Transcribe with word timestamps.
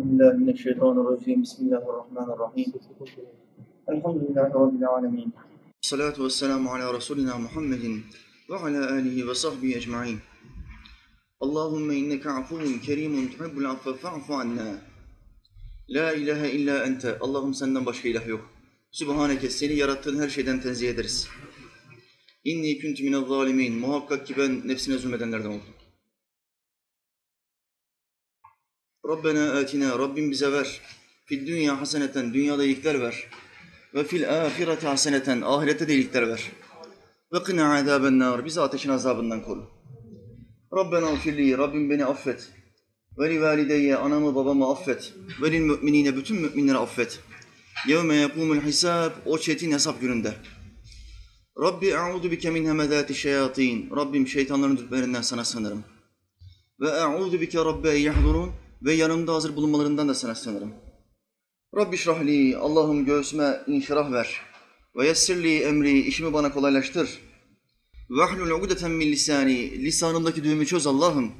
بالله 0.08 0.32
من 0.42 0.48
الشيطان 0.56 0.94
الرجيم 1.02 1.38
بسم 1.44 1.58
الله 1.64 1.82
الرحمن 1.90 2.28
الرحيم 2.34 2.68
الحمد 3.92 4.18
لله 4.24 4.48
رب 4.64 4.74
العالمين 4.82 5.28
الصلاة 5.84 6.16
والسلام 6.24 6.68
على 6.68 6.86
رسولنا 6.98 7.34
محمد 7.44 7.84
وعلى 8.50 8.80
آله 8.98 9.16
وصحبه 9.28 9.70
أجمعين 9.80 10.18
اللهم 11.44 11.88
إنك 12.00 12.24
عفو 12.36 12.56
كريم 12.86 13.14
تحب 13.32 13.54
العفو 13.62 13.92
فاعف 14.02 14.28
عنا 14.40 14.68
La 15.88 16.12
ilahe 16.12 16.50
illa 16.50 16.84
ente. 16.84 17.18
Allah'ım 17.20 17.54
senden 17.54 17.86
başka 17.86 18.08
ilah 18.08 18.26
yok. 18.26 18.50
Sübhaneke 18.90 19.50
seni 19.50 19.74
yarattığın 19.74 20.18
her 20.22 20.28
şeyden 20.28 20.60
tenzih 20.60 20.90
ederiz. 20.90 21.28
İnni 22.44 22.80
kuntu 22.80 23.02
minel 23.02 23.24
zalimin. 23.26 23.78
Muhakkak 23.78 24.26
ki 24.26 24.34
ben 24.38 24.68
nefsine 24.68 24.98
zulmedenlerden 24.98 25.48
oldum. 25.48 25.74
Rabbena 29.07 29.51
atina. 29.51 29.99
Rabbim 29.99 30.31
bize 30.31 30.51
ver. 30.51 30.81
Fid 31.25 31.47
dünya 31.47 31.81
haseneten. 31.81 32.33
Dünyada 32.33 32.63
iyilikler 32.63 33.01
ver. 33.01 33.27
Ve 33.93 34.03
fil 34.03 34.45
ahireti 34.45 34.87
haseneten. 34.87 35.41
Ahirette 35.41 35.87
de 35.87 35.93
iyilikler 35.93 36.27
ver. 36.27 36.51
Ve 37.33 37.43
kına 37.43 37.75
azaben 37.75 38.19
nar. 38.19 38.45
Bizi 38.45 38.61
ateşin 38.61 38.89
azabından 38.89 39.43
koru. 39.43 39.69
Rabbena 40.77 41.11
ufirli. 41.11 41.57
Rabbim 41.57 41.89
beni 41.89 42.05
affet. 42.05 42.51
Ve 43.19 43.29
li 43.29 43.41
valideyye 43.41 43.95
anamı 43.95 44.35
babamı 44.35 44.71
affet. 44.71 45.13
Ve 45.41 45.51
lil 45.51 45.59
müminine 45.59 46.15
bütün 46.15 46.37
müminleri 46.37 46.77
affet. 46.77 47.19
Yevme 47.87 48.15
yekumul 48.15 48.61
hisab 48.61 49.11
o 49.25 49.37
çetin 49.37 49.71
hesap 49.71 50.01
gününde. 50.01 50.33
Rabbi 51.61 51.87
e'udu 51.87 52.31
bike 52.31 52.49
min 52.49 52.65
hemedati 52.65 53.15
şeyatin. 53.15 53.89
Rabbim 53.95 54.27
şeytanların 54.27 54.77
dütlerinden 54.77 55.21
sana 55.21 55.45
sığınırım. 55.45 55.83
Ve 56.79 56.89
e'udu 56.89 57.41
bike 57.41 57.57
rabbe 57.57 57.89
yahdurun 57.89 58.51
ve 58.81 58.93
yanımda 58.93 59.33
hazır 59.33 59.55
bulunmalarından 59.55 60.09
da 60.09 60.15
sana 60.15 60.35
sığınırım. 60.35 60.73
Rabbi 61.75 61.97
şrahli 61.97 62.57
Allah'ım 62.57 63.05
göğsüme 63.05 63.61
inşirah 63.67 64.11
ver. 64.11 64.41
Ve 64.95 65.07
yessirli 65.07 65.59
emri 65.59 65.99
işimi 65.99 66.33
bana 66.33 66.53
kolaylaştır. 66.53 67.19
Ve 68.09 68.23
ahlul 68.23 68.49
ugdeten 68.49 68.91
min 68.91 69.11
lisani 69.11 69.71
lisanımdaki 69.85 70.43
düğümü 70.43 70.65
çöz 70.65 70.87
Allah'ım. 70.87 71.31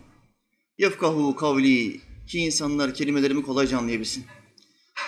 Yefkahu 0.78 1.36
kavli 1.36 2.02
ki 2.28 2.40
insanlar 2.40 2.94
kelimelerimi 2.94 3.44
kolayca 3.44 3.78
anlayabilsin. 3.78 4.26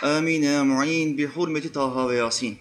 Amin 0.01 0.41
ya 0.41 0.63
mu'in 0.63 1.17
bi 1.17 1.25
hurmeti 1.25 1.71
Taha 1.71 2.09
ve 2.09 2.15
Yasin. 2.15 2.57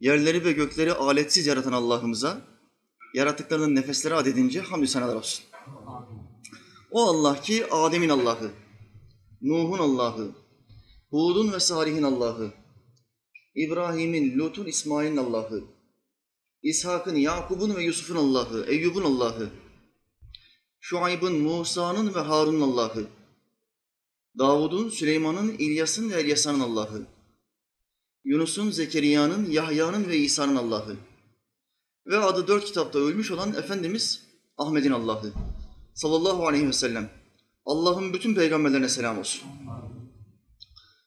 Yerleri 0.00 0.44
ve 0.44 0.52
gökleri 0.52 0.92
aletsiz 0.92 1.46
yaratan 1.46 1.72
Allah'ımıza 1.72 2.40
yarattıklarının 3.14 3.74
nefesleri 3.74 4.14
adedince 4.14 4.60
hamdü 4.60 4.86
senalar 4.86 5.16
olsun. 5.16 5.44
O 6.90 7.06
Allah 7.06 7.40
ki 7.40 7.66
Adem'in 7.70 8.08
Allah'ı, 8.08 8.50
Nuh'un 9.42 9.78
Allah'ı, 9.78 10.30
Hud'un 11.10 11.52
ve 11.52 11.60
Salih'in 11.60 12.02
Allah'ı, 12.02 12.52
İbrahim'in, 13.54 14.38
Lut'un, 14.38 14.66
İsmail'in 14.66 15.16
Allah'ı, 15.16 15.64
İshak'ın, 16.62 17.16
Yakub'un 17.16 17.76
ve 17.76 17.82
Yusuf'un 17.82 18.16
Allah'ı, 18.16 18.66
Eyyub'un 18.68 19.04
Allah'ı, 19.04 19.50
Şuayb'ın, 20.80 21.38
Musa'nın 21.38 22.14
ve 22.14 22.20
Harun'un 22.20 22.72
Allah'ı, 22.72 23.06
Davud'un, 24.38 24.88
Süleyman'ın, 24.88 25.56
İlyas'ın 25.58 26.10
ve 26.10 26.14
Elyasa'nın 26.14 26.60
Allah'ı, 26.60 27.06
Yunus'un, 28.24 28.70
Zekeriya'nın, 28.70 29.50
Yahya'nın 29.50 30.08
ve 30.08 30.16
İsa'nın 30.16 30.56
Allah'ı 30.56 30.96
ve 32.06 32.18
adı 32.18 32.48
dört 32.48 32.64
kitapta 32.64 32.98
ölmüş 32.98 33.30
olan 33.30 33.54
Efendimiz 33.54 34.22
Ahmet'in 34.58 34.92
Allah'ı 34.92 35.32
sallallahu 35.98 36.48
aleyhi 36.48 36.68
ve 36.68 36.72
sellem. 36.72 37.10
Allah'ın 37.66 38.14
bütün 38.14 38.34
peygamberlerine 38.34 38.88
selam 38.88 39.18
olsun. 39.18 39.42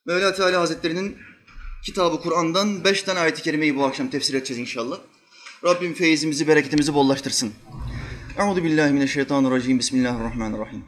Mevla 0.06 0.34
Teala 0.34 0.60
Hazretleri'nin 0.60 1.16
kitabı 1.84 2.20
Kur'an'dan 2.20 2.84
beş 2.84 3.02
tane 3.02 3.18
ayet-i 3.18 3.42
kerimeyi 3.42 3.76
bu 3.76 3.84
akşam 3.84 4.10
tefsir 4.10 4.34
edeceğiz 4.34 4.60
inşallah. 4.60 4.98
Rabbim 5.64 5.94
feyizimizi, 5.94 6.48
bereketimizi 6.48 6.94
bollaştırsın. 6.94 7.52
Euzu 8.38 8.64
billahi 8.64 8.92
mineşşeytanirracim. 8.92 9.78
Bismillahirrahmanirrahim. 9.78 10.84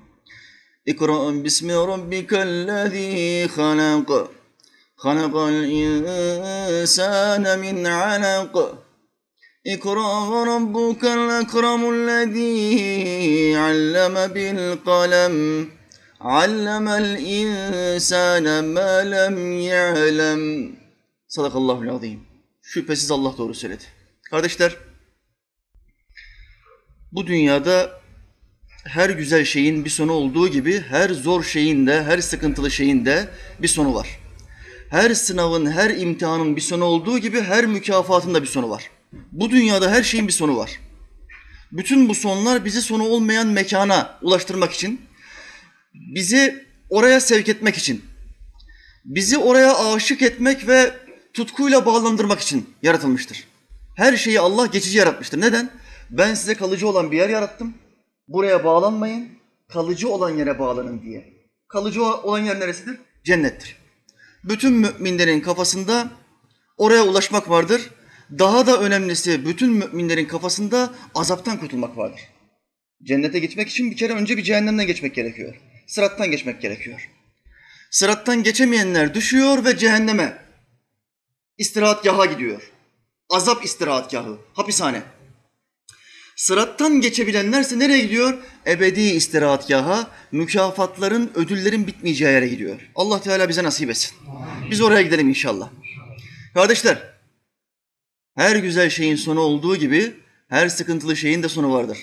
İkra 0.86 1.44
bismi 1.44 1.72
rabbikellezî 1.72 3.48
halak. 3.56 4.28
Halakal 4.96 5.64
insâne 5.64 7.56
min 7.56 7.84
alak. 7.84 8.56
Ve 9.66 9.76
rabbukel 9.76 11.42
ekremüllezî 11.42 13.58
alleme 13.58 14.34
bil 14.34 14.84
kalem. 14.84 15.68
Allemel 16.20 17.22
insâne 17.22 18.60
ma 18.60 18.90
lem 18.90 19.60
ya'lem. 19.60 20.72
Sadakallahul 21.28 21.88
azîm. 21.88 22.20
Şüphesiz 22.62 23.10
Allah 23.10 23.34
doğru 23.38 23.54
söyledi. 23.54 23.84
Kardeşler, 24.30 24.76
bu 27.12 27.26
dünyada 27.26 28.00
her 28.84 29.10
güzel 29.10 29.44
şeyin 29.44 29.84
bir 29.84 29.90
sonu 29.90 30.12
olduğu 30.12 30.48
gibi 30.48 30.80
her 30.80 31.10
zor 31.10 31.44
şeyin 31.44 31.86
de, 31.86 32.02
her 32.02 32.18
sıkıntılı 32.18 32.70
şeyin 32.70 33.06
de 33.06 33.28
bir 33.62 33.68
sonu 33.68 33.94
var. 33.94 34.20
Her 34.90 35.14
sınavın, 35.14 35.70
her 35.70 35.90
imtihanın 35.90 36.56
bir 36.56 36.60
sonu 36.60 36.84
olduğu 36.84 37.18
gibi 37.18 37.40
her 37.40 37.66
mükafatın 37.66 38.34
da 38.34 38.42
bir 38.42 38.48
sonu 38.48 38.70
var. 38.70 38.90
Bu 39.32 39.50
dünyada 39.50 39.90
her 39.90 40.02
şeyin 40.02 40.28
bir 40.28 40.32
sonu 40.32 40.56
var. 40.56 40.80
Bütün 41.72 42.08
bu 42.08 42.14
sonlar 42.14 42.64
bizi 42.64 42.82
sonu 42.82 43.02
olmayan 43.02 43.46
mekana 43.46 44.18
ulaştırmak 44.22 44.72
için, 44.72 45.00
bizi 45.94 46.64
oraya 46.90 47.20
sevk 47.20 47.48
etmek 47.48 47.76
için, 47.76 48.04
bizi 49.04 49.38
oraya 49.38 49.92
aşık 49.94 50.22
etmek 50.22 50.68
ve 50.68 50.94
tutkuyla 51.32 51.86
bağlandırmak 51.86 52.40
için 52.40 52.74
yaratılmıştır. 52.82 53.44
Her 53.96 54.16
şeyi 54.16 54.40
Allah 54.40 54.66
geçici 54.66 54.98
yaratmıştır. 54.98 55.40
Neden? 55.40 55.70
Ben 56.10 56.34
size 56.34 56.54
kalıcı 56.54 56.88
olan 56.88 57.12
bir 57.12 57.16
yer 57.16 57.28
yarattım. 57.28 57.74
Buraya 58.28 58.64
bağlanmayın, 58.64 59.28
kalıcı 59.68 60.08
olan 60.08 60.30
yere 60.30 60.58
bağlanın 60.58 61.02
diye. 61.02 61.34
Kalıcı 61.68 62.04
olan 62.04 62.38
yer 62.38 62.60
neresidir? 62.60 62.98
Cennettir. 63.24 63.76
Bütün 64.44 64.72
müminlerin 64.72 65.40
kafasında 65.40 66.08
oraya 66.76 67.04
ulaşmak 67.04 67.50
vardır. 67.50 67.90
Daha 68.30 68.66
da 68.66 68.80
önemlisi 68.80 69.46
bütün 69.46 69.72
müminlerin 69.72 70.26
kafasında 70.26 70.94
azaptan 71.14 71.60
kurtulmak 71.60 71.96
vardır. 71.96 72.20
Cennete 73.02 73.38
gitmek 73.38 73.68
için 73.68 73.90
bir 73.90 73.96
kere 73.96 74.12
önce 74.12 74.36
bir 74.36 74.42
cehennemden 74.42 74.86
geçmek 74.86 75.14
gerekiyor. 75.14 75.54
Sırattan 75.86 76.30
geçmek 76.30 76.62
gerekiyor. 76.62 77.10
Sırattan 77.90 78.42
geçemeyenler 78.42 79.14
düşüyor 79.14 79.64
ve 79.64 79.76
cehenneme, 79.76 80.38
istirahatgaha 81.58 82.26
gidiyor. 82.26 82.70
Azap 83.30 83.64
istirahatgahı, 83.64 84.38
hapishane. 84.54 85.02
Sırattan 86.36 87.00
geçebilenlerse 87.00 87.78
nereye 87.78 88.00
gidiyor? 88.00 88.38
Ebedi 88.66 89.00
istirahatgaha, 89.00 90.10
mükafatların, 90.32 91.32
ödüllerin 91.34 91.86
bitmeyeceği 91.86 92.32
yere 92.32 92.48
gidiyor. 92.48 92.90
Allah 92.94 93.20
Teala 93.20 93.48
bize 93.48 93.64
nasip 93.64 93.90
etsin. 93.90 94.16
Biz 94.70 94.80
oraya 94.80 95.02
gidelim 95.02 95.28
inşallah. 95.28 95.70
Kardeşler, 96.54 97.13
her 98.34 98.56
güzel 98.56 98.90
şeyin 98.90 99.16
sonu 99.16 99.40
olduğu 99.40 99.76
gibi 99.76 100.14
her 100.48 100.68
sıkıntılı 100.68 101.16
şeyin 101.16 101.42
de 101.42 101.48
sonu 101.48 101.72
vardır. 101.72 101.98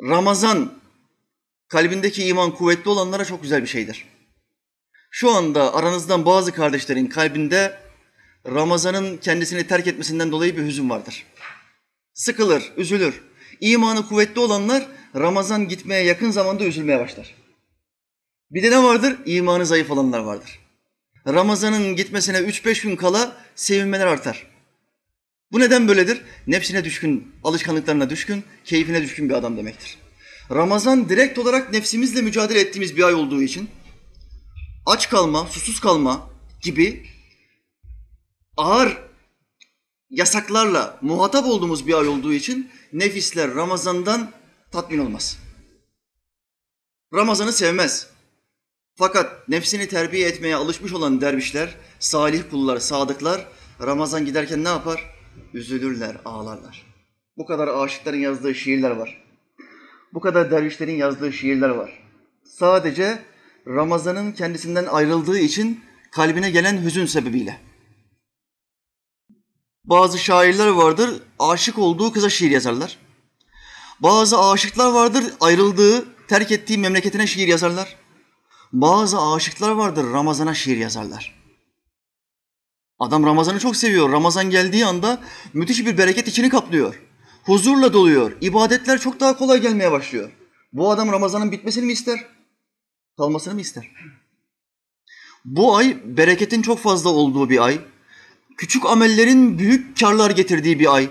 Ramazan, 0.00 0.72
kalbindeki 1.68 2.24
iman 2.24 2.54
kuvvetli 2.54 2.90
olanlara 2.90 3.24
çok 3.24 3.42
güzel 3.42 3.62
bir 3.62 3.66
şeydir. 3.66 4.04
Şu 5.10 5.30
anda 5.30 5.74
aranızdan 5.74 6.26
bazı 6.26 6.52
kardeşlerin 6.52 7.06
kalbinde 7.06 7.78
Ramazan'ın 8.46 9.16
kendisini 9.16 9.66
terk 9.66 9.86
etmesinden 9.86 10.32
dolayı 10.32 10.56
bir 10.56 10.62
hüzün 10.62 10.90
vardır. 10.90 11.26
Sıkılır, 12.14 12.72
üzülür. 12.76 13.22
İmanı 13.60 14.08
kuvvetli 14.08 14.40
olanlar 14.40 14.86
Ramazan 15.16 15.68
gitmeye 15.68 16.04
yakın 16.04 16.30
zamanda 16.30 16.64
üzülmeye 16.64 17.00
başlar. 17.00 17.34
Bir 18.50 18.62
de 18.62 18.70
ne 18.70 18.82
vardır? 18.82 19.16
İmanı 19.26 19.66
zayıf 19.66 19.90
olanlar 19.90 20.18
vardır. 20.18 20.60
Ramazan'ın 21.26 21.96
gitmesine 21.96 22.36
3-5 22.36 22.82
gün 22.82 22.96
kala 22.96 23.36
sevinmeler 23.54 24.06
artar. 24.06 24.53
Bu 25.54 25.60
neden 25.60 25.88
böyledir? 25.88 26.20
Nefsine 26.46 26.84
düşkün, 26.84 27.32
alışkanlıklarına 27.44 28.10
düşkün, 28.10 28.44
keyfine 28.64 29.02
düşkün 29.02 29.28
bir 29.28 29.34
adam 29.34 29.56
demektir. 29.56 29.98
Ramazan 30.50 31.08
direkt 31.08 31.38
olarak 31.38 31.72
nefsimizle 31.72 32.22
mücadele 32.22 32.60
ettiğimiz 32.60 32.96
bir 32.96 33.02
ay 33.02 33.14
olduğu 33.14 33.42
için 33.42 33.70
aç 34.86 35.08
kalma, 35.10 35.46
susuz 35.46 35.80
kalma 35.80 36.30
gibi 36.62 37.06
ağır 38.56 38.98
yasaklarla 40.10 40.98
muhatap 41.02 41.46
olduğumuz 41.46 41.86
bir 41.86 41.94
ay 41.94 42.08
olduğu 42.08 42.32
için 42.32 42.70
nefisler 42.92 43.54
Ramazan'dan 43.54 44.32
tatmin 44.72 44.98
olmaz. 44.98 45.38
Ramazan'ı 47.14 47.52
sevmez. 47.52 48.06
Fakat 48.94 49.48
nefsini 49.48 49.88
terbiye 49.88 50.28
etmeye 50.28 50.56
alışmış 50.56 50.92
olan 50.92 51.20
dervişler, 51.20 51.74
salih 51.98 52.42
kullar, 52.50 52.78
sadıklar 52.78 53.48
Ramazan 53.80 54.26
giderken 54.26 54.64
ne 54.64 54.68
yapar? 54.68 55.14
Üzülürler, 55.54 56.16
ağlarlar. 56.24 56.86
Bu 57.36 57.46
kadar 57.46 57.68
aşıkların 57.68 58.16
yazdığı 58.16 58.54
şiirler 58.54 58.90
var. 58.90 59.24
Bu 60.14 60.20
kadar 60.20 60.50
dervişlerin 60.50 60.96
yazdığı 60.96 61.32
şiirler 61.32 61.68
var. 61.68 62.02
Sadece 62.44 63.18
Ramazan'ın 63.66 64.32
kendisinden 64.32 64.86
ayrıldığı 64.86 65.38
için 65.38 65.84
kalbine 66.12 66.50
gelen 66.50 66.82
hüzün 66.82 67.06
sebebiyle. 67.06 67.60
Bazı 69.84 70.18
şairler 70.18 70.68
vardır, 70.68 71.22
aşık 71.38 71.78
olduğu 71.78 72.12
kıza 72.12 72.30
şiir 72.30 72.50
yazarlar. 72.50 72.98
Bazı 74.00 74.40
aşıklar 74.40 74.92
vardır, 74.92 75.24
ayrıldığı, 75.40 76.04
terk 76.28 76.52
ettiği 76.52 76.78
memleketine 76.78 77.26
şiir 77.26 77.48
yazarlar. 77.48 77.96
Bazı 78.72 79.20
aşıklar 79.20 79.70
vardır, 79.70 80.12
Ramazan'a 80.12 80.54
şiir 80.54 80.76
yazarlar. 80.76 81.43
Adam 82.98 83.26
Ramazan'ı 83.26 83.58
çok 83.58 83.76
seviyor. 83.76 84.12
Ramazan 84.12 84.50
geldiği 84.50 84.86
anda 84.86 85.18
müthiş 85.54 85.86
bir 85.86 85.98
bereket 85.98 86.28
içini 86.28 86.48
kaplıyor. 86.48 87.02
Huzurla 87.44 87.92
doluyor. 87.92 88.36
İbadetler 88.40 89.00
çok 89.00 89.20
daha 89.20 89.36
kolay 89.36 89.60
gelmeye 89.60 89.92
başlıyor. 89.92 90.30
Bu 90.72 90.90
adam 90.90 91.12
Ramazan'ın 91.12 91.52
bitmesini 91.52 91.86
mi 91.86 91.92
ister? 91.92 92.26
Kalmasını 93.16 93.54
mı 93.54 93.60
ister? 93.60 93.90
Bu 95.44 95.76
ay 95.76 95.98
bereketin 96.04 96.62
çok 96.62 96.78
fazla 96.78 97.10
olduğu 97.10 97.50
bir 97.50 97.64
ay. 97.64 97.80
Küçük 98.56 98.86
amellerin 98.86 99.58
büyük 99.58 100.00
karlar 100.00 100.30
getirdiği 100.30 100.80
bir 100.80 100.94
ay. 100.94 101.10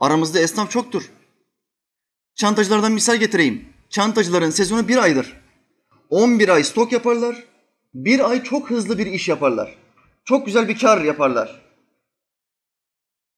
Aramızda 0.00 0.40
esnaf 0.40 0.70
çoktur. 0.70 1.10
Çantacılardan 2.34 2.92
misal 2.92 3.16
getireyim. 3.16 3.68
Çantacıların 3.90 4.50
sezonu 4.50 4.88
bir 4.88 4.96
aydır. 4.96 5.36
11 6.10 6.48
ay 6.48 6.64
stok 6.64 6.92
yaparlar. 6.92 7.44
Bir 7.94 8.30
ay 8.30 8.42
çok 8.42 8.70
hızlı 8.70 8.98
bir 8.98 9.06
iş 9.06 9.28
yaparlar. 9.28 9.81
Çok 10.24 10.46
güzel 10.46 10.68
bir 10.68 10.78
kar 10.78 11.04
yaparlar. 11.04 11.62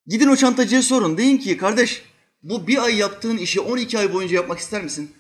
Gidin 0.07 0.29
o 0.29 0.37
çantacıya 0.37 0.83
sorun. 0.83 1.19
Deyin 1.19 1.39
ki 1.39 1.57
kardeş 1.57 2.03
bu 2.43 2.67
bir 2.67 2.83
ay 2.85 2.97
yaptığın 2.97 3.37
işi 3.37 3.61
12 3.61 3.99
ay 3.99 4.13
boyunca 4.13 4.37
yapmak 4.37 4.59
ister 4.59 4.83
misin? 4.83 5.15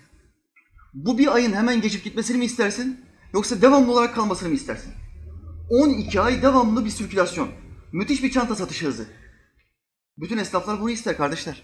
Bu 0.95 1.19
bir 1.19 1.35
ayın 1.35 1.53
hemen 1.53 1.81
geçip 1.81 2.05
gitmesini 2.05 2.39
mi 2.39 2.45
istersin? 2.45 3.05
Yoksa 3.33 3.63
devamlı 3.63 3.93
olarak 3.93 4.15
kalmasını 4.15 4.49
mı 4.49 4.55
istersin? 4.55 4.93
12 5.71 6.21
ay 6.21 6.43
devamlı 6.43 6.85
bir 6.85 6.91
sirkülasyon. 6.91 7.49
Müthiş 7.93 8.23
bir 8.23 8.31
çanta 8.31 8.57
satışı 8.57 8.87
hızı. 8.87 9.07
Bütün 10.19 10.39
esnaflar 10.39 10.81
bunu 10.81 10.91
ister 10.91 11.17
kardeşler. 11.17 11.63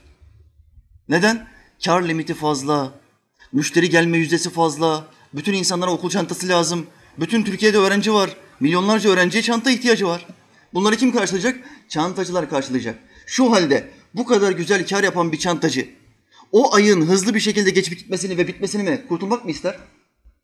Neden? 1.09 1.49
Kar 1.85 2.03
limiti 2.03 2.35
fazla, 2.35 2.93
müşteri 3.53 3.91
gelme 3.91 4.19
yüzdesi 4.19 4.51
fazla, 4.51 5.07
bütün 5.35 5.53
insanlara 5.53 5.91
okul 5.91 6.11
çantası 6.11 6.49
lazım, 6.49 6.87
bütün 7.19 7.45
Türkiye'de 7.45 7.79
öğrenci 7.79 8.13
var, 8.13 8.37
milyonlarca 8.61 9.11
öğrenciye 9.11 9.43
çanta 9.43 9.71
ihtiyacı 9.71 10.07
var. 10.07 10.27
Bunları 10.75 10.97
kim 10.97 11.13
karşılayacak? 11.13 11.61
Çantacılar 11.89 12.51
karşılayacak. 12.51 12.99
Şu 13.27 13.53
halde 13.53 13.91
bu 14.15 14.27
kadar 14.27 14.53
güzel 14.53 14.87
kar 14.87 15.05
yapan 15.05 15.33
bir 15.33 15.39
çantacı 15.39 15.89
o 16.53 16.75
ayın 16.75 17.07
hızlı 17.07 17.35
bir 17.35 17.41
şekilde 17.41 17.71
geçip 17.71 17.99
gitmesini 17.99 18.39
ve 18.39 18.49
bitmesini 18.49 18.83
mi 18.83 19.05
kurtulmak 19.09 19.45
mı 19.45 19.51
ister? 19.51 19.79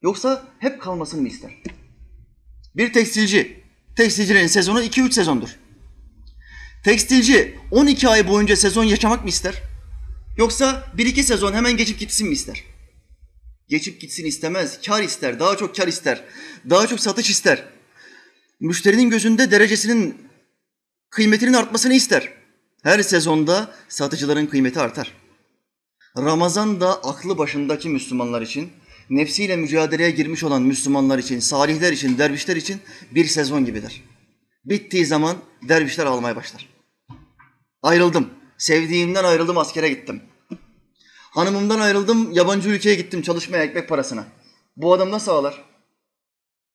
Yoksa 0.02 0.48
hep 0.58 0.80
kalmasını 0.80 1.20
mı 1.20 1.28
ister? 1.28 1.50
Bir 2.76 2.92
tekstilci, 2.92 3.64
tekstilcilerin 3.96 4.46
sezonu 4.46 4.82
2-3 4.82 5.12
sezondur. 5.12 5.48
Tekstilci 6.84 7.58
12 7.70 8.08
ay 8.08 8.28
boyunca 8.28 8.56
sezon 8.56 8.84
yaşamak 8.84 9.22
mı 9.22 9.28
ister? 9.28 9.54
Yoksa 10.38 10.92
1-2 10.98 11.22
sezon 11.22 11.52
hemen 11.52 11.76
geçip 11.76 11.98
gitsin 11.98 12.28
mi 12.28 12.32
ister? 12.32 12.64
Geçip 13.68 14.00
gitsin 14.00 14.26
istemez, 14.26 14.80
kar 14.86 15.02
ister, 15.02 15.40
daha 15.40 15.56
çok 15.56 15.76
kar 15.76 15.88
ister, 15.88 16.24
daha 16.70 16.86
çok 16.86 17.00
satış 17.00 17.30
ister. 17.30 17.64
Müşterinin 18.60 19.10
gözünde 19.10 19.50
derecesinin, 19.50 20.28
kıymetinin 21.10 21.52
artmasını 21.52 21.94
ister. 21.94 22.32
Her 22.82 23.02
sezonda 23.02 23.74
satıcıların 23.88 24.46
kıymeti 24.46 24.80
artar. 24.80 25.12
Ramazan 26.16 26.80
da 26.80 27.02
aklı 27.02 27.38
başındaki 27.38 27.88
Müslümanlar 27.88 28.42
için, 28.42 28.72
nefsiyle 29.10 29.56
mücadeleye 29.56 30.10
girmiş 30.10 30.44
olan 30.44 30.62
Müslümanlar 30.62 31.18
için, 31.18 31.40
salihler 31.40 31.92
için, 31.92 32.18
dervişler 32.18 32.56
için 32.56 32.80
bir 33.10 33.24
sezon 33.24 33.64
gibidir. 33.64 34.04
Bittiği 34.64 35.06
zaman 35.06 35.36
dervişler 35.62 36.06
ağlamaya 36.06 36.36
başlar. 36.36 36.68
Ayrıldım. 37.82 38.30
Sevdiğimden 38.58 39.24
ayrıldım, 39.24 39.58
askere 39.58 39.88
gittim. 39.88 40.22
Hanımımdan 41.30 41.80
ayrıldım, 41.80 42.32
yabancı 42.32 42.68
ülkeye 42.68 42.94
gittim 42.94 43.22
çalışmaya 43.22 43.64
ekmek 43.64 43.88
parasına. 43.88 44.26
Bu 44.76 44.94
adam 44.94 45.10
nasıl 45.10 45.32
ağlar? 45.32 45.64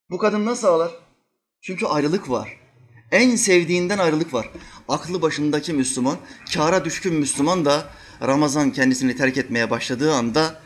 Bu 0.10 0.18
kadın 0.18 0.46
nasıl 0.46 0.68
ağlar? 0.68 0.92
Çünkü 1.62 1.86
ayrılık 1.86 2.30
var. 2.30 2.58
En 3.12 3.36
sevdiğinden 3.36 3.98
ayrılık 3.98 4.34
var. 4.34 4.50
Aklı 4.88 5.22
başındaki 5.22 5.74
Müslüman, 5.74 6.18
kâra 6.54 6.86
düşkün 6.86 7.14
Müslüman 7.14 7.66
da 7.66 7.90
Ramazan 8.22 8.72
kendisini 8.72 9.16
terk 9.16 9.38
etmeye 9.38 9.70
başladığı 9.70 10.14
anda 10.14 10.62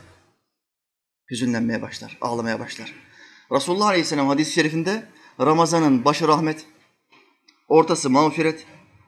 hüzünlenmeye 1.32 1.82
başlar, 1.82 2.18
ağlamaya 2.22 2.60
başlar. 2.60 2.94
Resulullah 3.52 3.88
Aleyhisselam 3.88 4.28
hadis-i 4.28 4.54
şerifinde 4.54 5.08
Ramazan'ın 5.40 6.06
başı 6.06 6.28
rahmet, 6.28 6.66
ortası 7.68 8.10
mağfiret, 8.10 8.66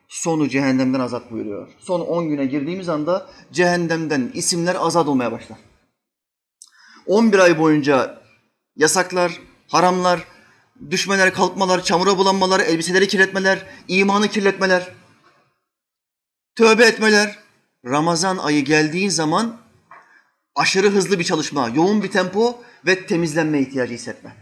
sonu 0.08 0.50
cehennemden 0.50 1.00
azat 1.00 1.32
buyuruyor. 1.32 1.70
Son 1.80 2.00
10 2.00 2.30
güne 2.30 2.46
girdiğimiz 2.46 2.90
anda 2.90 3.30
cehennemden 3.52 4.32
isimler 4.34 4.76
azat 4.80 5.08
olmaya 5.08 5.32
başlar. 5.32 5.58
11 7.06 7.40
ay 7.40 7.60
boyunca 7.60 8.22
yasaklar, 8.76 9.42
haramlar, 9.68 10.28
düşmeler, 10.90 11.34
kalkmalar, 11.34 11.84
çamura 11.84 12.18
bulanmalar, 12.18 12.60
elbiseleri 12.60 13.08
kirletmeler, 13.08 13.66
imanı 13.88 14.28
kirletmeler, 14.28 14.94
tövbe 16.56 16.86
etmeler. 16.86 17.40
Ramazan 17.86 18.38
ayı 18.38 18.66
geldiği 18.66 19.12
zaman 19.12 19.62
aşırı 20.56 20.90
hızlı 20.90 21.20
bir 21.20 21.24
çalışma, 21.24 21.70
yoğun 21.70 22.04
bir 22.04 22.12
tempo 22.12 22.64
ve 22.86 23.06
temizlenme 23.06 23.62
ihtiyacı 23.62 23.94
hissetme. 23.94 24.36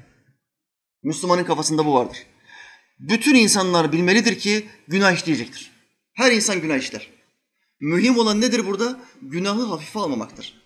Müslümanın 1.03 1.43
kafasında 1.43 1.85
bu 1.85 1.93
vardır. 1.93 2.17
Bütün 2.99 3.35
insanlar 3.35 3.91
bilmelidir 3.91 4.39
ki 4.39 4.69
günah 4.87 5.11
işleyecektir. 5.11 5.71
Her 6.13 6.31
insan 6.31 6.61
günah 6.61 6.77
işler. 6.77 7.09
Mühim 7.79 8.17
olan 8.17 8.41
nedir 8.41 8.65
burada? 8.65 8.99
Günahı 9.21 9.65
hafife 9.65 9.99
almamaktır. 9.99 10.61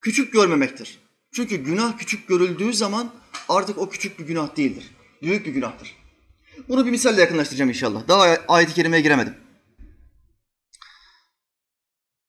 Küçük 0.00 0.32
görmemektir. 0.32 0.98
Çünkü 1.32 1.56
günah 1.56 1.98
küçük 1.98 2.28
görüldüğü 2.28 2.74
zaman 2.74 3.12
artık 3.48 3.78
o 3.78 3.88
küçük 3.88 4.18
bir 4.18 4.26
günah 4.26 4.56
değildir. 4.56 4.90
Büyük 5.22 5.46
bir 5.46 5.52
günahtır. 5.52 5.96
Bunu 6.68 6.86
bir 6.86 6.90
misalle 6.90 7.20
yakınlaştıracağım 7.20 7.70
inşallah. 7.70 8.08
Daha 8.08 8.22
ayet-i 8.48 8.74
kerimeye 8.74 9.02
giremedim. 9.02 9.36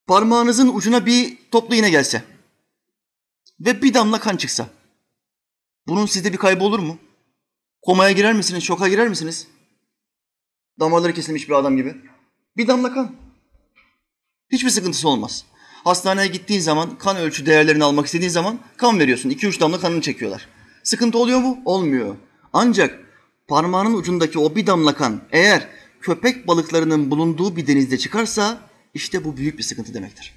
Parmağınızın 0.08 0.76
ucuna 0.76 1.06
bir 1.06 1.38
toplu 1.52 1.76
iğne 1.76 1.90
gelse 1.90 2.24
ve 3.60 3.82
bir 3.82 3.94
damla 3.94 4.20
kan 4.20 4.38
çıksa 4.38 4.70
bunun 5.88 6.06
sizde 6.06 6.34
bir 6.34 6.38
kaybı 6.38 6.64
olur 6.64 6.80
mu? 6.80 6.98
Komaya 7.82 8.12
girer 8.12 8.34
misiniz? 8.34 8.64
Şoka 8.64 8.88
girer 8.88 9.08
misiniz? 9.08 9.48
Damarları 10.80 11.14
kesilmiş 11.14 11.50
bir 11.50 11.54
adam 11.54 11.78
gibi. 11.78 11.96
Bir 12.58 12.68
damla 12.68 12.94
kan. 12.94 13.16
Hiçbir 14.52 14.70
sıkıntısı 14.70 15.10
olmaz. 15.10 15.46
Hastaneye 15.84 16.28
gittiğin 16.28 16.60
zaman 16.60 16.98
kan 16.98 17.18
ölçü 17.18 17.46
değerlerini 17.46 17.84
almak 17.84 18.06
istediğin 18.06 18.30
zaman 18.30 18.60
kan 18.78 19.00
veriyorsun. 19.00 19.30
2-3 19.30 19.60
damla 19.60 19.80
kanını 19.80 20.02
çekiyorlar. 20.02 20.48
Sıkıntı 20.86 21.18
oluyor 21.18 21.40
mu? 21.40 21.58
Olmuyor. 21.66 22.16
Ancak 22.54 23.00
parmağının 23.48 23.94
ucundaki 23.94 24.40
o 24.40 24.56
bir 24.56 24.68
damla 24.68 24.96
kan 24.96 25.22
eğer 25.32 25.68
köpek 26.02 26.48
balıklarının 26.48 27.12
bulunduğu 27.12 27.56
bir 27.56 27.68
denizde 27.68 27.98
çıkarsa 27.98 28.58
işte 28.94 29.24
bu 29.24 29.38
büyük 29.38 29.58
bir 29.58 29.64
sıkıntı 29.64 29.94
demektir. 29.94 30.34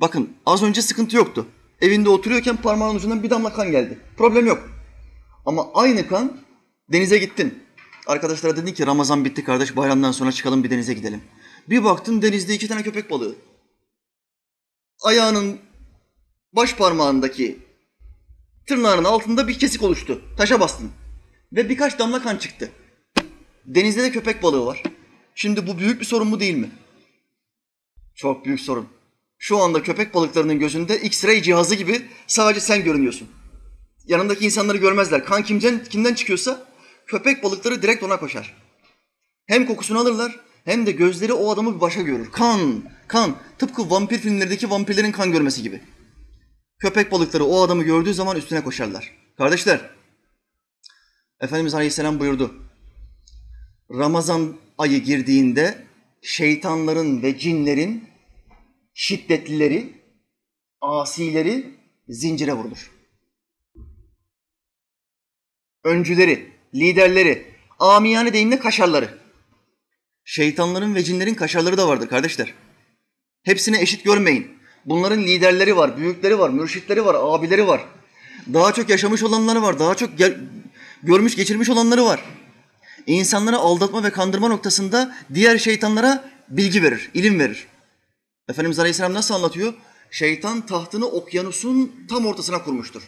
Bakın 0.00 0.30
az 0.46 0.62
önce 0.62 0.82
sıkıntı 0.82 1.16
yoktu. 1.16 1.46
Evinde 1.80 2.08
oturuyorken 2.08 2.56
parmağının 2.56 2.94
ucundan 2.94 3.22
bir 3.22 3.30
damla 3.30 3.52
kan 3.52 3.70
geldi. 3.70 3.98
Problem 4.16 4.46
yok. 4.46 4.70
Ama 5.46 5.72
aynı 5.74 6.08
kan 6.08 6.40
denize 6.92 7.18
gittin. 7.18 7.62
Arkadaşlara 8.06 8.56
dedin 8.56 8.74
ki 8.74 8.86
Ramazan 8.86 9.24
bitti 9.24 9.44
kardeş 9.44 9.76
bayramdan 9.76 10.12
sonra 10.12 10.32
çıkalım 10.32 10.64
bir 10.64 10.70
denize 10.70 10.94
gidelim. 10.94 11.20
Bir 11.68 11.84
baktın 11.84 12.22
denizde 12.22 12.54
iki 12.54 12.68
tane 12.68 12.82
köpek 12.82 13.10
balığı. 13.10 13.34
Ayağının 15.02 15.58
baş 16.52 16.76
parmağındaki 16.76 17.58
tırnağının 18.66 19.04
altında 19.04 19.48
bir 19.48 19.58
kesik 19.58 19.82
oluştu. 19.82 20.22
Taşa 20.36 20.60
bastın. 20.60 20.90
Ve 21.52 21.68
birkaç 21.68 21.98
damla 21.98 22.22
kan 22.22 22.36
çıktı. 22.36 22.70
Denizde 23.64 24.02
de 24.02 24.10
köpek 24.10 24.42
balığı 24.42 24.66
var. 24.66 24.82
Şimdi 25.34 25.66
bu 25.66 25.78
büyük 25.78 26.00
bir 26.00 26.06
sorun 26.06 26.28
mu 26.28 26.40
değil 26.40 26.56
mi? 26.56 26.70
Çok 28.14 28.44
büyük 28.44 28.60
sorun. 28.60 28.88
Şu 29.38 29.58
anda 29.58 29.82
köpek 29.82 30.14
balıklarının 30.14 30.58
gözünde 30.58 31.00
X-ray 31.00 31.42
cihazı 31.42 31.74
gibi 31.74 32.02
sadece 32.26 32.60
sen 32.60 32.84
görünüyorsun. 32.84 33.28
Yanındaki 34.06 34.44
insanları 34.44 34.78
görmezler. 34.78 35.24
Kan 35.24 35.42
kimden, 35.42 35.84
kimden 35.84 36.14
çıkıyorsa 36.14 36.66
köpek 37.06 37.42
balıkları 37.42 37.82
direkt 37.82 38.02
ona 38.02 38.20
koşar. 38.20 38.56
Hem 39.46 39.66
kokusunu 39.66 39.98
alırlar 39.98 40.40
hem 40.64 40.86
de 40.86 40.92
gözleri 40.92 41.32
o 41.32 41.52
adamı 41.52 41.76
bir 41.76 41.80
başa 41.80 42.02
görür. 42.02 42.30
Kan, 42.30 42.82
kan. 43.08 43.36
Tıpkı 43.58 43.90
vampir 43.90 44.18
filmlerindeki 44.18 44.70
vampirlerin 44.70 45.12
kan 45.12 45.32
görmesi 45.32 45.62
gibi. 45.62 45.80
Köpek 46.82 47.12
balıkları 47.12 47.44
o 47.44 47.62
adamı 47.62 47.82
gördüğü 47.82 48.14
zaman 48.14 48.36
üstüne 48.36 48.64
koşarlar. 48.64 49.12
Kardeşler, 49.36 49.90
Efendimiz 51.40 51.74
Aleyhisselam 51.74 52.20
buyurdu. 52.20 52.54
Ramazan 53.90 54.56
ayı 54.78 55.02
girdiğinde 55.02 55.86
şeytanların 56.22 57.22
ve 57.22 57.38
cinlerin 57.38 58.08
şiddetlileri, 58.94 60.02
asileri 60.80 61.74
zincire 62.08 62.52
vurulur. 62.52 62.90
öncüleri, 65.84 66.52
liderleri, 66.74 67.46
amiyane 67.78 68.32
deyimle 68.32 68.58
kaşarları. 68.58 69.18
Şeytanların 70.24 70.94
ve 70.94 71.02
cinlerin 71.02 71.34
kaşarları 71.34 71.76
da 71.76 71.88
vardır 71.88 72.08
kardeşler. 72.08 72.54
Hepsini 73.42 73.78
eşit 73.78 74.04
görmeyin. 74.04 74.61
Bunların 74.86 75.22
liderleri 75.22 75.76
var, 75.76 75.96
büyükleri 75.96 76.38
var, 76.38 76.50
mürşitleri 76.50 77.04
var, 77.04 77.16
abileri 77.18 77.66
var. 77.66 77.84
Daha 78.52 78.72
çok 78.72 78.88
yaşamış 78.88 79.22
olanları 79.22 79.62
var, 79.62 79.78
daha 79.78 79.94
çok 79.94 80.18
gel- 80.18 80.40
görmüş, 81.02 81.36
geçirmiş 81.36 81.70
olanları 81.70 82.04
var. 82.04 82.24
İnsanları 83.06 83.56
aldatma 83.56 84.04
ve 84.04 84.10
kandırma 84.10 84.48
noktasında 84.48 85.16
diğer 85.34 85.58
şeytanlara 85.58 86.30
bilgi 86.48 86.82
verir, 86.82 87.10
ilim 87.14 87.38
verir. 87.38 87.66
Efendimiz 88.48 88.78
Aleyhisselam 88.78 89.14
nasıl 89.14 89.34
anlatıyor? 89.34 89.74
Şeytan 90.10 90.66
tahtını 90.66 91.06
okyanusun 91.06 91.92
tam 92.08 92.26
ortasına 92.26 92.64
kurmuştur. 92.64 93.02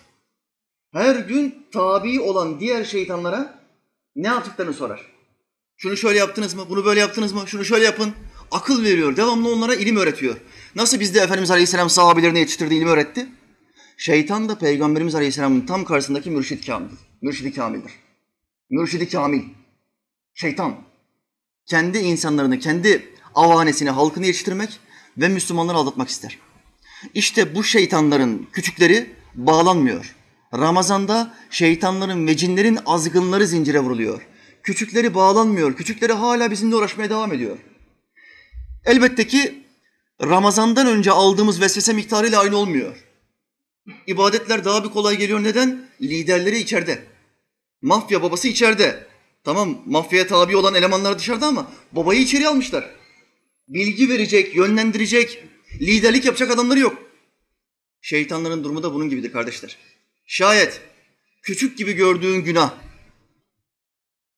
Her 0.92 1.16
gün 1.16 1.66
tabi 1.72 2.20
olan 2.20 2.60
diğer 2.60 2.84
şeytanlara 2.84 3.58
ne 4.16 4.26
yaptıklarını 4.28 4.74
sorar. 4.74 5.00
Şunu 5.76 5.96
şöyle 5.96 6.18
yaptınız 6.18 6.54
mı? 6.54 6.66
Bunu 6.68 6.84
böyle 6.84 7.00
yaptınız 7.00 7.32
mı? 7.32 7.42
Şunu 7.46 7.64
şöyle 7.64 7.84
yapın. 7.84 8.12
Akıl 8.50 8.82
veriyor. 8.84 9.16
Devamlı 9.16 9.52
onlara 9.52 9.74
ilim 9.74 9.96
öğretiyor. 9.96 10.36
Nasıl 10.76 11.00
bizde 11.00 11.20
Efendimiz 11.20 11.50
Aleyhisselam 11.50 11.90
sahabelerine 11.90 12.38
yetiştirdiği 12.38 12.80
ilmi 12.80 12.90
öğretti? 12.90 13.26
Şeytan 13.96 14.48
da 14.48 14.58
Peygamberimiz 14.58 15.14
Aleyhisselam'ın 15.14 15.60
tam 15.60 15.84
karşısındaki 15.84 16.30
mürşid 16.30 16.66
kamildir. 16.66 16.98
Mürşidi 17.22 17.54
kamildir. 17.54 17.92
Mürşidi 18.70 19.08
kamil. 19.08 19.42
Şeytan. 20.34 20.76
Kendi 21.66 21.98
insanlarını, 21.98 22.58
kendi 22.58 23.08
avanesini, 23.34 23.90
halkını 23.90 24.26
yetiştirmek 24.26 24.80
ve 25.18 25.28
Müslümanları 25.28 25.76
aldatmak 25.76 26.08
ister. 26.08 26.38
İşte 27.14 27.54
bu 27.54 27.64
şeytanların 27.64 28.48
küçükleri 28.52 29.10
bağlanmıyor. 29.34 30.14
Ramazanda 30.54 31.34
şeytanların 31.50 32.26
ve 32.26 32.36
cinlerin 32.36 32.78
azgınları 32.86 33.46
zincire 33.46 33.80
vuruluyor. 33.80 34.26
Küçükleri 34.62 35.14
bağlanmıyor. 35.14 35.76
Küçükleri 35.76 36.12
hala 36.12 36.50
bizimle 36.50 36.76
uğraşmaya 36.76 37.10
devam 37.10 37.32
ediyor. 37.32 37.58
Elbette 38.84 39.26
ki 39.26 39.63
Ramazandan 40.26 40.86
önce 40.86 41.10
aldığımız 41.10 41.60
vesvese 41.60 41.92
miktarıyla 41.92 42.40
aynı 42.40 42.56
olmuyor. 42.56 42.96
İbadetler 44.06 44.64
daha 44.64 44.84
bir 44.84 44.88
kolay 44.88 45.16
geliyor. 45.16 45.42
Neden? 45.42 45.88
Liderleri 46.02 46.58
içeride. 46.58 47.04
Mafya 47.82 48.22
babası 48.22 48.48
içeride. 48.48 49.06
Tamam 49.44 49.82
mafyaya 49.86 50.26
tabi 50.26 50.56
olan 50.56 50.74
elemanlar 50.74 51.18
dışarıda 51.18 51.46
ama 51.46 51.70
babayı 51.92 52.20
içeri 52.20 52.48
almışlar. 52.48 52.90
Bilgi 53.68 54.08
verecek, 54.08 54.56
yönlendirecek, 54.56 55.44
liderlik 55.80 56.24
yapacak 56.24 56.50
adamları 56.50 56.78
yok. 56.78 56.98
Şeytanların 58.00 58.64
durumu 58.64 58.82
da 58.82 58.94
bunun 58.94 59.10
gibidir 59.10 59.32
kardeşler. 59.32 59.78
Şayet 60.26 60.80
küçük 61.42 61.78
gibi 61.78 61.92
gördüğün 61.92 62.44
günah, 62.44 62.74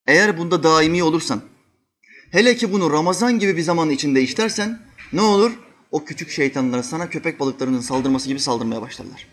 eğer 0.06 0.38
bunda 0.38 0.62
daimi 0.62 1.02
olursan, 1.02 1.42
hele 2.30 2.56
ki 2.56 2.72
bunu 2.72 2.92
Ramazan 2.92 3.38
gibi 3.38 3.56
bir 3.56 3.62
zaman 3.62 3.90
içinde 3.90 4.22
işlersen 4.22 4.82
ne 5.12 5.20
olur? 5.20 5.52
O 5.90 6.04
küçük 6.04 6.30
şeytanlar 6.30 6.82
sana 6.82 7.10
köpek 7.10 7.40
balıklarının 7.40 7.80
saldırması 7.80 8.28
gibi 8.28 8.40
saldırmaya 8.40 8.82
başlarlar. 8.82 9.26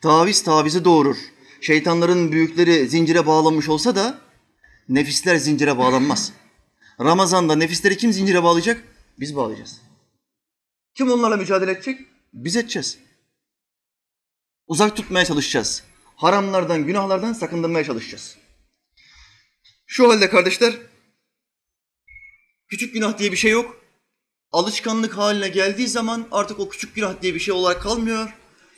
Taviz 0.00 0.42
tavizi 0.42 0.84
doğurur. 0.84 1.16
Şeytanların 1.60 2.32
büyükleri 2.32 2.88
zincire 2.88 3.26
bağlanmış 3.26 3.68
olsa 3.68 3.96
da 3.96 4.20
nefisler 4.88 5.36
zincire 5.36 5.78
bağlanmaz. 5.78 6.32
Ramazan'da 7.00 7.56
nefisleri 7.56 7.96
kim 7.96 8.12
zincire 8.12 8.42
bağlayacak? 8.42 8.84
Biz 9.20 9.36
bağlayacağız. 9.36 9.80
Kim 10.94 11.10
onlarla 11.10 11.36
mücadele 11.36 11.70
edecek? 11.70 12.00
Biz 12.32 12.56
edeceğiz. 12.56 12.98
Uzak 14.66 14.96
tutmaya 14.96 15.24
çalışacağız. 15.24 15.84
Haramlardan, 16.16 16.86
günahlardan 16.86 17.32
sakındırmaya 17.32 17.84
çalışacağız. 17.84 18.36
Şu 19.86 20.10
halde 20.10 20.30
kardeşler, 20.30 20.74
küçük 22.68 22.94
günah 22.94 23.18
diye 23.18 23.32
bir 23.32 23.36
şey 23.36 23.50
yok. 23.50 23.77
Alışkanlık 24.52 25.18
haline 25.18 25.48
geldiği 25.48 25.88
zaman 25.88 26.26
artık 26.32 26.60
o 26.60 26.68
küçük 26.68 26.94
günah 26.94 27.22
diye 27.22 27.34
bir 27.34 27.40
şey 27.40 27.54
olarak 27.54 27.82
kalmıyor 27.82 28.28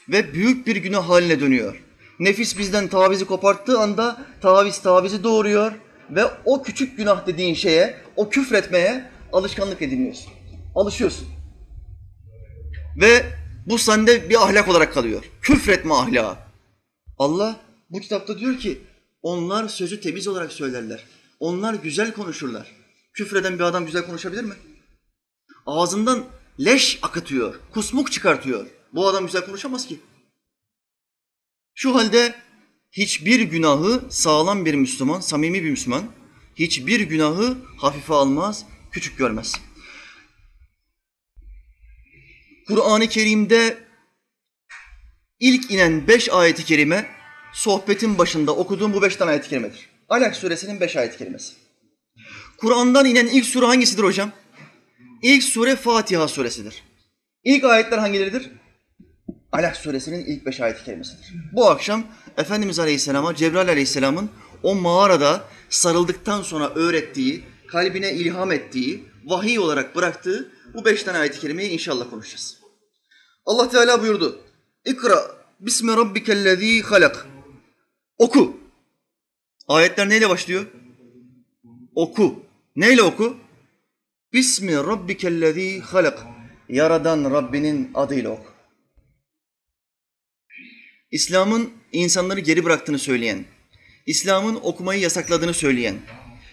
ve 0.08 0.34
büyük 0.34 0.66
bir 0.66 0.76
günah 0.76 1.08
haline 1.08 1.40
dönüyor. 1.40 1.82
Nefis 2.18 2.58
bizden 2.58 2.88
tavizi 2.88 3.24
koparttığı 3.24 3.78
anda 3.78 4.26
taviz 4.40 4.78
tavizi 4.78 5.24
doğuruyor 5.24 5.72
ve 6.10 6.24
o 6.44 6.62
küçük 6.62 6.96
günah 6.96 7.26
dediğin 7.26 7.54
şeye, 7.54 7.96
o 8.16 8.30
küfretmeye 8.30 9.10
alışkanlık 9.32 9.82
ediniyorsun. 9.82 10.32
Alışıyorsun. 10.74 11.28
Ve 13.00 13.26
bu 13.66 13.78
sende 13.78 14.30
bir 14.30 14.42
ahlak 14.42 14.68
olarak 14.68 14.94
kalıyor. 14.94 15.24
Küfretme 15.42 15.94
ahlakı. 15.94 16.38
Allah 17.18 17.56
bu 17.90 18.00
kitapta 18.00 18.38
diyor 18.38 18.58
ki 18.58 18.78
onlar 19.22 19.68
sözü 19.68 20.00
temiz 20.00 20.28
olarak 20.28 20.52
söylerler. 20.52 21.04
Onlar 21.40 21.74
güzel 21.74 22.12
konuşurlar. 22.12 22.66
Küfreden 23.12 23.54
bir 23.54 23.64
adam 23.64 23.86
güzel 23.86 24.06
konuşabilir 24.06 24.44
mi? 24.44 24.54
Ağzından 25.66 26.24
leş 26.60 26.98
akıtıyor, 27.02 27.60
kusmuk 27.72 28.12
çıkartıyor. 28.12 28.66
Bu 28.92 29.08
adam 29.08 29.26
güzel 29.26 29.46
konuşamaz 29.46 29.86
ki. 29.86 30.00
Şu 31.74 31.94
halde 31.94 32.34
hiçbir 32.92 33.40
günahı 33.40 34.02
sağlam 34.10 34.64
bir 34.64 34.74
Müslüman, 34.74 35.20
samimi 35.20 35.64
bir 35.64 35.70
Müslüman 35.70 36.04
hiçbir 36.56 37.00
günahı 37.00 37.56
hafife 37.76 38.14
almaz, 38.14 38.64
küçük 38.92 39.18
görmez. 39.18 39.54
Kur'an-ı 42.66 43.08
Kerim'de 43.08 43.78
ilk 45.40 45.70
inen 45.70 46.08
beş 46.08 46.28
ayeti 46.28 46.64
kerime 46.64 47.10
sohbetin 47.52 48.18
başında 48.18 48.56
okuduğum 48.56 48.92
bu 48.92 49.02
beş 49.02 49.16
tane 49.16 49.30
ayet-i 49.30 49.48
kerimedir. 49.48 49.88
Alak 50.08 50.36
suresinin 50.36 50.80
beş 50.80 50.96
ayet-i 50.96 51.18
kerimesi. 51.18 51.54
Kur'an'dan 52.56 53.06
inen 53.06 53.26
ilk 53.26 53.44
sure 53.44 53.66
hangisidir 53.66 54.02
hocam? 54.02 54.32
İlk 55.22 55.42
sure 55.42 55.76
Fatiha 55.76 56.28
suresidir. 56.28 56.82
İlk 57.44 57.64
ayetler 57.64 57.98
hangileridir? 57.98 58.50
Alak 59.52 59.76
suresinin 59.76 60.24
ilk 60.26 60.46
beş 60.46 60.60
ayet-i 60.60 60.84
kerimesidir. 60.84 61.34
Bu 61.52 61.70
akşam 61.70 62.04
Efendimiz 62.36 62.78
Aleyhisselam'a 62.78 63.34
Cebrail 63.34 63.68
Aleyhisselam'ın 63.68 64.30
o 64.62 64.74
mağarada 64.74 65.44
sarıldıktan 65.68 66.42
sonra 66.42 66.70
öğrettiği, 66.74 67.44
kalbine 67.68 68.12
ilham 68.12 68.52
ettiği, 68.52 69.04
vahiy 69.24 69.58
olarak 69.58 69.96
bıraktığı 69.96 70.52
bu 70.74 70.84
beş 70.84 71.02
tane 71.02 71.18
ayet-i 71.18 71.40
kerimeyi 71.40 71.70
inşallah 71.70 72.10
konuşacağız. 72.10 72.58
Allah 73.46 73.68
Teala 73.68 74.02
buyurdu. 74.02 74.40
İkra 74.84 75.16
bismi 75.60 75.96
rabbikellezî 75.96 76.82
halak. 76.82 77.26
Oku. 78.18 78.56
Ayetler 79.68 80.08
neyle 80.08 80.28
başlıyor? 80.28 80.66
Oku. 81.94 82.42
Neyle 82.76 83.02
oku? 83.02 83.36
Bismi 84.32 84.74
rabbikellezî 84.74 85.80
halak. 85.80 86.18
Yaradan 86.68 87.30
Rabbinin 87.30 87.90
adıyla 87.94 88.30
oku. 88.30 88.52
İslam'ın 91.10 91.70
insanları 91.92 92.40
geri 92.40 92.64
bıraktığını 92.64 92.98
söyleyen, 92.98 93.44
İslam'ın 94.06 94.54
okumayı 94.62 95.00
yasakladığını 95.00 95.54
söyleyen, 95.54 95.94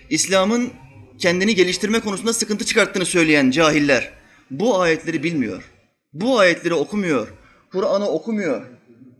İslam'ın 0.09 0.69
kendini 1.17 1.55
geliştirme 1.55 1.99
konusunda 1.99 2.33
sıkıntı 2.33 2.65
çıkarttığını 2.65 3.05
söyleyen 3.05 3.51
cahiller 3.51 4.13
bu 4.51 4.81
ayetleri 4.81 5.23
bilmiyor. 5.23 5.71
Bu 6.13 6.39
ayetleri 6.39 6.73
okumuyor. 6.73 7.27
Kur'an'ı 7.71 8.09
okumuyor. 8.09 8.65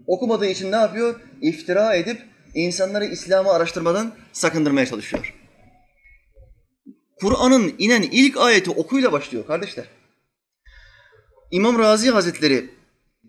Okumadığı 0.08 0.48
için 0.48 0.72
ne 0.72 0.76
yapıyor? 0.76 1.20
İftira 1.42 1.96
edip 1.96 2.22
insanları 2.54 3.06
İslam'ı 3.06 3.52
araştırmadan 3.52 4.14
sakındırmaya 4.34 4.86
çalışıyor. 4.86 5.37
Kur'an'ın 7.20 7.76
inen 7.78 8.02
ilk 8.02 8.38
ayeti 8.38 8.72
okuyla 8.72 9.12
başlıyor 9.12 9.48
kardeşler. 9.48 9.86
İmam 11.52 11.80
Razi 11.80 12.10
Hazretleri 12.10 12.70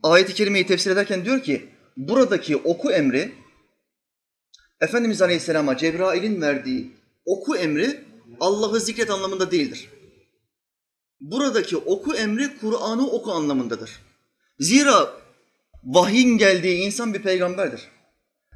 ayeti 0.02 0.35
kerimeyi 0.35 0.66
tefsir 0.66 0.90
ederken 0.90 1.25
diyor 1.25 1.42
ki 1.42 1.68
buradaki 1.97 2.57
oku 2.57 2.92
emri 2.92 3.33
Efendimiz 4.80 5.23
Aleyhisselam'a 5.23 5.76
Cebrail'in 5.76 6.40
verdiği 6.40 6.92
oku 7.25 7.57
emri 7.57 8.04
Allah'ı 8.40 8.80
zikret 8.80 9.11
anlamında 9.11 9.50
değildir. 9.50 9.88
Buradaki 11.21 11.76
oku 11.76 12.14
emri 12.14 12.59
Kur'an'ı 12.61 13.11
oku 13.11 13.33
anlamındadır. 13.33 13.90
Zira 14.59 15.12
vahyin 15.85 16.38
geldiği 16.38 16.76
insan 16.76 17.14
bir 17.14 17.23
peygamberdir. 17.23 17.88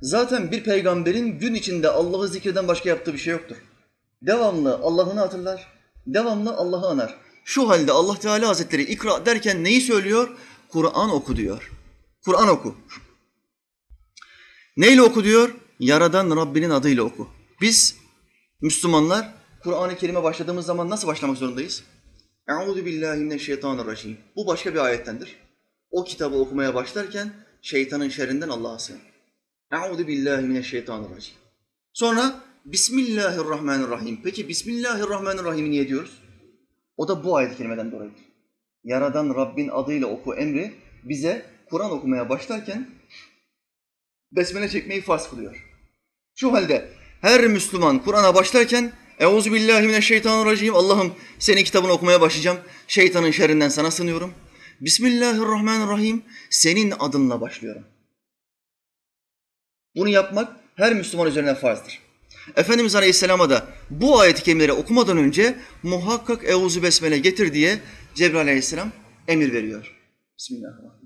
Zaten 0.02 0.50
bir 0.50 0.64
peygamberin 0.64 1.38
gün 1.38 1.54
içinde 1.54 1.88
Allah'ı 1.88 2.28
zikreden 2.28 2.68
başka 2.68 2.88
yaptığı 2.88 3.12
bir 3.14 3.18
şey 3.18 3.32
yoktur. 3.32 3.56
Devamlı 4.26 4.74
Allah'ını 4.82 5.20
hatırlar, 5.20 5.68
devamlı 6.06 6.54
Allah'ı 6.54 6.88
anar. 6.88 7.18
Şu 7.44 7.68
halde 7.68 7.92
Allah 7.92 8.18
Teala 8.18 8.48
Hazretleri 8.48 8.82
ikra 8.82 9.26
derken 9.26 9.64
neyi 9.64 9.80
söylüyor? 9.80 10.36
Kur'an 10.68 11.10
oku 11.10 11.36
diyor. 11.36 11.72
Kur'an 12.24 12.48
oku. 12.48 12.76
Neyle 14.76 15.02
oku 15.02 15.24
diyor? 15.24 15.54
Yaradan 15.78 16.36
Rabbinin 16.36 16.70
adıyla 16.70 17.02
oku. 17.02 17.28
Biz 17.60 17.96
Müslümanlar 18.60 19.34
Kur'an-ı 19.62 19.96
Kerim'e 19.96 20.22
başladığımız 20.22 20.66
zaman 20.66 20.90
nasıl 20.90 21.08
başlamak 21.08 21.38
zorundayız? 21.38 21.84
Euzu 22.48 22.86
billahi 22.86 23.18
mineşşeytanirracim. 23.18 24.18
Bu 24.36 24.46
başka 24.46 24.74
bir 24.74 24.78
ayettendir. 24.78 25.36
O 25.90 26.04
kitabı 26.04 26.36
okumaya 26.36 26.74
başlarken 26.74 27.32
şeytanın 27.62 28.08
şerrinden 28.08 28.48
Allah'a 28.48 28.78
sığın. 28.78 29.00
Euzu 29.72 30.06
billahi 30.06 30.42
mineşşeytanirracim. 30.42 31.34
Sonra 31.92 32.40
Bismillahirrahmanirrahim. 32.64 34.20
Peki 34.24 34.48
Bismillahirrahmanirrahim 34.48 35.70
niye 35.70 35.88
diyoruz? 35.88 36.22
O 36.96 37.08
da 37.08 37.24
bu 37.24 37.36
ayet-i 37.36 37.56
kerimeden 37.56 37.92
dolayıdır. 37.92 38.20
Yaradan 38.84 39.34
Rabbin 39.34 39.68
adıyla 39.68 40.06
oku 40.06 40.34
emri 40.34 40.74
bize 41.04 41.46
Kur'an 41.70 41.90
okumaya 41.90 42.28
başlarken 42.28 42.90
besmele 44.32 44.68
çekmeyi 44.68 45.00
farz 45.00 45.30
kılıyor. 45.30 45.66
Şu 46.34 46.52
halde 46.52 46.88
her 47.20 47.46
Müslüman 47.46 48.02
Kur'an'a 48.02 48.34
başlarken 48.34 48.92
Euzu 49.18 49.52
billahi 49.52 49.86
mineşşeytanirracim. 49.86 50.74
Allah'ım 50.74 51.14
senin 51.38 51.64
kitabını 51.64 51.92
okumaya 51.92 52.20
başlayacağım. 52.20 52.58
Şeytanın 52.86 53.30
şerrinden 53.30 53.68
sana 53.68 53.90
sınıyorum. 53.90 54.34
Bismillahirrahmanirrahim. 54.80 56.22
Senin 56.50 56.94
adınla 56.98 57.40
başlıyorum. 57.40 57.84
Bunu 59.96 60.08
yapmak 60.08 60.56
her 60.76 60.94
Müslüman 60.94 61.28
üzerine 61.28 61.54
farzdır. 61.54 62.11
Efendimiz 62.56 62.94
Aleyhisselam'a 62.94 63.50
da 63.50 63.68
bu 63.90 64.20
ayet-i 64.20 64.42
kerimeleri 64.42 64.72
okumadan 64.72 65.16
önce 65.18 65.58
muhakkak 65.82 66.44
Euzu 66.44 66.82
Besmele 66.82 67.18
getir 67.18 67.54
diye 67.54 67.80
Cebrail 68.14 68.42
Aleyhisselam 68.42 68.92
emir 69.28 69.52
veriyor. 69.52 69.96
Bismillahirrahmanirrahim. 70.38 71.02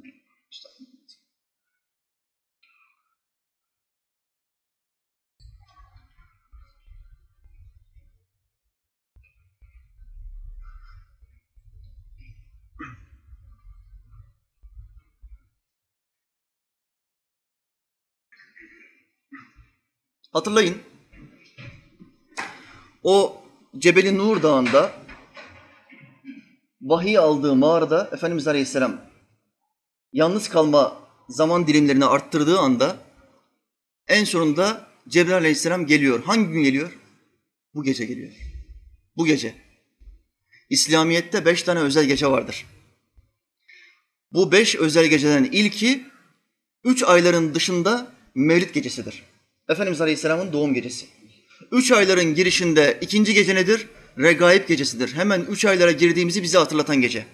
Hatırlayın. 20.33 20.96
O 23.07 23.43
Cebeli 23.79 24.19
Nur 24.19 24.43
Dağı'nda 24.43 24.93
vahiy 26.81 27.19
aldığı 27.19 27.55
mağarada 27.55 28.11
Efendimiz 28.13 28.49
Aleyhisselam 28.49 29.01
yalnız 30.13 30.49
kalma 30.49 31.01
zaman 31.29 31.67
dilimlerini 31.67 32.05
arttırdığı 32.05 32.59
anda 32.59 32.97
en 34.09 34.25
sonunda 34.25 34.87
Cebrail 35.09 35.37
Aleyhisselam 35.37 35.87
geliyor. 35.87 36.25
Hangi 36.25 36.49
gün 36.49 36.63
geliyor? 36.63 36.99
Bu 37.75 37.83
gece 37.83 38.05
geliyor. 38.05 38.33
Bu 39.17 39.27
gece. 39.27 39.55
İslamiyet'te 40.71 41.45
beş 41.45 41.63
tane 41.63 41.81
özel 41.81 42.05
gece 42.05 42.27
vardır. 42.27 42.67
Bu 44.33 44.53
beş 44.53 44.77
özel 44.77 45.07
geceden 45.07 45.45
ilki 45.45 46.05
üç 46.85 47.03
ayların 47.03 47.55
dışında 47.55 48.13
Mevlid 48.35 48.75
gecesidir. 48.75 49.23
Efendimiz 49.69 50.01
Aleyhisselam'ın 50.01 50.53
doğum 50.53 50.75
gecesi. 50.75 51.16
Üç 51.73 51.93
ayların 51.93 52.35
girişinde 52.35 52.99
ikinci 53.01 53.35
gece 53.35 53.55
nedir? 53.55 53.87
Regaib 54.19 54.69
gecesidir. 54.69 55.15
Hemen 55.15 55.47
üç 55.51 55.65
aylara 55.65 55.93
girdiğimizi 55.93 56.43
bize 56.43 56.59
hatırlatan 56.59 57.01
gece. 57.01 57.27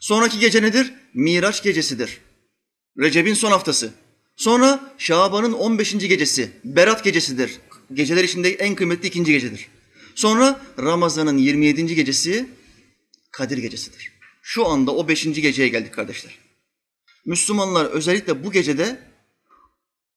Sonraki 0.00 0.38
gece 0.38 0.62
nedir? 0.62 0.92
Miraç 1.14 1.62
gecesidir. 1.62 2.18
Recep'in 2.98 3.34
son 3.34 3.50
haftası. 3.50 3.92
Sonra 4.36 4.94
Şaban'ın 4.98 5.52
15. 5.52 5.92
gecesi, 5.92 6.50
Berat 6.64 7.04
gecesidir. 7.04 7.58
Geceler 7.94 8.24
içinde 8.24 8.50
en 8.50 8.74
kıymetli 8.74 9.08
ikinci 9.08 9.32
gecedir. 9.32 9.68
Sonra 10.14 10.60
Ramazan'ın 10.78 11.38
27. 11.38 11.94
gecesi 11.94 12.48
Kadir 13.30 13.58
gecesidir. 13.58 14.12
Şu 14.42 14.66
anda 14.66 14.94
o 14.94 15.08
beşinci 15.08 15.42
geceye 15.42 15.68
geldik 15.68 15.94
kardeşler. 15.94 16.38
Müslümanlar 17.26 17.86
özellikle 17.86 18.44
bu 18.44 18.52
gecede 18.52 18.98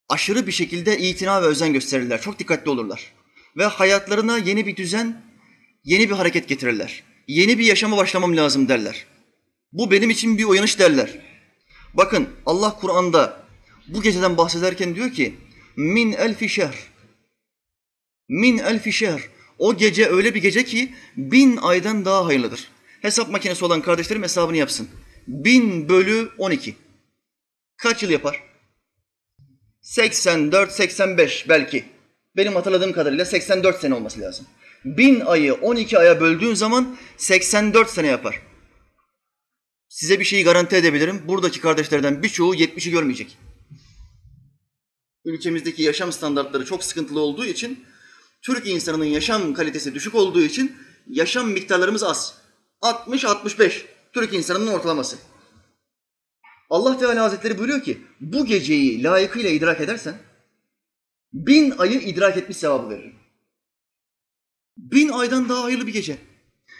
aşırı 0.10 0.48
bir 0.48 0.52
şekilde 0.52 1.00
itina 1.00 1.42
ve 1.42 1.46
özen 1.46 1.74
gösterirler. 1.74 2.22
Çok 2.22 2.40
dikkatli 2.40 2.72
olurlar. 2.72 3.12
Ve 3.58 3.66
hayatlarına 3.66 4.38
yeni 4.38 4.66
bir 4.66 4.76
düzen, 4.76 5.22
yeni 5.84 6.10
bir 6.10 6.16
hareket 6.16 6.48
getirirler. 6.48 7.04
Yeni 7.28 7.58
bir 7.60 7.64
yaşama 7.66 7.98
başlamam 7.98 8.38
lazım 8.38 8.68
derler. 8.68 9.06
Bu 9.72 9.92
benim 9.92 10.10
için 10.10 10.38
bir 10.38 10.46
uyanış 10.46 10.80
derler. 10.80 11.20
Bakın 11.94 12.30
Allah 12.46 12.76
Kur'an'da 12.82 13.44
bu 13.88 14.02
geceden 14.02 14.38
bahsederken 14.38 14.96
diyor 14.96 15.12
ki 15.12 15.36
min 15.76 16.12
elfi 16.12 16.50
şehr. 16.50 16.76
Min 18.30 18.58
elfi 18.58 18.94
şehr. 18.94 19.22
O 19.58 19.78
gece 19.78 20.08
öyle 20.08 20.36
bir 20.36 20.42
gece 20.42 20.66
ki 20.66 20.94
bin 21.18 21.58
aydan 21.58 22.06
daha 22.06 22.26
hayırlıdır. 22.26 22.68
Hesap 23.02 23.30
makinesi 23.30 23.66
olan 23.66 23.82
kardeşlerim 23.82 24.24
hesabını 24.24 24.58
yapsın. 24.58 24.90
Bin 25.28 25.90
bölü 25.90 26.30
on 26.38 26.52
iki. 26.52 26.76
Kaç 27.78 28.04
yıl 28.04 28.10
yapar? 28.10 28.44
84, 29.82 30.72
85 30.72 31.50
belki. 31.50 31.86
Benim 32.38 32.56
hatırladığım 32.56 32.94
kadarıyla 32.94 33.26
84 33.26 33.82
sene 33.82 33.94
olması 33.94 34.20
lazım. 34.20 34.46
Bin 34.86 35.20
ayı 35.20 35.54
12 35.54 36.00
aya 36.00 36.22
böldüğün 36.22 36.54
zaman 36.54 36.98
84 37.18 37.90
sene 37.90 38.08
yapar. 38.08 38.42
Size 39.90 40.20
bir 40.20 40.26
şeyi 40.26 40.44
garanti 40.44 40.76
edebilirim. 40.76 41.22
Buradaki 41.28 41.62
kardeşlerden 41.62 42.24
birçoğu 42.24 42.56
70'i 42.56 42.92
görmeyecek. 42.92 43.38
Ülkemizdeki 45.26 45.84
yaşam 45.84 46.12
standartları 46.12 46.66
çok 46.66 46.84
sıkıntılı 46.84 47.20
olduğu 47.20 47.46
için, 47.46 47.86
Türk 48.42 48.68
insanının 48.68 49.06
yaşam 49.06 49.54
kalitesi 49.54 49.94
düşük 49.94 50.16
olduğu 50.16 50.42
için 50.42 50.76
yaşam 51.08 51.52
miktarlarımız 51.52 52.04
az. 52.04 52.34
60-65 52.82 53.82
Türk 54.14 54.34
insanının 54.34 54.68
ortalaması. 54.68 55.18
Allah 56.72 56.98
Teala 56.98 57.24
Hazretleri 57.24 57.58
buyuruyor 57.58 57.84
ki 57.84 58.02
bu 58.22 58.46
geceyi 58.46 59.04
layıkıyla 59.04 59.50
idrak 59.50 59.82
edersen 59.82 60.16
bin 61.34 61.72
ayı 61.78 62.00
idrak 62.00 62.38
etmiş 62.38 62.58
sevabı 62.58 62.90
veririm. 62.90 63.16
Bin 64.78 65.10
aydan 65.10 65.50
daha 65.50 65.64
hayırlı 65.64 65.88
bir 65.88 65.94
gece. 65.94 66.18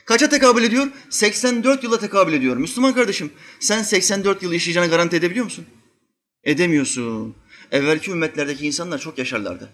Kaça 0.06 0.30
tekabül 0.30 0.64
ediyor? 0.64 0.88
84 1.10 1.84
yıla 1.84 2.00
tekabül 2.00 2.34
ediyor. 2.34 2.58
Müslüman 2.58 2.94
kardeşim 2.94 3.32
sen 3.60 3.84
84 3.84 4.44
yıl 4.44 4.54
yaşayacağını 4.54 4.90
garanti 4.90 5.16
edebiliyor 5.16 5.46
musun? 5.46 5.66
Edemiyorsun. 6.44 7.36
Evvelki 7.72 8.12
ümmetlerdeki 8.12 8.68
insanlar 8.68 9.00
çok 9.00 9.18
yaşarlardı. 9.18 9.70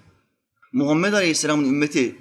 Muhammed 0.74 1.14
Aleyhisselam'ın 1.14 1.66
ümmeti 1.66 2.16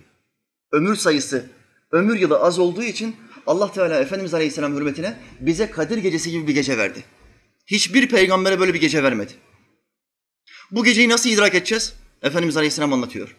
ömür 0.73 0.97
sayısı, 0.97 1.51
ömür 1.93 2.19
yılı 2.19 2.39
az 2.39 2.59
olduğu 2.59 2.83
için 2.83 3.17
Allah 3.47 3.73
Teala 3.73 4.01
Efendimiz 4.01 4.35
Aleyhisselam 4.35 4.77
hürmetine 4.77 5.17
bize 5.41 5.71
Kadir 5.71 5.99
gecesi 5.99 6.31
gibi 6.31 6.47
bir 6.47 6.55
gece 6.55 6.79
verdi. 6.79 7.05
Hiçbir 7.67 8.09
peygambere 8.09 8.61
böyle 8.61 8.75
bir 8.75 8.81
gece 8.81 9.03
vermedi. 9.03 9.33
Bu 10.71 10.85
geceyi 10.85 11.09
nasıl 11.09 11.31
idrak 11.31 11.55
edeceğiz? 11.55 11.95
Efendimiz 12.23 12.57
Aleyhisselam 12.57 12.93
anlatıyor. 12.93 13.37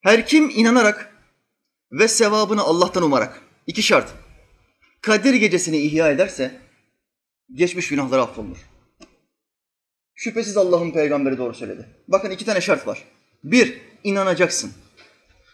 Her 0.00 0.26
kim 0.26 0.50
inanarak 0.50 1.14
ve 1.92 2.08
sevabını 2.08 2.62
Allah'tan 2.62 3.02
umarak, 3.02 3.42
iki 3.66 3.82
şart, 3.82 4.14
Kadir 5.02 5.34
gecesini 5.34 5.78
ihya 5.78 6.10
ederse, 6.10 6.60
geçmiş 7.54 7.88
günahları 7.88 8.22
affolunur. 8.22 8.58
Şüphesiz 10.14 10.56
Allah'ın 10.56 10.90
peygamberi 10.90 11.38
doğru 11.38 11.54
söyledi. 11.54 11.88
Bakın 12.08 12.30
iki 12.30 12.44
tane 12.44 12.60
şart 12.60 12.86
var. 12.86 13.04
Bir, 13.44 13.80
inanacaksın. 14.04 14.72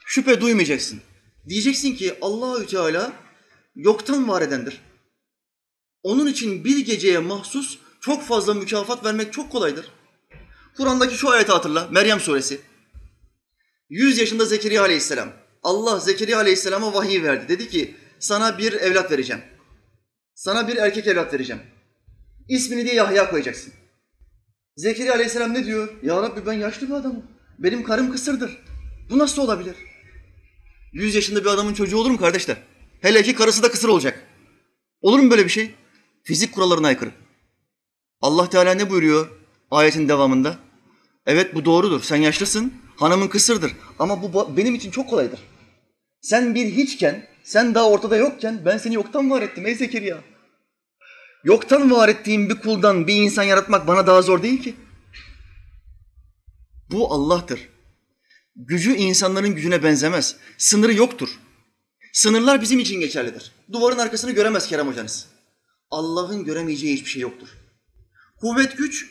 Şüphe 0.07 0.41
duymayacaksın. 0.41 1.01
Diyeceksin 1.49 1.95
ki 1.95 2.15
Allahü 2.23 2.67
Teala 2.67 3.13
yoktan 3.75 4.29
var 4.29 4.43
edendir. 4.43 4.81
Onun 6.05 6.27
için 6.27 6.65
bir 6.65 6.79
geceye 6.79 7.19
mahsus 7.19 7.79
çok 8.01 8.23
fazla 8.23 8.55
mükafat 8.55 9.05
vermek 9.05 9.33
çok 9.33 9.53
kolaydır. 9.53 9.87
Kur'an'daki 10.77 11.15
şu 11.15 11.31
ayeti 11.31 11.53
hatırla, 11.53 11.89
Meryem 11.91 12.21
suresi. 12.21 12.61
100 13.89 14.19
yaşında 14.19 14.45
Zekeriya 14.45 14.83
aleyhisselam. 14.83 15.33
Allah 15.63 16.01
Zekeriya 16.01 16.39
aleyhisselama 16.39 16.95
vahiy 16.95 17.23
verdi. 17.23 17.49
Dedi 17.49 17.69
ki 17.69 17.95
sana 18.19 18.59
bir 18.59 18.73
evlat 18.73 19.11
vereceğim. 19.11 19.43
Sana 20.35 20.69
bir 20.69 20.77
erkek 20.77 21.07
evlat 21.07 21.35
vereceğim. 21.35 21.63
İsmini 22.49 22.85
diye 22.85 22.95
Yahya 22.95 23.31
koyacaksın. 23.31 23.73
Zekeriya 24.77 25.15
aleyhisselam 25.15 25.55
ne 25.55 25.65
diyor? 25.65 25.89
Ya 26.03 26.23
Rabbi 26.23 26.47
ben 26.47 26.53
yaşlı 26.53 26.89
bir 26.89 26.95
adamım. 26.95 27.23
Benim 27.59 27.85
karım 27.85 28.13
kısırdır. 28.13 28.59
Bu 29.11 29.19
nasıl 29.19 29.43
olabilir? 29.43 29.77
100 30.93 31.15
yaşında 31.15 31.41
bir 31.41 31.51
adamın 31.51 31.75
çocuğu 31.75 31.99
olur 31.99 32.11
mu 32.11 32.19
kardeşler? 32.19 32.57
Hele 33.01 33.23
ki 33.23 33.35
karısı 33.35 33.63
da 33.63 33.71
kısır 33.71 33.89
olacak. 33.89 34.27
Olur 35.01 35.19
mu 35.19 35.31
böyle 35.31 35.45
bir 35.45 35.51
şey? 35.51 35.75
Fizik 36.25 36.55
kurallarına 36.55 36.87
aykırı. 36.87 37.11
Allah 38.21 38.51
Teala 38.51 38.75
ne 38.75 38.91
buyuruyor 38.91 39.29
ayetin 39.71 40.09
devamında? 40.09 40.59
Evet 41.27 41.55
bu 41.55 41.65
doğrudur. 41.65 42.03
Sen 42.03 42.17
yaşlısın, 42.17 42.75
hanımın 42.97 43.29
kısırdır. 43.29 43.73
Ama 43.99 44.23
bu 44.23 44.57
benim 44.57 44.75
için 44.75 44.91
çok 44.91 45.11
kolaydır. 45.11 45.41
Sen 46.21 46.55
bir 46.55 46.67
hiçken, 46.67 47.27
sen 47.43 47.75
daha 47.75 47.91
ortada 47.91 48.17
yokken 48.17 48.63
ben 48.65 48.79
seni 48.79 48.95
yoktan 48.95 49.31
var 49.31 49.43
ettim 49.43 49.67
ey 49.67 49.75
Zekeriya. 49.75 50.19
Yoktan 51.45 51.91
var 51.91 52.09
ettiğim 52.09 52.51
bir 52.51 52.55
kuldan 52.55 53.07
bir 53.07 53.15
insan 53.15 53.43
yaratmak 53.43 53.87
bana 53.87 54.07
daha 54.07 54.23
zor 54.23 54.43
değil 54.43 54.63
ki. 54.63 54.75
Bu 56.91 57.13
Allah'tır. 57.13 57.69
Gücü 58.57 58.95
insanların 58.95 59.55
gücüne 59.55 59.83
benzemez. 59.83 60.37
Sınırı 60.59 60.95
yoktur. 60.95 61.29
Sınırlar 62.13 62.63
bizim 62.63 62.79
için 62.79 63.01
geçerlidir. 63.01 63.53
Duvarın 63.73 63.99
arkasını 63.99 64.33
göremez 64.33 64.67
Kerem 64.67 64.89
hocanız. 64.89 65.34
Allah'ın 65.91 66.45
göremeyeceği 66.45 66.97
hiçbir 66.97 67.11
şey 67.11 67.23
yoktur. 67.23 67.49
Kuvvet 68.41 68.79
güç 68.79 69.11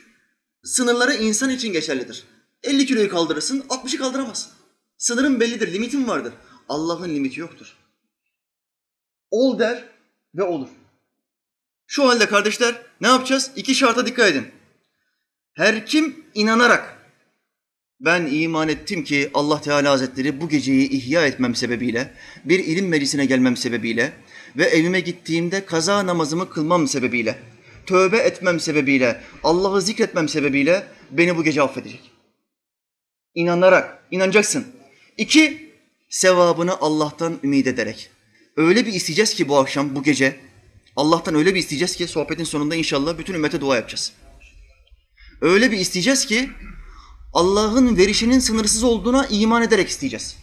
sınırları 0.64 1.14
insan 1.14 1.50
için 1.50 1.74
geçerlidir. 1.74 2.24
50 2.64 2.86
kiloyu 2.86 3.10
kaldırırsın, 3.10 3.60
60'ı 3.60 4.00
kaldıramazsın. 4.00 4.52
Sınırın 4.98 5.40
bellidir, 5.40 5.74
limitin 5.74 6.08
vardır. 6.08 6.34
Allah'ın 6.70 7.16
limiti 7.16 7.40
yoktur. 7.40 7.78
Ol 9.32 9.60
der 9.60 9.90
ve 10.36 10.44
olur. 10.44 10.70
Şu 11.88 12.10
halde 12.10 12.26
kardeşler 12.26 12.82
ne 13.02 13.08
yapacağız? 13.08 13.52
İki 13.56 13.76
şarta 13.76 14.06
dikkat 14.06 14.32
edin. 14.32 14.48
Her 15.54 15.86
kim 15.86 16.26
inanarak 16.34 17.04
ben 18.00 18.26
iman 18.26 18.70
ettim 18.70 19.04
ki 19.04 19.32
Allah 19.34 19.62
Teala 19.62 19.92
Hazretleri 19.92 20.42
bu 20.42 20.50
geceyi 20.50 20.90
ihya 20.90 21.28
etmem 21.28 21.56
sebebiyle, 21.56 22.14
bir 22.46 22.60
ilim 22.60 22.88
meclisine 22.88 23.26
gelmem 23.26 23.58
sebebiyle 23.58 24.14
ve 24.58 24.64
evime 24.64 25.00
gittiğimde 25.00 25.66
kaza 25.66 26.06
namazımı 26.06 26.50
kılmam 26.50 26.88
sebebiyle, 26.88 27.40
tövbe 27.86 28.18
etmem 28.18 28.60
sebebiyle, 28.60 29.22
Allah'ı 29.44 29.82
zikretmem 29.82 30.30
sebebiyle 30.30 30.88
beni 31.12 31.38
bu 31.38 31.44
gece 31.44 31.62
affedecek. 31.62 32.12
İnanarak, 33.36 34.04
inanacaksın. 34.12 34.68
İki, 35.18 35.74
sevabını 36.10 36.78
Allah'tan 36.82 37.40
ümit 37.44 37.68
ederek. 37.68 38.10
Öyle 38.58 38.86
bir 38.86 38.94
isteyeceğiz 38.94 39.34
ki 39.34 39.48
bu 39.48 39.58
akşam, 39.58 39.96
bu 39.96 40.04
gece, 40.04 40.40
Allah'tan 40.96 41.36
öyle 41.36 41.56
bir 41.56 41.60
isteyeceğiz 41.60 41.96
ki 41.96 42.08
sohbetin 42.08 42.44
sonunda 42.44 42.76
inşallah 42.76 43.18
bütün 43.18 43.34
ümmete 43.34 43.62
dua 43.62 43.76
yapacağız. 43.76 44.14
Öyle 45.42 45.72
bir 45.72 45.78
isteyeceğiz 45.78 46.26
ki 46.26 46.50
Allah'ın 47.34 47.98
verişinin 47.98 48.40
sınırsız 48.40 48.84
olduğuna 48.84 49.28
iman 49.28 49.64
ederek 49.64 49.90
isteyeceğiz. 49.90 50.38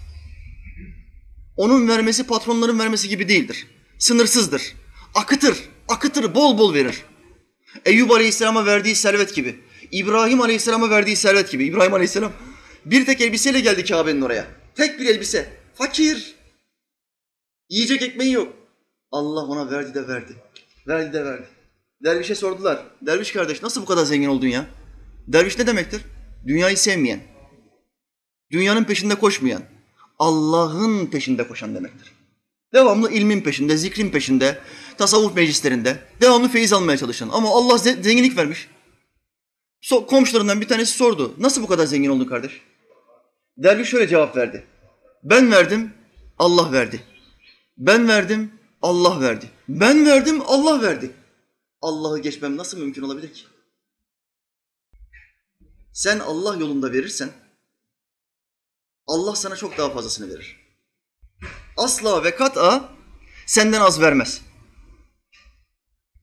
Onun 1.57 1.89
vermesi 1.89 2.27
patronların 2.27 2.79
vermesi 2.79 3.09
gibi 3.09 3.29
değildir. 3.29 3.67
Sınırsızdır. 4.01 4.75
Akıtır, 5.15 5.59
akıtır, 5.89 6.35
bol 6.35 6.59
bol 6.59 6.75
verir. 6.75 7.03
Eyyub 7.85 8.11
Aleyhisselam'a 8.11 8.67
verdiği 8.67 8.95
servet 8.95 9.35
gibi. 9.35 9.61
İbrahim 9.93 10.41
Aleyhisselam'a 10.41 10.91
verdiği 10.91 11.17
servet 11.17 11.51
gibi. 11.51 11.65
İbrahim 11.65 11.95
Aleyhisselam 11.95 12.33
bir 12.85 13.07
tek 13.07 13.21
elbiseyle 13.21 13.61
geldi 13.61 13.85
Kabe'nin 13.85 14.21
oraya. 14.21 14.47
Tek 14.75 15.01
bir 15.01 15.07
elbise. 15.07 15.49
Fakir. 15.75 16.35
Yiyecek 17.69 18.03
ekmeği 18.03 18.33
yok. 18.33 18.53
Allah 19.11 19.41
ona 19.41 19.71
verdi 19.71 19.95
de 19.95 20.09
verdi. 20.09 20.37
Verdi 20.89 21.13
de 21.13 21.25
verdi. 21.25 21.49
Dervişe 22.05 22.35
sordular. 22.35 22.87
Derviş 23.03 23.33
kardeş 23.33 23.63
nasıl 23.63 23.83
bu 23.83 23.87
kadar 23.87 24.05
zengin 24.05 24.29
oldun 24.29 24.47
ya? 24.47 24.67
Derviş 25.29 25.59
ne 25.59 25.67
demektir? 25.67 26.03
Dünyayı 26.47 26.77
sevmeyen, 26.77 27.21
dünyanın 28.51 28.85
peşinde 28.85 29.15
koşmayan, 29.15 29.63
Allah'ın 30.19 31.07
peşinde 31.07 31.49
koşan 31.49 31.75
demektir. 31.75 32.13
Devamlı 32.73 33.13
ilmin 33.13 33.41
peşinde, 33.41 33.77
zikrin 33.77 34.11
peşinde, 34.11 34.59
tasavvuf 34.99 35.35
meclislerinde, 35.35 35.99
devamlı 36.21 36.49
feyiz 36.49 36.73
almaya 36.73 36.99
çalışan. 36.99 37.29
Ama 37.29 37.49
Allah 37.49 37.79
zenginlik 37.79 38.37
vermiş. 38.37 38.69
So 39.81 40.07
komşularından 40.07 40.61
bir 40.61 40.69
tanesi 40.69 40.93
sordu. 40.93 41.35
Nasıl 41.39 41.63
bu 41.63 41.67
kadar 41.67 41.87
zengin 41.87 42.11
oldun 42.11 42.25
kardeş? 42.25 42.61
Derviş 43.57 43.89
şöyle 43.89 44.09
cevap 44.09 44.37
verdi. 44.37 44.67
Ben 45.23 45.53
verdim, 45.53 45.95
Allah 46.39 46.73
verdi. 46.73 47.03
Ben 47.79 48.09
verdim, 48.09 48.53
Allah 48.83 49.21
verdi. 49.21 49.51
Ben 49.69 50.07
verdim, 50.07 50.43
Allah 50.47 50.83
verdi. 50.83 51.11
Allah'ı 51.83 52.19
geçmem 52.19 52.57
nasıl 52.57 52.79
mümkün 52.79 53.03
olabilir 53.03 53.35
ki? 53.35 53.43
Sen 55.93 56.19
Allah 56.19 56.57
yolunda 56.57 56.93
verirsen 56.93 57.31
Allah 59.07 59.37
sana 59.37 59.57
çok 59.57 59.79
daha 59.79 59.91
fazlasını 59.91 60.35
verir. 60.35 60.60
Asla 61.77 62.25
ve 62.25 62.35
kat'a 62.35 62.89
senden 63.47 63.81
az 63.81 64.01
vermez. 64.01 64.41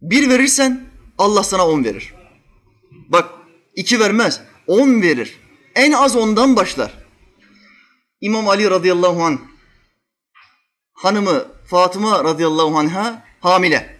Bir 0.02 0.30
verirsen 0.30 0.90
Allah 1.18 1.44
sana 1.44 1.68
on 1.68 1.84
verir. 1.84 2.14
Bak 3.10 3.30
iki 3.76 4.00
vermez, 4.00 4.42
on 4.68 5.02
verir. 5.02 5.40
En 5.76 5.92
az 5.92 6.16
ondan 6.16 6.56
başlar. 6.56 6.92
İmam 8.22 8.48
Ali 8.48 8.70
radıyallahu 8.70 9.24
anh 9.24 9.38
hanımı 10.94 11.58
Fatıma 11.66 12.24
radıyallahu 12.24 12.78
anh'a 12.78 13.26
hamile. 13.40 13.98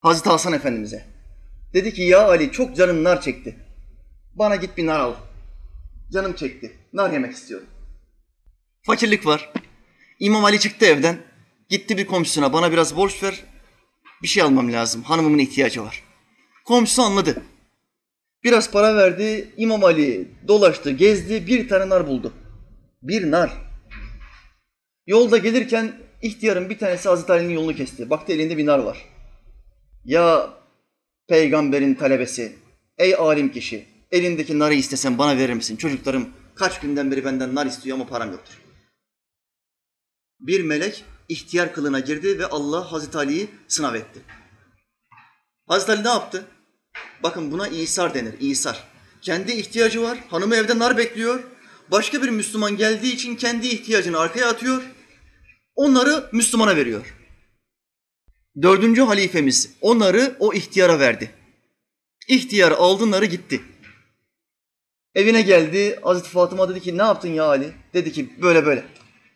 Hazreti 0.00 0.28
Hasan 0.28 0.52
Efendimiz'e. 0.52 1.06
Dedi 1.74 1.94
ki 1.94 2.02
ya 2.02 2.28
Ali 2.28 2.52
çok 2.52 2.76
canım 2.76 3.04
nar 3.04 3.20
çekti. 3.20 3.56
Bana 4.34 4.56
git 4.56 4.76
bir 4.76 4.86
nar 4.86 5.00
al. 5.00 5.14
Canım 6.12 6.32
çekti. 6.32 6.78
Nar 6.92 7.10
yemek 7.10 7.32
istiyorum. 7.32 7.66
Fakirlik 8.86 9.26
var. 9.26 9.52
İmam 10.22 10.44
Ali 10.44 10.60
çıktı 10.60 10.86
evden. 10.86 11.16
Gitti 11.68 11.98
bir 11.98 12.06
komşusuna 12.06 12.52
bana 12.52 12.72
biraz 12.72 12.96
borç 12.96 13.22
ver. 13.22 13.44
Bir 14.22 14.28
şey 14.28 14.42
almam 14.42 14.72
lazım. 14.72 15.02
Hanımımın 15.02 15.38
ihtiyacı 15.38 15.82
var. 15.82 16.02
Komşusu 16.64 17.02
anladı. 17.02 17.42
Biraz 18.44 18.70
para 18.70 18.96
verdi. 18.96 19.54
İmam 19.56 19.84
Ali 19.84 20.28
dolaştı, 20.48 20.90
gezdi. 20.90 21.46
Bir 21.46 21.68
tane 21.68 21.88
nar 21.88 22.06
buldu. 22.06 22.32
Bir 23.02 23.30
nar. 23.30 23.52
Yolda 25.06 25.38
gelirken 25.38 25.92
ihtiyarın 26.22 26.70
bir 26.70 26.78
tanesi 26.78 27.08
Hazreti 27.08 27.32
Ali'nin 27.32 27.54
yolunu 27.54 27.74
kesti. 27.74 28.10
Baktı 28.10 28.32
elinde 28.32 28.56
bir 28.56 28.66
nar 28.66 28.78
var. 28.78 28.98
Ya 30.04 30.50
peygamberin 31.28 31.94
talebesi, 31.94 32.52
ey 32.98 33.14
alim 33.14 33.52
kişi, 33.52 33.84
elindeki 34.10 34.58
narı 34.58 34.74
istesen 34.74 35.18
bana 35.18 35.38
verir 35.38 35.54
misin? 35.54 35.76
Çocuklarım 35.76 36.28
kaç 36.54 36.80
günden 36.80 37.10
beri 37.10 37.24
benden 37.24 37.54
nar 37.54 37.66
istiyor 37.66 37.96
ama 37.96 38.06
param 38.06 38.32
yoktur. 38.32 38.61
Bir 40.42 40.60
melek 40.60 41.04
ihtiyar 41.28 41.74
kılına 41.74 42.00
girdi 42.00 42.38
ve 42.38 42.46
Allah 42.46 42.92
Hazreti 42.92 43.18
Ali'yi 43.18 43.50
sınav 43.68 43.94
etti. 43.94 44.20
Hazreti 45.66 45.92
Ali 45.92 46.04
ne 46.04 46.08
yaptı? 46.08 46.44
Bakın 47.22 47.52
buna 47.52 47.68
İsar 47.68 48.14
denir, 48.14 48.34
İsar. 48.40 48.84
Kendi 49.20 49.52
ihtiyacı 49.52 50.02
var, 50.02 50.18
hanımı 50.30 50.56
evde 50.56 50.78
nar 50.78 50.96
bekliyor. 50.96 51.42
Başka 51.90 52.22
bir 52.22 52.28
Müslüman 52.28 52.76
geldiği 52.76 53.14
için 53.14 53.36
kendi 53.36 53.68
ihtiyacını 53.68 54.18
arkaya 54.18 54.48
atıyor. 54.48 54.82
Onları 55.74 56.28
Müslümana 56.32 56.76
veriyor. 56.76 57.14
Dördüncü 58.62 59.02
halifemiz 59.02 59.70
onları 59.80 60.36
o 60.38 60.54
ihtiyara 60.54 60.98
verdi. 60.98 61.30
İhtiyar 62.28 62.72
aldı 62.72 63.10
narı 63.10 63.24
gitti. 63.24 63.60
Evine 65.14 65.42
geldi. 65.42 65.98
Hazreti 66.02 66.28
Fatıma 66.28 66.68
dedi 66.68 66.80
ki 66.80 66.98
ne 66.98 67.02
yaptın 67.02 67.28
ya 67.28 67.44
Ali? 67.44 67.72
Dedi 67.94 68.12
ki 68.12 68.42
böyle 68.42 68.66
böyle. 68.66 68.84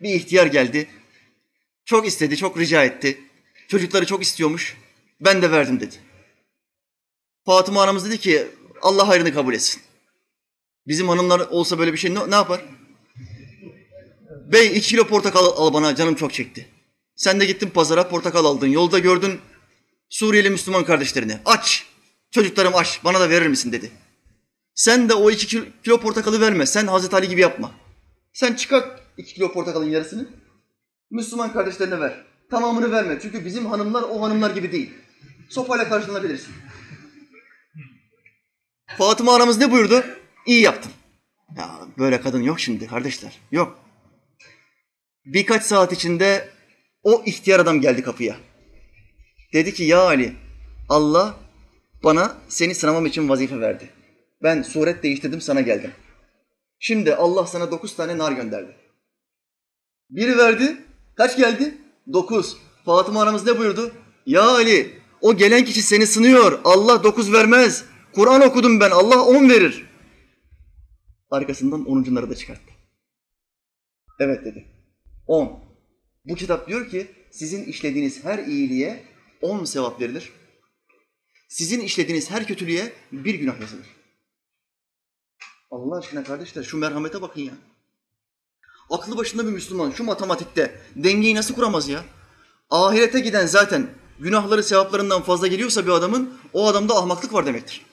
Bir 0.02 0.14
ihtiyar 0.14 0.46
geldi. 0.46 0.88
Çok 1.86 2.06
istedi, 2.06 2.36
çok 2.36 2.58
rica 2.58 2.84
etti. 2.84 3.20
Çocukları 3.68 4.06
çok 4.06 4.22
istiyormuş. 4.22 4.76
Ben 5.20 5.42
de 5.42 5.50
verdim 5.50 5.80
dedi. 5.80 5.94
Fatıma 7.44 7.82
anamız 7.82 8.04
dedi 8.04 8.18
ki 8.18 8.46
Allah 8.82 9.08
hayrını 9.08 9.34
kabul 9.34 9.54
etsin. 9.54 9.82
Bizim 10.86 11.08
hanımlar 11.08 11.40
olsa 11.40 11.78
böyle 11.78 11.92
bir 11.92 11.98
şey 11.98 12.14
ne, 12.14 12.30
ne 12.30 12.34
yapar? 12.34 12.60
Bey 14.52 14.66
iki 14.66 14.80
kilo 14.80 15.06
portakal 15.06 15.44
al 15.44 15.74
bana 15.74 15.94
canım 15.94 16.14
çok 16.14 16.32
çekti. 16.32 16.68
Sen 17.16 17.40
de 17.40 17.44
gittin 17.44 17.70
pazara 17.70 18.08
portakal 18.08 18.44
aldın. 18.44 18.66
Yolda 18.66 18.98
gördün 18.98 19.40
Suriyeli 20.10 20.50
Müslüman 20.50 20.84
kardeşlerini. 20.84 21.38
Aç. 21.44 21.86
Çocuklarım 22.30 22.74
aç. 22.74 23.00
Bana 23.04 23.20
da 23.20 23.30
verir 23.30 23.46
misin 23.46 23.72
dedi. 23.72 23.90
Sen 24.74 25.08
de 25.08 25.14
o 25.14 25.30
iki 25.30 25.46
kilo, 25.82 26.00
portakalı 26.00 26.40
verme. 26.40 26.66
Sen 26.66 26.86
Hazreti 26.86 27.16
Ali 27.16 27.28
gibi 27.28 27.40
yapma. 27.40 27.74
Sen 28.32 28.54
çıkart 28.54 29.02
iki 29.16 29.34
kilo 29.34 29.52
portakalın 29.52 29.90
yarısını. 29.90 30.28
Müslüman 31.10 31.52
kardeşlerine 31.52 32.00
ver. 32.00 32.24
Tamamını 32.50 32.92
verme. 32.92 33.18
Çünkü 33.22 33.44
bizim 33.44 33.66
hanımlar 33.66 34.02
o 34.02 34.22
hanımlar 34.22 34.50
gibi 34.50 34.72
değil. 34.72 34.94
Sopayla 35.48 35.88
karşılanabilirsin. 35.88 36.54
Fatıma 38.98 39.34
anamız 39.34 39.58
ne 39.58 39.70
buyurdu? 39.72 40.04
İyi 40.46 40.62
yaptın. 40.62 40.92
Ya 41.56 41.80
böyle 41.98 42.20
kadın 42.20 42.42
yok 42.42 42.60
şimdi 42.60 42.86
kardeşler. 42.86 43.38
Yok. 43.52 43.78
Birkaç 45.24 45.62
saat 45.62 45.92
içinde 45.92 46.48
o 47.02 47.22
ihtiyar 47.26 47.60
adam 47.60 47.80
geldi 47.80 48.02
kapıya. 48.02 48.36
Dedi 49.52 49.74
ki 49.74 49.84
ya 49.84 50.00
Ali 50.00 50.32
Allah 50.88 51.36
bana 52.04 52.36
seni 52.48 52.74
sınamam 52.74 53.06
için 53.06 53.28
vazife 53.28 53.60
verdi. 53.60 53.90
Ben 54.42 54.62
suret 54.62 55.02
değiştirdim 55.02 55.40
sana 55.40 55.60
geldim. 55.60 55.92
Şimdi 56.78 57.14
Allah 57.14 57.46
sana 57.46 57.70
dokuz 57.70 57.96
tane 57.96 58.18
nar 58.18 58.32
gönderdi. 58.32 58.76
Biri 60.10 60.38
verdi. 60.38 60.76
Kaç 61.16 61.36
geldi? 61.36 61.78
Dokuz. 62.12 62.56
Fatıma 62.84 63.22
anamız 63.22 63.46
ne 63.46 63.58
buyurdu? 63.58 63.92
Ya 64.26 64.42
Ali 64.42 65.00
o 65.20 65.36
gelen 65.36 65.64
kişi 65.64 65.82
seni 65.82 66.06
sınıyor. 66.06 66.60
Allah 66.64 67.04
dokuz 67.04 67.32
vermez. 67.32 67.84
Kur'an 68.12 68.42
okudum 68.42 68.80
ben. 68.80 68.90
Allah 68.90 69.22
on 69.22 69.48
verir. 69.48 69.86
Arkasından 71.30 71.84
onuncuları 71.84 72.30
da 72.30 72.34
çıkarttı. 72.34 72.72
Evet 74.20 74.44
dedi. 74.44 74.66
On. 75.26 75.66
Bu 76.24 76.34
kitap 76.34 76.68
diyor 76.68 76.90
ki 76.90 77.06
sizin 77.30 77.64
işlediğiniz 77.64 78.24
her 78.24 78.38
iyiliğe 78.38 79.04
on 79.42 79.64
sevap 79.64 80.00
verilir. 80.00 80.32
Sizin 81.48 81.80
işlediğiniz 81.80 82.30
her 82.30 82.46
kötülüğe 82.46 82.92
bir 83.12 83.34
günah 83.34 83.60
yazılır. 83.60 83.86
Allah 85.70 85.98
aşkına 85.98 86.24
kardeşler 86.24 86.62
şu 86.62 86.76
merhamete 86.76 87.22
bakın 87.22 87.40
ya. 87.40 87.52
Aklı 88.90 89.16
başında 89.16 89.46
bir 89.46 89.52
Müslüman 89.52 89.90
şu 89.90 90.04
matematikte 90.04 90.80
dengeyi 90.96 91.34
nasıl 91.34 91.54
kuramaz 91.54 91.88
ya? 91.88 92.04
Ahirete 92.70 93.20
giden 93.20 93.46
zaten 93.46 93.88
günahları 94.18 94.62
sevaplarından 94.62 95.22
fazla 95.22 95.46
geliyorsa 95.46 95.86
bir 95.86 95.90
adamın 95.90 96.34
o 96.52 96.68
adamda 96.68 96.96
ahmaklık 96.96 97.32
var 97.32 97.46
demektir. 97.46 97.86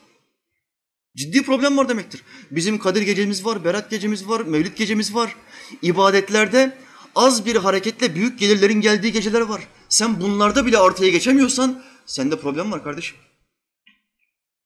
Ciddi 1.16 1.42
problem 1.42 1.78
var 1.78 1.88
demektir. 1.88 2.22
Bizim 2.50 2.78
Kadir 2.78 3.02
gecemiz 3.02 3.44
var, 3.44 3.64
Berat 3.64 3.90
gecemiz 3.90 4.28
var, 4.28 4.40
Mevlid 4.40 4.76
gecemiz 4.76 5.14
var. 5.14 5.36
İbadetlerde 5.82 6.78
az 7.14 7.46
bir 7.46 7.56
hareketle 7.56 8.14
büyük 8.14 8.38
gelirlerin 8.38 8.80
geldiği 8.80 9.12
geceler 9.12 9.40
var. 9.40 9.68
Sen 9.88 10.20
bunlarda 10.20 10.66
bile 10.66 10.78
artıya 10.78 11.10
geçemiyorsan 11.10 11.82
sende 12.06 12.40
problem 12.40 12.72
var 12.72 12.84
kardeşim. 12.84 13.16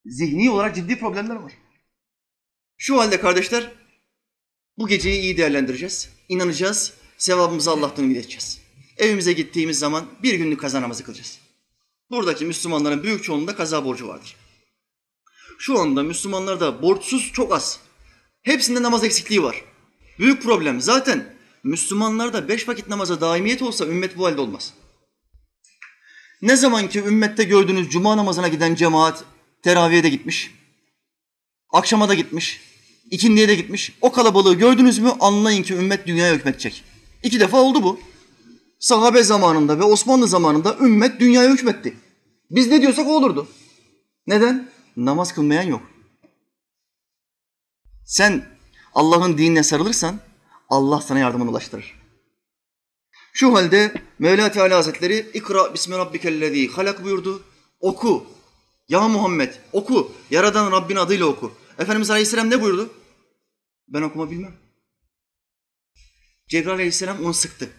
Zihni 0.04 0.50
olarak 0.50 0.74
ciddi 0.74 0.98
problemler 0.98 1.36
var. 1.36 1.52
Şu 2.76 3.00
halde 3.00 3.20
kardeşler 3.20 3.72
bu 4.78 4.88
geceyi 4.88 5.20
iyi 5.20 5.36
değerlendireceğiz. 5.36 6.08
İnanacağız. 6.28 6.92
Sevabımızı 7.16 7.70
Allah'tan 7.70 8.04
ümit. 8.04 8.60
Evimize 8.96 9.32
gittiğimiz 9.32 9.78
zaman 9.78 10.06
bir 10.22 10.34
günlük 10.34 10.60
kaza 10.60 10.82
namazı 10.82 11.04
kılacağız. 11.04 11.38
Buradaki 12.10 12.44
Müslümanların 12.44 13.02
büyük 13.02 13.24
çoğunluğunda 13.24 13.56
kaza 13.56 13.84
borcu 13.84 14.08
vardır. 14.08 14.36
Şu 15.58 15.78
anda 15.78 16.02
Müslümanlarda 16.02 16.82
borçsuz 16.82 17.32
çok 17.32 17.52
az. 17.52 17.80
Hepsinde 18.42 18.82
namaz 18.82 19.04
eksikliği 19.04 19.42
var. 19.42 19.64
Büyük 20.18 20.42
problem. 20.42 20.80
Zaten 20.80 21.34
Müslümanlarda 21.64 22.48
beş 22.48 22.68
vakit 22.68 22.88
namaza 22.88 23.20
daimiyet 23.20 23.62
olsa 23.62 23.86
ümmet 23.86 24.18
bu 24.18 24.26
halde 24.26 24.40
olmaz. 24.40 24.74
Ne 26.42 26.56
zaman 26.56 26.88
ki 26.88 26.98
ümmette 26.98 27.44
gördüğünüz 27.44 27.90
cuma 27.90 28.16
namazına 28.16 28.48
giden 28.48 28.74
cemaat 28.74 29.24
teraviye 29.62 30.02
de 30.02 30.08
gitmiş, 30.08 30.54
akşama 31.72 32.08
da 32.08 32.14
gitmiş, 32.14 32.60
ikindiye 33.10 33.48
de 33.48 33.54
gitmiş. 33.54 33.92
O 34.00 34.12
kalabalığı 34.12 34.54
gördünüz 34.54 34.98
mü 34.98 35.12
anlayın 35.20 35.62
ki 35.62 35.74
ümmet 35.74 36.06
dünyaya 36.06 36.34
hükmetecek. 36.34 36.84
İki 37.22 37.40
defa 37.40 37.60
oldu 37.60 37.82
bu. 37.82 38.00
Sahabe 38.78 39.22
zamanında 39.22 39.78
ve 39.78 39.84
Osmanlı 39.84 40.28
zamanında 40.28 40.76
ümmet 40.80 41.20
dünyaya 41.20 41.50
hükmetti. 41.50 41.96
Biz 42.50 42.68
ne 42.68 42.82
diyorsak 42.82 43.06
o 43.06 43.16
olurdu. 43.16 43.48
Neden? 44.26 44.70
Namaz 44.96 45.34
kılmayan 45.34 45.62
yok. 45.62 45.82
Sen 48.06 48.44
Allah'ın 48.94 49.38
dinine 49.38 49.62
sarılırsan 49.62 50.20
Allah 50.68 51.00
sana 51.00 51.18
yardımını 51.18 51.50
ulaştırır. 51.50 51.98
Şu 53.32 53.54
halde 53.54 53.92
Mevla 54.18 54.52
Teala 54.52 54.76
Hazretleri 54.76 55.30
ikra 55.34 55.74
bismi 55.74 55.96
rabbikellezî 55.96 56.68
halak 56.68 57.04
buyurdu. 57.04 57.42
Oku. 57.80 58.26
Ya 58.88 59.08
Muhammed 59.08 59.54
oku. 59.72 60.12
Yaradan 60.30 60.72
Rabbin 60.72 60.96
adıyla 60.96 61.26
oku. 61.26 61.52
Efendimiz 61.78 62.10
Aleyhisselam 62.10 62.50
ne 62.50 62.62
buyurdu? 62.62 62.90
Ben 63.88 64.02
okuma 64.02 64.30
bilmem. 64.30 64.54
Cebrail 66.48 66.74
Aleyhisselam 66.74 67.24
onu 67.24 67.34
sıktı. 67.34 67.70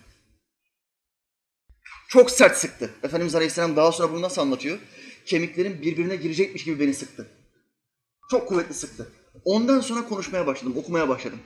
Çok 2.10 2.32
sert 2.32 2.58
sıktı. 2.58 2.93
Efendimiz 3.04 3.36
Aleyhisselam 3.36 3.76
daha 3.76 3.91
sonra 3.91 4.12
bunu 4.12 4.22
nasıl 4.22 4.41
anlatıyor? 4.41 4.80
Kemiklerim 5.26 5.82
birbirine 5.82 6.15
girecekmiş 6.15 6.63
gibi 6.63 6.80
beni 6.80 6.93
sıktı. 6.93 7.28
Çok 8.32 8.48
kuvvetli 8.48 8.74
sıktı. 8.74 9.12
Ondan 9.45 9.80
sonra 9.80 10.08
konuşmaya 10.08 10.48
başladım, 10.48 10.78
okumaya 10.78 11.10
başladım. 11.10 11.39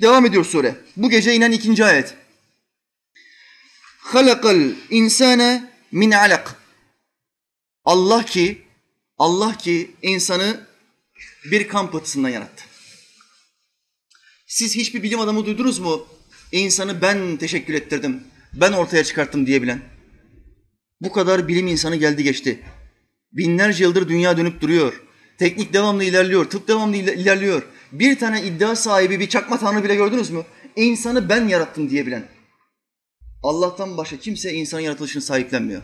Devam 0.00 0.26
ediyor 0.26 0.44
sure. 0.44 0.76
Bu 0.96 1.10
gece 1.10 1.34
inen 1.34 1.52
ikinci 1.52 1.84
ayet. 1.84 2.14
Halakal 3.98 4.72
insane 4.90 5.72
min 5.92 6.10
alak. 6.10 6.62
Allah 7.84 8.24
ki 8.24 8.62
Allah 9.18 9.58
ki 9.58 9.90
insanı 10.02 10.66
bir 11.50 11.68
kan 11.68 11.90
pıhtısından 11.90 12.28
yarattı. 12.28 12.64
Siz 14.46 14.76
hiçbir 14.76 15.02
bilim 15.02 15.20
adamı 15.20 15.46
duydunuz 15.46 15.78
mu? 15.78 16.06
İnsanı 16.52 17.02
ben 17.02 17.36
teşekkür 17.36 17.74
ettirdim, 17.74 18.22
ben 18.52 18.72
ortaya 18.72 19.04
çıkarttım 19.04 19.46
diyebilen. 19.46 19.80
Bu 21.00 21.12
kadar 21.12 21.48
bilim 21.48 21.66
insanı 21.66 21.96
geldi 21.96 22.22
geçti. 22.22 22.60
Binlerce 23.32 23.84
yıldır 23.84 24.08
dünya 24.08 24.36
dönüp 24.36 24.60
duruyor. 24.60 25.02
Teknik 25.38 25.72
devamlı 25.72 26.04
ilerliyor, 26.04 26.50
tıp 26.50 26.68
devamlı 26.68 26.96
ilerliyor. 26.96 27.62
Bir 27.92 28.18
tane 28.18 28.42
iddia 28.42 28.76
sahibi, 28.76 29.20
bir 29.20 29.28
çakma 29.28 29.58
tanrı 29.58 29.84
bile 29.84 29.94
gördünüz 29.94 30.30
mü? 30.30 30.42
İnsanı 30.76 31.28
ben 31.28 31.48
yarattım 31.48 31.90
diyebilen. 31.90 32.28
Allah'tan 33.42 33.96
başka 33.96 34.16
kimse 34.16 34.52
insanın 34.52 34.82
yaratılışını 34.82 35.22
sahiplenmiyor. 35.22 35.82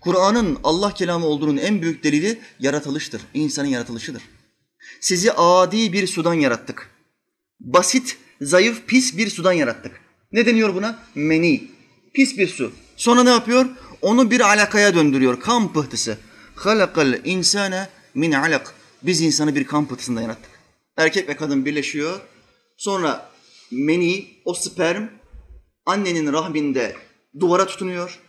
Kur'an'ın 0.00 0.58
Allah 0.64 0.94
kelamı 0.94 1.26
olduğunun 1.26 1.56
en 1.56 1.82
büyük 1.82 2.04
delili 2.04 2.38
yaratılıştır, 2.60 3.20
insanın 3.34 3.68
yaratılışıdır. 3.68 4.22
Sizi 5.00 5.32
adi 5.32 5.92
bir 5.92 6.06
sudan 6.06 6.34
yarattık. 6.34 6.90
Basit, 7.60 8.18
zayıf, 8.40 8.86
pis 8.86 9.16
bir 9.16 9.30
sudan 9.30 9.52
yarattık. 9.52 10.00
Ne 10.32 10.46
deniyor 10.46 10.74
buna? 10.74 10.98
Meni. 11.14 11.70
Pis 12.14 12.38
bir 12.38 12.48
su. 12.48 12.72
Sonra 12.96 13.22
ne 13.22 13.30
yapıyor? 13.30 13.66
Onu 14.02 14.30
bir 14.30 14.40
alakaya 14.40 14.94
döndürüyor. 14.94 15.40
Kan 15.40 15.72
pıhtısı. 15.72 16.18
Halakal 16.54 17.20
insane 17.24 17.88
min 18.14 18.32
alak. 18.32 18.74
Biz 19.02 19.20
insanı 19.20 19.54
bir 19.54 19.64
kan 19.64 19.86
pıhtısında 19.86 20.22
yarattık. 20.22 20.50
Erkek 20.96 21.28
ve 21.28 21.36
kadın 21.36 21.64
birleşiyor. 21.64 22.20
Sonra 22.76 23.30
meni, 23.70 24.26
o 24.44 24.54
sperm 24.54 25.08
annenin 25.86 26.32
rahminde 26.32 26.96
duvara 27.40 27.66
tutunuyor. 27.66 28.20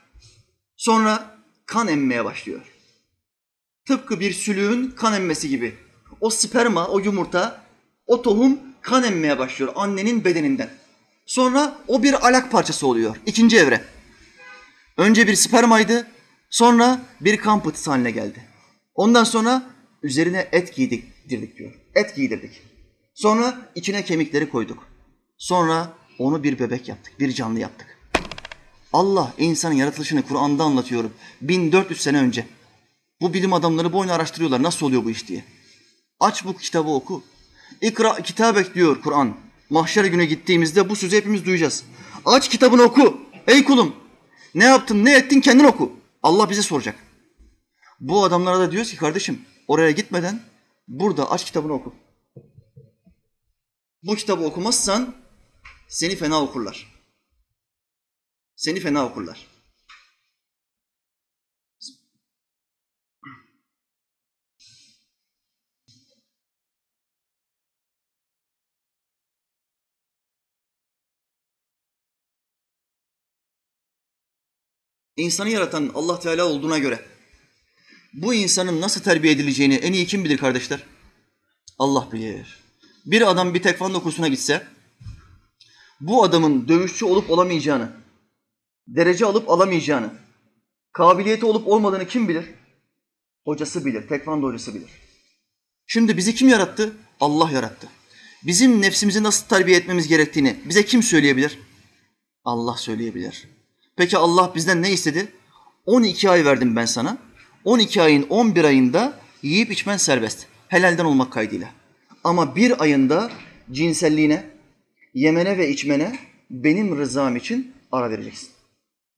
Sonra 0.77 1.36
kan 1.67 1.87
emmeye 1.87 2.25
başlıyor. 2.25 2.61
Tıpkı 3.85 4.19
bir 4.19 4.33
sülüğün 4.33 4.91
kan 4.91 5.13
emmesi 5.13 5.49
gibi. 5.49 5.75
O 6.21 6.29
sperma, 6.29 6.87
o 6.87 6.99
yumurta, 6.99 7.61
o 8.07 8.21
tohum 8.21 8.59
kan 8.81 9.03
emmeye 9.03 9.39
başlıyor 9.39 9.73
annenin 9.75 10.23
bedeninden. 10.23 10.69
Sonra 11.25 11.77
o 11.87 12.03
bir 12.03 12.27
alak 12.27 12.51
parçası 12.51 12.87
oluyor. 12.87 13.15
İkinci 13.25 13.57
evre. 13.57 13.83
Önce 14.97 15.27
bir 15.27 15.35
spermaydı, 15.35 16.07
sonra 16.49 16.99
bir 17.21 17.37
kan 17.37 17.63
pıhtısı 17.63 17.89
haline 17.91 18.11
geldi. 18.11 18.43
Ondan 18.95 19.23
sonra 19.23 19.63
üzerine 20.03 20.47
et 20.51 20.75
giydirdik 20.75 21.57
diyor. 21.57 21.73
Et 21.95 22.15
giydirdik. 22.15 22.61
Sonra 23.13 23.71
içine 23.75 24.05
kemikleri 24.05 24.49
koyduk. 24.49 24.87
Sonra 25.37 25.93
onu 26.19 26.43
bir 26.43 26.59
bebek 26.59 26.87
yaptık, 26.89 27.19
bir 27.19 27.31
canlı 27.31 27.59
yaptık. 27.59 27.96
Allah 28.97 29.33
insanın 29.37 29.73
yaratılışını 29.73 30.27
Kur'an'da 30.27 30.63
anlatıyorum. 30.63 31.13
1400 31.41 32.01
sene 32.01 32.17
önce. 32.17 32.47
Bu 33.21 33.33
bilim 33.33 33.53
adamları 33.53 33.93
boyunu 33.93 34.13
araştırıyorlar 34.13 34.63
nasıl 34.63 34.85
oluyor 34.85 35.05
bu 35.05 35.09
iş 35.11 35.27
diye. 35.27 35.45
Aç 36.19 36.45
bu 36.45 36.57
kitabı 36.57 36.89
oku. 36.89 37.23
İkra 37.81 38.15
kitabek 38.21 38.75
diyor 38.75 39.01
Kur'an. 39.01 39.37
Mahşer 39.69 40.05
günü 40.05 40.23
gittiğimizde 40.23 40.89
bu 40.89 40.95
sözü 40.95 41.17
hepimiz 41.17 41.45
duyacağız. 41.45 41.83
Aç 42.25 42.49
kitabını 42.49 42.81
oku. 42.83 43.21
Ey 43.47 43.63
kulum 43.63 43.95
ne 44.55 44.63
yaptın 44.63 45.05
ne 45.05 45.15
ettin 45.15 45.41
kendin 45.41 45.63
oku. 45.63 45.91
Allah 46.23 46.49
bize 46.49 46.61
soracak. 46.61 46.95
Bu 47.99 48.23
adamlara 48.23 48.59
da 48.59 48.71
diyoruz 48.71 48.91
ki 48.91 48.97
kardeşim 48.97 49.41
oraya 49.67 49.91
gitmeden 49.91 50.41
burada 50.87 51.31
aç 51.31 51.45
kitabını 51.45 51.73
oku. 51.73 51.95
Bu 54.03 54.15
kitabı 54.15 54.43
okumazsan 54.43 55.15
seni 55.87 56.15
fena 56.15 56.41
okurlar. 56.41 56.96
Seni 58.57 58.79
fena 58.79 59.05
okurlar. 59.05 59.47
İnsanı 75.17 75.49
yaratan 75.49 75.91
Allah 75.95 76.19
Teala 76.19 76.45
olduğuna 76.45 76.77
göre 76.77 77.05
bu 78.13 78.33
insanın 78.33 78.81
nasıl 78.81 79.01
terbiye 79.01 79.33
edileceğini 79.33 79.75
en 79.75 79.93
iyi 79.93 80.07
kim 80.07 80.23
bilir 80.23 80.37
kardeşler? 80.37 80.83
Allah 81.79 82.11
bilir. 82.11 82.57
Bir 83.05 83.31
adam 83.31 83.53
bir 83.53 83.61
tekvando 83.63 84.03
kursuna 84.03 84.27
gitse 84.27 84.67
bu 86.01 86.23
adamın 86.23 86.67
dövüşçü 86.67 87.05
olup 87.05 87.29
olamayacağını, 87.29 88.06
derece 88.87 89.25
alıp 89.25 89.49
alamayacağını, 89.49 90.09
kabiliyeti 90.91 91.45
olup 91.45 91.67
olmadığını 91.67 92.07
kim 92.07 92.27
bilir? 92.27 92.45
Hocası 93.45 93.85
bilir, 93.85 94.07
tekvando 94.07 94.47
hocası 94.47 94.75
bilir. 94.75 94.89
Şimdi 95.87 96.17
bizi 96.17 96.35
kim 96.35 96.49
yarattı? 96.49 96.93
Allah 97.19 97.51
yarattı. 97.51 97.87
Bizim 98.43 98.81
nefsimizi 98.81 99.23
nasıl 99.23 99.47
terbiye 99.47 99.77
etmemiz 99.77 100.07
gerektiğini 100.07 100.55
bize 100.65 100.85
kim 100.85 101.03
söyleyebilir? 101.03 101.59
Allah 102.45 102.77
söyleyebilir. 102.77 103.47
Peki 103.95 104.17
Allah 104.17 104.51
bizden 104.55 104.81
ne 104.81 104.91
istedi? 104.91 105.27
12 105.85 106.29
ay 106.29 106.45
verdim 106.45 106.75
ben 106.75 106.85
sana. 106.85 107.17
12 107.63 108.01
ayın 108.01 108.25
11 108.29 108.63
ayında 108.63 109.19
yiyip 109.41 109.71
içmen 109.71 109.97
serbest. 109.97 110.45
Helalden 110.67 111.05
olmak 111.05 111.33
kaydıyla. 111.33 111.69
Ama 112.23 112.55
bir 112.55 112.81
ayında 112.81 113.31
cinselliğine, 113.71 114.49
yemene 115.13 115.57
ve 115.57 115.69
içmene 115.69 116.19
benim 116.49 116.97
rızam 116.97 117.35
için 117.35 117.73
ara 117.91 118.09
vereceksin. 118.09 118.56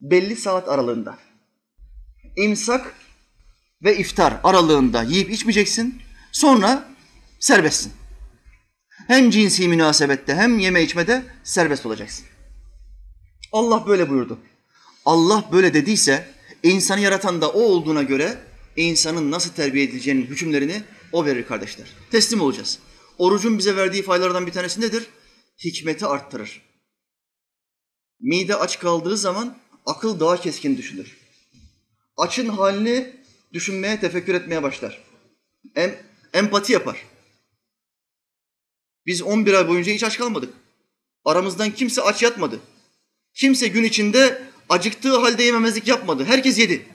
Belli 0.02 0.36
saat 0.36 0.70
aralığında. 0.70 1.18
İmsak 2.36 2.96
ve 3.84 3.98
iftar 3.98 4.40
aralığında 4.44 5.04
yiyip 5.04 5.32
içmeyeceksin. 5.32 6.02
Sonra 6.32 6.90
serbestsin. 7.40 7.94
Hem 9.08 9.30
cinsi 9.30 9.68
münasebette 9.68 10.36
hem 10.36 10.60
yeme 10.60 10.84
içmede 10.84 11.24
serbest 11.44 11.86
olacaksın. 11.86 12.26
Allah 13.52 13.88
böyle 13.88 14.10
buyurdu. 14.10 14.40
Allah 15.06 15.50
böyle 15.52 15.74
dediyse 15.74 16.28
insanı 16.64 17.00
yaratan 17.00 17.42
da 17.42 17.50
o 17.50 17.62
olduğuna 17.62 18.04
göre 18.04 18.38
insanın 18.76 19.32
nasıl 19.32 19.54
terbiye 19.54 19.86
edileceğinin 19.86 20.26
hükümlerini 20.26 20.84
o 21.12 21.26
verir 21.26 21.46
kardeşler. 21.48 21.88
Teslim 22.12 22.42
olacağız. 22.42 22.80
Orucun 23.18 23.58
bize 23.58 23.76
verdiği 23.76 24.04
faydalardan 24.04 24.48
bir 24.48 24.52
tanesi 24.52 24.82
nedir? 24.82 25.08
Hikmeti 25.64 26.06
arttırır. 26.06 26.62
Mide 28.20 28.56
aç 28.56 28.80
kaldığı 28.80 29.18
zaman 29.18 29.58
akıl 29.89 30.19
daha 30.19 30.41
keskin 30.41 30.78
düşünür. 30.78 31.17
Açın 32.17 32.47
halini 32.47 33.15
düşünmeye, 33.54 33.99
tefekkür 33.99 34.34
etmeye 34.34 34.63
başlar. 34.63 35.04
Em, 35.75 35.95
empati 36.34 36.73
yapar. 36.73 37.06
Biz 39.06 39.21
11 39.21 39.54
ay 39.54 39.67
boyunca 39.67 39.93
hiç 39.93 40.04
aç 40.04 40.17
kalmadık. 40.17 40.54
Aramızdan 41.25 41.71
kimse 41.71 42.02
aç 42.02 42.23
yatmadı. 42.23 42.60
Kimse 43.34 43.67
gün 43.67 43.84
içinde 43.84 44.41
acıktığı 44.69 45.17
halde 45.17 45.43
yememezlik 45.43 45.88
yapmadı. 45.88 46.25
Herkes 46.25 46.60
yedi. 46.60 46.86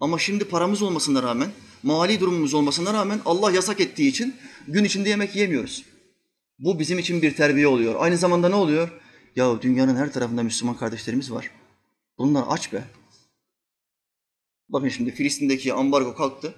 Ama 0.00 0.18
şimdi 0.18 0.44
paramız 0.44 0.82
olmasına 0.82 1.22
rağmen, 1.22 1.50
mali 1.82 2.20
durumumuz 2.20 2.54
olmasına 2.54 2.92
rağmen 2.92 3.20
Allah 3.24 3.52
yasak 3.52 3.80
ettiği 3.80 4.08
için 4.08 4.36
gün 4.68 4.84
içinde 4.84 5.08
yemek 5.08 5.36
yemiyoruz. 5.36 5.84
Bu 6.58 6.78
bizim 6.78 6.98
için 6.98 7.22
bir 7.22 7.36
terbiye 7.36 7.66
oluyor. 7.66 7.94
Aynı 7.98 8.18
zamanda 8.18 8.48
ne 8.48 8.54
oluyor? 8.54 8.88
Ya 9.36 9.62
dünyanın 9.62 9.96
her 9.96 10.12
tarafında 10.12 10.42
Müslüman 10.42 10.76
kardeşlerimiz 10.76 11.32
var. 11.32 11.50
Bunlar 12.18 12.44
aç 12.48 12.72
be. 12.72 12.84
Bakın 14.68 14.88
şimdi 14.88 15.10
Filistin'deki 15.10 15.72
ambargo 15.72 16.14
kalktı. 16.14 16.54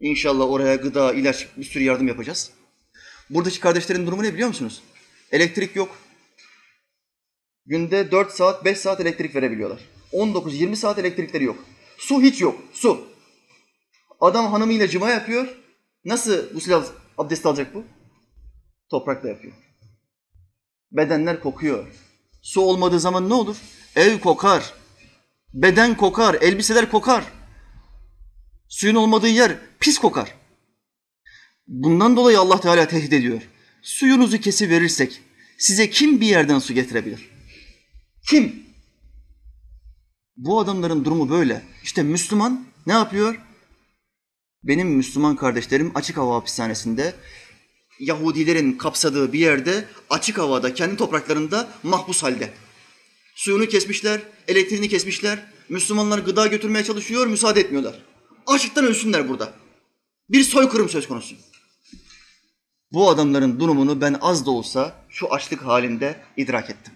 İnşallah 0.00 0.50
oraya 0.50 0.74
gıda, 0.74 1.14
ilaç, 1.14 1.48
bir 1.56 1.64
sürü 1.64 1.84
yardım 1.84 2.08
yapacağız. 2.08 2.50
Buradaki 3.30 3.60
kardeşlerin 3.60 4.06
durumu 4.06 4.22
ne 4.22 4.34
biliyor 4.34 4.48
musunuz? 4.48 4.82
Elektrik 5.32 5.76
yok. 5.76 5.98
Günde 7.66 8.10
4 8.10 8.32
saat, 8.32 8.64
5 8.64 8.78
saat 8.78 9.00
elektrik 9.00 9.34
verebiliyorlar. 9.34 9.80
19-20 10.12 10.76
saat 10.76 10.98
elektrikleri 10.98 11.44
yok. 11.44 11.64
Su 11.98 12.22
hiç 12.22 12.40
yok, 12.40 12.60
su. 12.72 13.08
Adam 14.20 14.46
hanımıyla 14.52 14.88
cima 14.88 15.10
yapıyor. 15.10 15.48
Nasıl 16.04 16.52
gusül 16.52 16.74
abdest 17.18 17.46
alacak 17.46 17.74
bu? 17.74 17.84
Toprakla 18.90 19.28
yapıyor. 19.28 19.54
Bedenler 20.92 21.40
kokuyor. 21.40 21.86
Su 22.42 22.60
olmadığı 22.60 23.00
zaman 23.00 23.28
ne 23.28 23.34
olur? 23.34 23.56
Ev 23.98 24.20
kokar. 24.20 24.72
Beden 25.54 25.96
kokar, 25.96 26.34
elbiseler 26.34 26.90
kokar. 26.90 27.24
Suyun 28.68 28.94
olmadığı 28.94 29.28
yer 29.28 29.56
pis 29.80 29.98
kokar. 29.98 30.34
Bundan 31.66 32.16
dolayı 32.16 32.40
Allah 32.40 32.60
Teala 32.60 32.88
tehdit 32.88 33.12
ediyor. 33.12 33.42
Suyunuzu 33.82 34.40
kesi 34.40 34.70
verirsek 34.70 35.20
size 35.58 35.90
kim 35.90 36.20
bir 36.20 36.26
yerden 36.26 36.58
su 36.58 36.74
getirebilir? 36.74 37.30
Kim? 38.28 38.62
Bu 40.36 40.60
adamların 40.60 41.04
durumu 41.04 41.30
böyle. 41.30 41.62
İşte 41.82 42.02
Müslüman 42.02 42.66
ne 42.86 42.92
yapıyor? 42.92 43.40
Benim 44.64 44.88
Müslüman 44.88 45.36
kardeşlerim 45.36 45.92
açık 45.94 46.16
hava 46.16 46.34
hapishanesinde 46.34 47.14
Yahudilerin 48.00 48.72
kapsadığı 48.72 49.32
bir 49.32 49.38
yerde 49.38 49.84
açık 50.10 50.38
havada 50.38 50.74
kendi 50.74 50.96
topraklarında 50.96 51.68
mahpus 51.82 52.22
halde. 52.22 52.50
Suyunu 53.38 53.68
kesmişler, 53.68 54.20
elektriğini 54.48 54.88
kesmişler. 54.88 55.38
Müslümanlar 55.68 56.18
gıda 56.18 56.46
götürmeye 56.46 56.84
çalışıyor, 56.84 57.26
müsaade 57.26 57.60
etmiyorlar. 57.60 58.02
Açlıktan 58.46 58.84
ölsünler 58.84 59.28
burada. 59.28 59.52
Bir 60.30 60.42
soykırım 60.42 60.88
söz 60.88 61.08
konusu. 61.08 61.34
Bu 62.92 63.10
adamların 63.10 63.60
durumunu 63.60 64.00
ben 64.00 64.16
az 64.20 64.46
da 64.46 64.50
olsa 64.50 65.04
şu 65.08 65.34
açlık 65.34 65.62
halinde 65.62 66.20
idrak 66.36 66.70
ettim. 66.70 66.92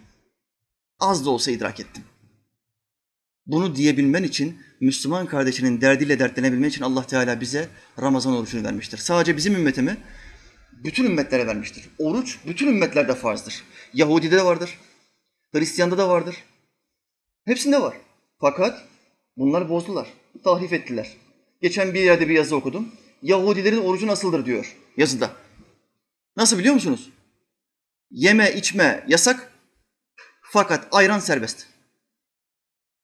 Az 1.01 1.27
da 1.27 1.31
olsa 1.31 1.51
idrak 1.51 1.81
ettim. 1.81 2.05
Bunu 3.47 3.77
diyebilmen 3.77 4.23
için 4.23 4.59
Müslüman 4.81 5.27
kardeşinin 5.27 5.81
derdiyle 5.81 6.19
dertlenebilmen 6.19 6.69
için 6.69 6.83
Allah 6.83 7.07
Teala 7.07 7.41
bize 7.41 7.69
Ramazan 8.01 8.37
orucunu 8.37 8.65
vermiştir. 8.65 8.99
Sadece 8.99 9.37
bizim 9.37 9.55
ümmete? 9.55 9.97
Bütün 10.85 11.05
ümmetlere 11.05 11.47
vermiştir. 11.47 11.89
Oruç 11.99 12.39
bütün 12.47 12.67
ümmetlerde 12.67 13.15
farzdır. 13.15 13.63
Yahudi'de 13.95 14.37
de 14.37 14.45
vardır. 14.45 14.79
Hristiyan'da 15.53 15.99
da 15.99 16.09
vardır. 16.09 16.37
Hepsinde 17.45 17.83
var. 17.83 17.97
Fakat 18.41 18.85
bunlar 19.37 19.69
bozdular. 19.69 20.09
Tahrif 20.45 20.73
ettiler. 20.73 21.17
Geçen 21.63 21.95
bir 21.95 22.01
yerde 22.01 22.29
bir 22.29 22.35
yazı 22.35 22.57
okudum. 22.57 22.89
Yahudilerin 23.23 23.81
orucu 23.81 24.07
nasıldır 24.07 24.47
diyor 24.47 24.77
yazıda. 24.97 25.31
Nasıl 26.37 26.59
biliyor 26.59 26.75
musunuz? 26.75 27.11
Yeme 28.11 28.53
içme 28.53 29.05
yasak 29.09 29.53
fakat 30.43 30.89
ayran 30.93 31.19
serbest. 31.19 31.67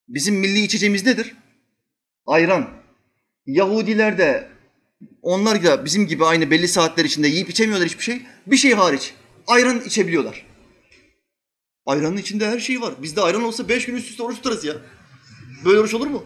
Bizim 0.08 0.34
milli 0.34 0.61
içeceğimiz 0.61 1.06
nedir? 1.06 1.37
Ayran. 2.26 2.70
Yahudiler 3.46 4.18
de 4.18 4.48
onlar 5.22 5.64
da 5.64 5.84
bizim 5.84 6.06
gibi 6.06 6.24
aynı 6.24 6.50
belli 6.50 6.68
saatler 6.68 7.04
içinde 7.04 7.28
yiyip 7.28 7.50
içemiyorlar 7.50 7.88
hiçbir 7.88 8.02
şey. 8.02 8.22
Bir 8.46 8.56
şey 8.56 8.74
hariç. 8.74 9.14
Ayran 9.46 9.80
içebiliyorlar. 9.80 10.47
Ayranın 11.88 12.16
içinde 12.16 12.46
her 12.51 12.59
şey 12.59 12.81
var. 12.81 12.94
Bizde 13.03 13.20
ayran 13.20 13.42
olsa 13.42 13.68
beş 13.68 13.87
gün 13.87 13.96
üst 13.96 14.11
üste 14.11 14.22
oruç 14.22 14.37
tutarız 14.37 14.64
ya. 14.64 14.74
Böyle 15.64 15.81
oruç 15.81 15.94
olur 15.94 16.07
mu? 16.07 16.24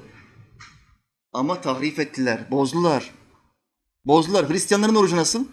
Ama 1.32 1.60
tahrif 1.60 1.98
ettiler, 1.98 2.50
bozdular. 2.50 3.10
Bozdular. 4.04 4.50
Hristiyanların 4.50 4.94
orucu 4.94 5.16
nasıl? 5.16 5.44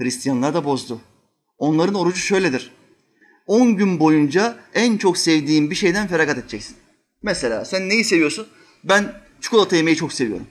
Hristiyanlar 0.00 0.54
da 0.54 0.64
bozdu. 0.64 1.00
Onların 1.58 1.94
orucu 1.94 2.18
şöyledir. 2.18 2.70
10 3.46 3.76
gün 3.76 4.00
boyunca 4.00 4.58
en 4.74 4.96
çok 4.96 5.18
sevdiğin 5.18 5.70
bir 5.70 5.74
şeyden 5.74 6.08
feragat 6.08 6.38
edeceksin. 6.38 6.76
Mesela 7.22 7.64
sen 7.64 7.88
neyi 7.88 8.04
seviyorsun? 8.04 8.46
Ben 8.84 9.22
çikolata 9.40 9.76
yemeyi 9.76 9.96
çok 9.96 10.12
seviyorum. 10.12 10.46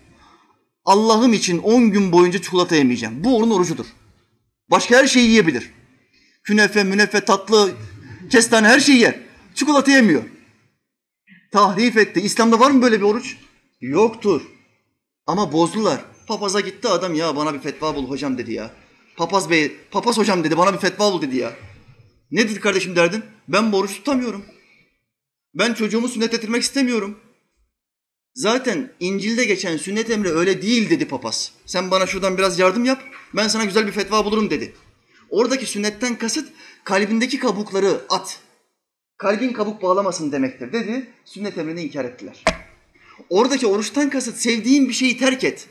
Allah'ım 0.85 1.33
için 1.33 1.57
10 1.57 1.91
gün 1.91 2.11
boyunca 2.11 2.41
çikolata 2.41 2.75
yemeyeceğim. 2.75 3.23
Bu 3.23 3.37
onun 3.37 3.51
orucudur. 3.51 3.85
Başka 4.71 4.97
her 4.97 5.07
şeyi 5.07 5.29
yiyebilir. 5.29 5.71
Künefe, 6.43 6.83
münefe, 6.83 7.25
tatlı, 7.25 7.71
kestane 8.29 8.67
her 8.67 8.79
şeyi 8.79 8.99
yer. 8.99 9.19
Çikolata 9.55 9.91
yemiyor. 9.91 10.23
Tahrif 11.51 11.97
etti. 11.97 12.21
İslam'da 12.21 12.59
var 12.59 12.71
mı 12.71 12.81
böyle 12.81 12.97
bir 12.97 13.05
oruç? 13.05 13.37
Yoktur. 13.81 14.41
Ama 15.27 15.51
bozdular. 15.51 16.05
Papaza 16.27 16.59
gitti 16.59 16.87
adam 16.87 17.15
ya 17.15 17.35
bana 17.35 17.53
bir 17.53 17.59
fetva 17.59 17.95
bul 17.95 18.09
hocam 18.09 18.37
dedi 18.37 18.53
ya. 18.53 18.71
Papaz 19.17 19.49
bey, 19.49 19.75
papaz 19.91 20.17
hocam 20.17 20.43
dedi 20.43 20.57
bana 20.57 20.73
bir 20.73 20.79
fetva 20.79 21.13
bul 21.13 21.21
dedi 21.21 21.37
ya. 21.37 21.53
Ne 22.31 22.49
dedi 22.49 22.59
kardeşim 22.59 22.95
derdin? 22.95 23.23
Ben 23.47 23.71
bu 23.71 23.77
oruç 23.77 23.95
tutamıyorum. 23.95 24.45
Ben 25.53 25.73
çocuğumu 25.73 26.07
sünnet 26.07 26.33
ettirmek 26.33 26.63
istemiyorum. 26.63 27.19
Zaten 28.35 28.91
İncil'de 28.99 29.45
geçen 29.45 29.77
sünnet 29.77 30.09
emri 30.09 30.29
öyle 30.29 30.61
değil 30.61 30.89
dedi 30.89 31.07
papaz. 31.07 31.51
Sen 31.65 31.91
bana 31.91 32.07
şuradan 32.07 32.37
biraz 32.37 32.59
yardım 32.59 32.85
yap, 32.85 33.03
ben 33.33 33.47
sana 33.47 33.65
güzel 33.65 33.87
bir 33.87 33.91
fetva 33.91 34.25
bulurum 34.25 34.49
dedi. 34.49 34.73
Oradaki 35.29 35.65
sünnetten 35.65 36.17
kasıt 36.17 36.49
kalbindeki 36.83 37.39
kabukları 37.39 38.01
at. 38.09 38.39
Kalbin 39.17 39.53
kabuk 39.53 39.81
bağlamasın 39.81 40.31
demektir 40.31 40.73
dedi. 40.73 41.09
Sünnet 41.25 41.57
emrini 41.57 41.83
inkar 41.83 42.05
ettiler. 42.05 42.43
Oradaki 43.29 43.67
oruçtan 43.67 44.09
kasıt 44.09 44.37
sevdiğin 44.37 44.89
bir 44.89 44.93
şeyi 44.93 45.17
terk 45.17 45.43
et. 45.43 45.67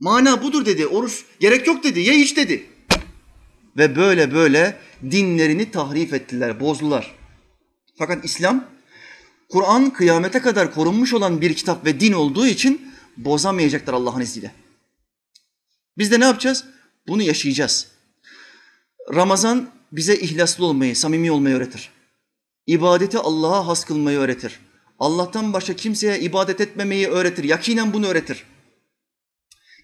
Mana 0.00 0.42
budur 0.42 0.66
dedi. 0.66 0.86
Oruç 0.86 1.24
gerek 1.40 1.66
yok 1.66 1.84
dedi. 1.84 2.00
Ye 2.00 2.20
iç 2.20 2.36
dedi. 2.36 2.66
Ve 3.76 3.96
böyle 3.96 4.34
böyle 4.34 4.78
dinlerini 5.10 5.70
tahrif 5.70 6.12
ettiler, 6.12 6.60
bozdular. 6.60 7.14
Fakat 7.98 8.24
İslam, 8.24 8.64
Kur'an 9.48 9.90
kıyamete 9.90 10.38
kadar 10.38 10.74
korunmuş 10.74 11.14
olan 11.14 11.40
bir 11.40 11.54
kitap 11.54 11.84
ve 11.84 12.00
din 12.00 12.12
olduğu 12.12 12.46
için 12.46 12.92
bozamayacaklar 13.16 13.94
Allah'ın 13.94 14.20
izniyle. 14.20 14.52
Biz 15.98 16.10
de 16.10 16.20
ne 16.20 16.24
yapacağız? 16.24 16.64
Bunu 17.08 17.22
yaşayacağız. 17.22 17.88
Ramazan 19.10 19.70
bize 19.92 20.16
ihlaslı 20.16 20.66
olmayı, 20.66 20.96
samimi 20.96 21.32
olmayı 21.32 21.56
öğretir. 21.56 21.90
İbadeti 22.66 23.18
Allah'a 23.18 23.66
has 23.66 23.84
kılmayı 23.84 24.18
öğretir. 24.18 24.60
Allah'tan 24.98 25.52
başka 25.52 25.76
kimseye 25.76 26.20
ibadet 26.20 26.60
etmemeyi 26.60 27.08
öğretir. 27.08 27.44
Yakinen 27.44 27.92
bunu 27.92 28.06
öğretir. 28.06 28.44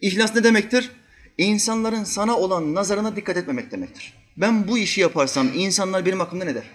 İhlas 0.01 0.35
ne 0.35 0.45
demektir? 0.45 0.91
İnsanların 1.39 2.05
sana 2.05 2.37
olan 2.37 2.75
nazarına 2.75 3.17
dikkat 3.17 3.37
etmemek 3.37 3.71
demektir. 3.71 4.15
Ben 4.37 4.69
bu 4.69 4.79
işi 4.79 5.01
yaparsam 5.01 5.51
insanlar 5.55 6.07
benim 6.07 6.21
hakkımda 6.21 6.45
ne 6.45 6.55
der? 6.55 6.71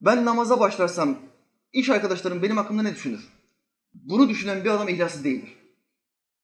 Ben 0.00 0.24
namaza 0.24 0.60
başlarsam 0.60 1.18
iş 1.72 1.90
arkadaşlarım 1.90 2.42
benim 2.42 2.56
hakkımda 2.56 2.82
ne 2.82 2.94
düşünür? 2.94 3.28
Bunu 3.94 4.28
düşünen 4.28 4.64
bir 4.64 4.70
adam 4.70 4.88
ihlassız 4.88 5.24
değildir. 5.24 5.52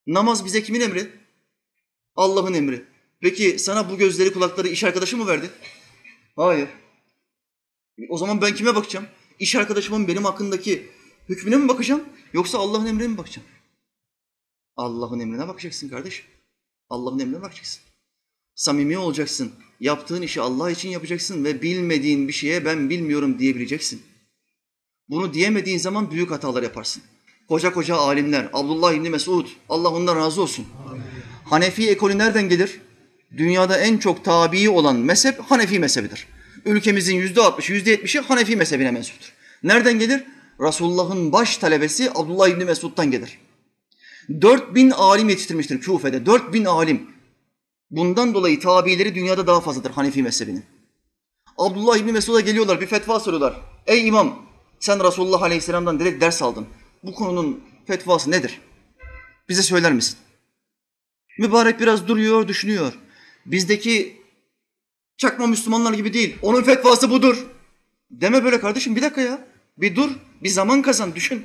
Namaz 0.06 0.44
bize 0.44 0.62
kimin 0.62 0.80
emri? 0.80 1.12
Allah'ın 2.16 2.54
emri. 2.54 2.91
Peki 3.22 3.58
sana 3.58 3.90
bu 3.90 3.98
gözleri 3.98 4.32
kulakları 4.32 4.68
iş 4.68 4.84
arkadaşı 4.84 5.16
mı 5.16 5.26
verdi? 5.26 5.50
Hayır. 6.36 6.68
O 8.08 8.18
zaman 8.18 8.40
ben 8.40 8.54
kime 8.54 8.74
bakacağım? 8.74 9.06
İş 9.38 9.56
arkadaşımın 9.56 10.08
benim 10.08 10.24
hakkındaki 10.24 10.90
hükmüne 11.28 11.56
mi 11.56 11.68
bakacağım? 11.68 12.04
Yoksa 12.32 12.58
Allah'ın 12.58 12.86
emrine 12.86 13.08
mi 13.08 13.18
bakacağım? 13.18 13.48
Allah'ın 14.76 15.20
emrine 15.20 15.48
bakacaksın 15.48 15.88
kardeş. 15.88 16.24
Allah'ın 16.88 17.18
emrine 17.18 17.42
bakacaksın. 17.42 17.82
Samimi 18.54 18.98
olacaksın. 18.98 19.52
Yaptığın 19.80 20.22
işi 20.22 20.40
Allah 20.40 20.70
için 20.70 20.88
yapacaksın 20.88 21.44
ve 21.44 21.62
bilmediğin 21.62 22.28
bir 22.28 22.32
şeye 22.32 22.64
ben 22.64 22.90
bilmiyorum 22.90 23.38
diyebileceksin. 23.38 24.02
Bunu 25.08 25.34
diyemediğin 25.34 25.78
zaman 25.78 26.10
büyük 26.10 26.30
hatalar 26.30 26.62
yaparsın. 26.62 27.02
Koca 27.48 27.72
koca 27.72 27.96
alimler, 27.96 28.50
Abdullah 28.52 28.92
İbni 28.92 29.10
Mesud, 29.10 29.46
Allah 29.68 29.88
ondan 29.88 30.16
razı 30.16 30.42
olsun. 30.42 30.66
Hanefi 31.44 31.90
ekolü 31.90 32.18
nereden 32.18 32.48
gelir? 32.48 32.80
Dünyada 33.36 33.78
en 33.78 33.98
çok 33.98 34.24
tabii 34.24 34.70
olan 34.70 34.96
mezhep 34.96 35.40
Hanefi 35.40 35.78
mezhebidir. 35.78 36.26
Ülkemizin 36.64 37.16
yüzde 37.16 37.40
altmışı, 37.40 37.72
yüzde 37.72 37.90
yetmişi 37.90 38.20
Hanefi 38.20 38.56
mezhebine 38.56 38.90
mensuptur. 38.90 39.32
Nereden 39.62 39.98
gelir? 39.98 40.24
Resulullah'ın 40.60 41.32
baş 41.32 41.56
talebesi 41.56 42.10
Abdullah 42.14 42.48
İbni 42.48 42.64
Mesud'dan 42.64 43.10
gelir. 43.10 43.38
4000 44.40 44.90
alim 44.90 45.28
yetiştirmiştir 45.28 45.80
Küfe'de. 45.80 46.26
4000 46.26 46.64
alim. 46.64 47.10
Bundan 47.90 48.34
dolayı 48.34 48.60
tabileri 48.60 49.14
dünyada 49.14 49.46
daha 49.46 49.60
fazladır 49.60 49.90
Hanefi 49.90 50.22
mezhebinin. 50.22 50.64
Abdullah 51.58 51.96
İbni 51.96 52.12
Mesud'a 52.12 52.40
geliyorlar, 52.40 52.80
bir 52.80 52.86
fetva 52.86 53.20
soruyorlar. 53.20 53.60
Ey 53.86 54.08
imam, 54.08 54.46
sen 54.80 55.04
Resulullah 55.04 55.42
Aleyhisselam'dan 55.42 56.00
direkt 56.00 56.20
ders 56.20 56.42
aldın. 56.42 56.66
Bu 57.02 57.14
konunun 57.14 57.60
fetvası 57.86 58.30
nedir? 58.30 58.60
Bize 59.48 59.62
söyler 59.62 59.92
misin? 59.92 60.18
Mübarek 61.38 61.80
biraz 61.80 62.08
duruyor, 62.08 62.48
düşünüyor. 62.48 62.92
Bizdeki 63.46 64.16
çakma 65.16 65.46
Müslümanlar 65.46 65.92
gibi 65.92 66.12
değil. 66.12 66.36
Onun 66.42 66.62
fetvası 66.62 67.10
budur. 67.10 67.46
Deme 68.10 68.44
böyle 68.44 68.60
kardeşim, 68.60 68.96
bir 68.96 69.02
dakika 69.02 69.20
ya. 69.20 69.46
Bir 69.78 69.96
dur, 69.96 70.10
bir 70.42 70.48
zaman 70.48 70.82
kazan, 70.82 71.14
düşün. 71.14 71.44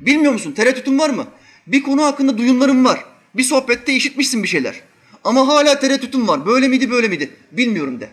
Bilmiyor 0.00 0.32
musun? 0.32 0.52
Tereddütün 0.52 0.98
var 0.98 1.10
mı? 1.10 1.26
Bir 1.66 1.82
konu 1.82 2.04
hakkında 2.04 2.38
duyumların 2.38 2.84
var. 2.84 3.04
Bir 3.34 3.42
sohbette 3.42 3.92
işitmişsin 3.92 4.42
bir 4.42 4.48
şeyler. 4.48 4.80
Ama 5.24 5.48
hala 5.48 5.80
tereddütün 5.80 6.28
var. 6.28 6.46
Böyle 6.46 6.68
miydi, 6.68 6.90
böyle 6.90 7.08
miydi? 7.08 7.30
Bilmiyorum 7.52 8.00
de. 8.00 8.10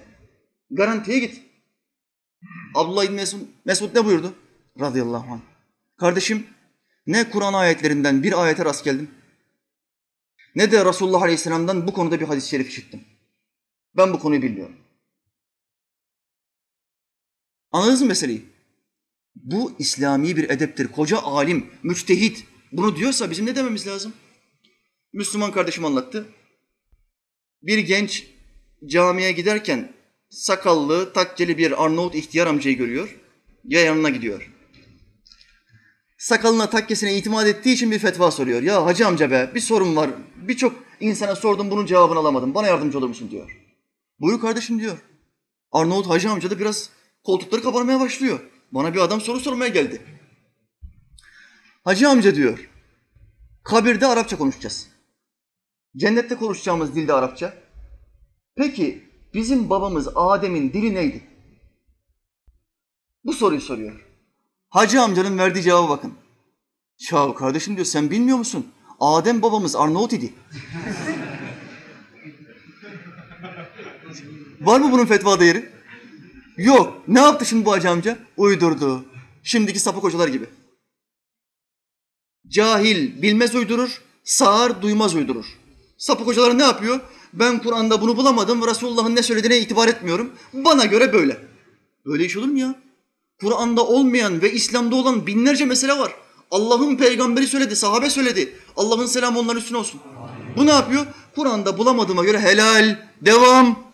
Garantiye 0.72 1.20
git. 1.20 1.42
Abdullah 2.76 3.04
İbni 3.04 3.16
Mesud, 3.16 3.40
Mesud 3.66 3.96
ne 3.96 4.06
buyurdu? 4.06 4.34
Radıyallahu 4.80 5.34
anh. 5.34 5.40
Kardeşim 5.98 6.44
ne 7.08 7.30
Kur'an 7.30 7.54
ayetlerinden 7.54 8.24
bir 8.24 8.44
ayete 8.44 8.66
rast 8.66 8.84
geldim. 8.84 9.10
Ne 10.56 10.72
de 10.72 10.86
Resulullah 10.86 11.22
Aleyhisselam'dan 11.22 11.88
bu 11.88 11.94
konuda 11.94 12.20
bir 12.20 12.26
hadis-i 12.26 12.50
şerif 12.50 12.70
işittim. 12.70 13.02
Ben 13.98 14.14
bu 14.14 14.20
konuyu 14.20 14.42
bilmiyorum. 14.42 14.76
Anladınız 17.72 18.02
mı 18.02 18.08
meseleyi? 18.08 18.46
Bu 19.36 19.76
İslami 19.80 20.38
bir 20.38 20.50
edeptir. 20.50 20.88
Koca 20.88 21.18
alim, 21.22 21.70
müçtehit 21.84 22.46
bunu 22.72 22.96
diyorsa 22.96 23.32
bizim 23.32 23.46
ne 23.46 23.56
dememiz 23.56 23.88
lazım? 23.88 24.14
Müslüman 25.14 25.52
kardeşim 25.52 25.86
anlattı. 25.86 26.28
Bir 27.62 27.78
genç 27.78 28.28
camiye 28.86 29.32
giderken 29.32 29.94
sakallı, 30.30 31.14
takkeli 31.14 31.58
bir 31.58 31.84
Arnavut 31.84 32.16
ihtiyar 32.16 32.48
amcayı 32.48 32.78
görüyor. 32.78 33.20
Ya 33.64 33.82
yanına 33.82 34.10
gidiyor. 34.10 34.55
Sakalına, 36.26 36.70
takkesine 36.70 37.18
itimat 37.18 37.48
ettiği 37.48 37.74
için 37.74 37.92
bir 37.92 38.00
fetva 38.00 38.32
soruyor. 38.32 38.62
Ya 38.62 38.86
hacı 38.86 39.08
amca 39.08 39.32
be 39.32 39.52
bir 39.56 39.60
sorun 39.60 39.96
var. 39.96 40.10
Birçok 40.36 40.74
insana 41.00 41.36
sordum 41.36 41.72
bunun 41.72 41.86
cevabını 41.86 42.20
alamadım. 42.20 42.56
Bana 42.56 42.68
yardımcı 42.68 42.98
olur 42.98 43.08
musun 43.08 43.32
diyor. 43.32 43.62
Buyur 44.20 44.42
kardeşim 44.42 44.80
diyor. 44.80 44.98
Arnavut 45.72 46.10
hacı 46.10 46.32
amca 46.32 46.50
da 46.50 46.60
biraz 46.60 46.90
koltukları 47.24 47.62
kabarmaya 47.62 48.00
başlıyor. 48.00 48.40
Bana 48.72 48.94
bir 48.94 49.00
adam 49.00 49.22
soru 49.22 49.40
sormaya 49.40 49.68
geldi. 49.68 50.02
Hacı 51.84 52.10
amca 52.10 52.36
diyor. 52.36 52.70
Kabirde 53.64 54.06
Arapça 54.06 54.38
konuşacağız. 54.38 54.88
Cennette 55.98 56.36
konuşacağımız 56.36 56.96
dilde 56.96 57.14
Arapça. 57.14 57.54
Peki 58.56 59.04
bizim 59.34 59.70
babamız 59.70 60.08
Adem'in 60.16 60.74
dili 60.74 60.96
neydi? 60.96 61.24
Bu 63.24 63.34
soruyu 63.34 63.62
soruyor. 63.62 64.05
Hacı 64.76 65.02
amcanın 65.02 65.38
verdiği 65.38 65.64
cevaba 65.64 65.90
bakın. 65.90 66.14
Ya 67.12 67.34
kardeşim 67.34 67.76
diyor 67.76 67.86
sen 67.86 68.12
bilmiyor 68.12 68.38
musun? 68.38 68.68
Adem 69.00 69.42
babamız 69.42 69.76
Arnavut 69.76 70.14
idi. 70.14 70.34
Var 74.62 74.80
mı 74.80 74.92
bunun 74.92 75.06
fetva 75.06 75.40
değeri? 75.40 75.70
Yok. 76.58 77.04
Ne 77.08 77.20
yaptı 77.20 77.46
şimdi 77.46 77.66
bu 77.66 77.72
hacı 77.72 77.90
amca? 77.90 78.18
Uydurdu. 78.38 79.06
Şimdiki 79.44 79.80
sapık 79.80 80.04
hocalar 80.04 80.28
gibi. 80.28 80.46
Cahil 82.48 83.22
bilmez 83.22 83.56
uydurur, 83.56 84.02
sağır 84.24 84.82
duymaz 84.82 85.16
uydurur. 85.16 85.46
Sapık 85.98 86.28
hocalar 86.28 86.58
ne 86.58 86.64
yapıyor? 86.64 87.00
Ben 87.34 87.60
Kur'an'da 87.60 88.02
bunu 88.02 88.18
bulamadım, 88.18 88.68
Resulullah'ın 88.68 89.16
ne 89.16 89.24
söylediğine 89.24 89.60
itibar 89.60 89.88
etmiyorum. 89.88 90.32
Bana 90.54 90.86
göre 90.86 91.14
böyle. 91.14 91.38
Böyle 92.06 92.26
iş 92.26 92.38
olur 92.38 92.48
mu 92.48 92.60
ya? 92.60 92.85
Kur'an'da 93.40 93.88
olmayan 93.88 94.42
ve 94.42 94.52
İslam'da 94.52 94.96
olan 94.96 95.28
binlerce 95.28 95.66
mesele 95.66 95.98
var. 95.98 96.16
Allah'ın 96.52 96.98
peygamberi 96.98 97.48
söyledi, 97.48 97.76
sahabe 97.76 98.10
söyledi. 98.10 98.56
Allah'ın 98.78 99.06
selamı 99.06 99.40
onların 99.40 99.62
üstüne 99.62 99.78
olsun. 99.78 100.02
Bu 100.58 100.66
ne 100.66 100.72
yapıyor? 100.72 101.06
Kur'an'da 101.36 101.78
bulamadığıma 101.78 102.24
göre 102.24 102.40
helal, 102.40 103.00
devam. 103.22 103.86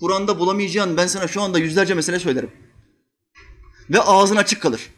Kur'an'da 0.00 0.38
bulamayacağın 0.38 0.96
ben 0.96 1.06
sana 1.06 1.28
şu 1.28 1.42
anda 1.42 1.58
yüzlerce 1.58 1.94
mesele 1.94 2.18
söylerim. 2.18 2.50
Ve 3.90 4.00
ağzın 4.00 4.36
açık 4.36 4.62
kalır. 4.62 4.90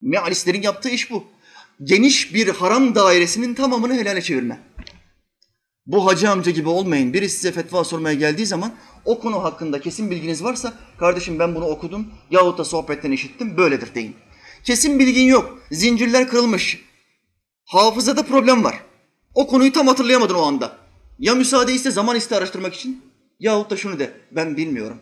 Mealistlerin 0.00 0.62
yaptığı 0.62 0.88
iş 0.88 1.10
bu. 1.10 1.24
Geniş 1.82 2.34
bir 2.34 2.48
haram 2.48 2.94
dairesinin 2.94 3.54
tamamını 3.54 3.94
helale 3.94 4.22
çevirme. 4.22 4.60
Bu 5.86 6.06
hacı 6.06 6.30
amca 6.30 6.50
gibi 6.50 6.68
olmayın. 6.68 7.12
Biri 7.12 7.28
size 7.28 7.52
fetva 7.52 7.84
sormaya 7.84 8.14
geldiği 8.14 8.46
zaman 8.46 8.74
o 9.04 9.20
konu 9.20 9.44
hakkında 9.44 9.80
kesin 9.80 10.10
bilginiz 10.10 10.44
varsa 10.44 10.74
kardeşim 10.98 11.38
ben 11.38 11.54
bunu 11.54 11.64
okudum 11.64 12.06
yahut 12.30 12.58
da 12.58 12.64
sohbetten 12.64 13.10
işittim 13.10 13.56
böyledir 13.56 13.94
deyin. 13.94 14.16
Kesin 14.64 14.98
bilgin 14.98 15.26
yok. 15.26 15.58
Zincirler 15.70 16.28
kırılmış. 16.28 16.80
Hafızada 17.64 18.22
problem 18.22 18.64
var. 18.64 18.82
O 19.34 19.46
konuyu 19.46 19.72
tam 19.72 19.86
hatırlayamadın 19.86 20.34
o 20.34 20.42
anda. 20.42 20.76
Ya 21.18 21.34
müsaade 21.34 21.72
iste 21.72 21.90
zaman 21.90 22.16
iste 22.16 22.36
araştırmak 22.36 22.74
için 22.74 23.04
yahut 23.40 23.70
da 23.70 23.76
şunu 23.76 23.98
de 23.98 24.12
ben 24.30 24.56
bilmiyorum. 24.56 24.98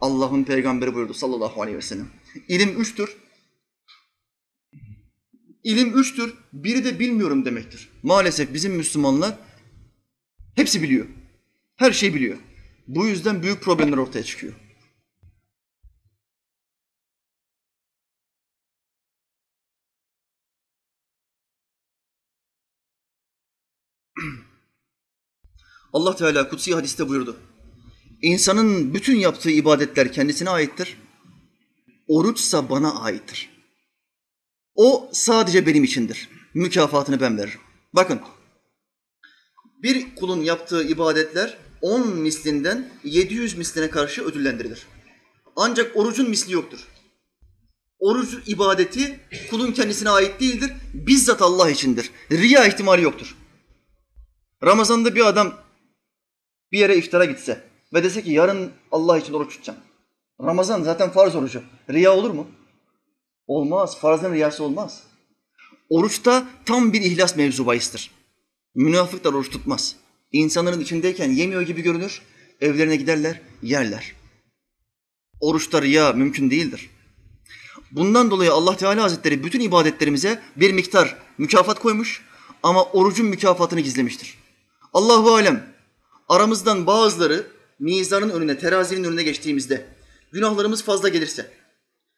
Allah'ın 0.00 0.44
peygamberi 0.44 0.94
buyurdu 0.94 1.14
sallallahu 1.14 1.62
aleyhi 1.62 1.76
ve 1.76 1.82
sellem. 1.82 2.08
İlim 2.48 2.80
üçtür. 2.80 3.16
İlim 5.64 5.98
üçtür. 5.98 6.34
Biri 6.52 6.84
de 6.84 6.98
bilmiyorum 6.98 7.44
demektir. 7.44 7.90
Maalesef 8.02 8.54
bizim 8.54 8.72
Müslümanlar 8.72 9.34
hepsi 10.54 10.82
biliyor. 10.82 11.06
Her 11.76 11.92
şeyi 11.92 12.14
biliyor. 12.14 12.38
Bu 12.88 13.06
yüzden 13.06 13.42
büyük 13.42 13.62
problemler 13.62 13.96
ortaya 13.96 14.24
çıkıyor. 14.24 14.52
Allah 25.92 26.16
Teala 26.16 26.48
kutsi 26.48 26.74
hadiste 26.74 27.08
buyurdu. 27.08 27.40
İnsanın 28.22 28.94
bütün 28.94 29.16
yaptığı 29.16 29.50
ibadetler 29.50 30.12
kendisine 30.12 30.50
aittir. 30.50 30.96
Oruçsa 32.08 32.70
bana 32.70 33.00
aittir. 33.00 33.50
O 34.74 35.10
sadece 35.12 35.66
benim 35.66 35.84
içindir. 35.84 36.28
Mükafatını 36.54 37.20
ben 37.20 37.38
veririm. 37.38 37.60
Bakın, 37.92 38.20
bir 39.82 40.14
kulun 40.14 40.40
yaptığı 40.40 40.82
ibadetler 40.82 41.58
10 41.80 42.08
mislinden 42.08 42.88
700 43.04 43.58
misline 43.58 43.90
karşı 43.90 44.24
ödüllendirilir. 44.24 44.86
Ancak 45.56 45.96
orucun 45.96 46.30
misli 46.30 46.52
yoktur. 46.52 46.88
Oruç 47.98 48.34
ibadeti 48.46 49.20
kulun 49.50 49.72
kendisine 49.72 50.10
ait 50.10 50.40
değildir. 50.40 50.72
Bizzat 50.94 51.42
Allah 51.42 51.70
içindir. 51.70 52.10
Riya 52.30 52.66
ihtimali 52.66 53.02
yoktur. 53.02 53.36
Ramazan'da 54.64 55.14
bir 55.14 55.26
adam 55.26 55.54
bir 56.72 56.78
yere 56.78 56.96
iftara 56.96 57.24
gitse 57.24 57.64
ve 57.94 58.02
dese 58.02 58.22
ki 58.22 58.32
yarın 58.32 58.72
Allah 58.92 59.18
için 59.18 59.32
oruç 59.32 59.52
tutacağım. 59.52 59.78
Ramazan 60.40 60.82
zaten 60.82 61.10
farz 61.10 61.34
orucu. 61.34 61.62
Riya 61.90 62.16
olur 62.16 62.30
mu? 62.30 62.46
Olmaz. 63.46 63.98
Farzın 63.98 64.32
riyası 64.32 64.64
olmaz. 64.64 65.02
Oruçta 65.88 66.44
tam 66.66 66.92
bir 66.92 67.00
ihlas 67.00 67.36
mevzu 67.36 67.66
bahistir. 67.66 68.10
Münafıklar 68.74 69.32
oruç 69.32 69.50
tutmaz. 69.50 69.96
İnsanların 70.32 70.80
içindeyken 70.80 71.30
yemiyor 71.30 71.62
gibi 71.62 71.82
görünür, 71.82 72.22
evlerine 72.60 72.96
giderler, 72.96 73.40
yerler. 73.62 74.12
Oruçta 75.40 75.82
riya 75.82 76.12
mümkün 76.12 76.50
değildir. 76.50 76.90
Bundan 77.92 78.30
dolayı 78.30 78.52
Allah 78.52 78.76
Teala 78.76 79.02
Hazretleri 79.02 79.44
bütün 79.44 79.60
ibadetlerimize 79.60 80.42
bir 80.56 80.72
miktar 80.72 81.18
mükafat 81.38 81.78
koymuş 81.78 82.22
ama 82.62 82.84
orucun 82.84 83.26
mükafatını 83.26 83.80
gizlemiştir. 83.80 84.38
Allahu 84.92 85.34
alem 85.34 85.74
aramızdan 86.28 86.86
bazıları 86.86 87.46
mizanın 87.78 88.30
önüne, 88.30 88.58
terazinin 88.58 89.04
önüne 89.04 89.22
geçtiğimizde 89.22 89.86
günahlarımız 90.32 90.82
fazla 90.82 91.08
gelirse, 91.08 91.50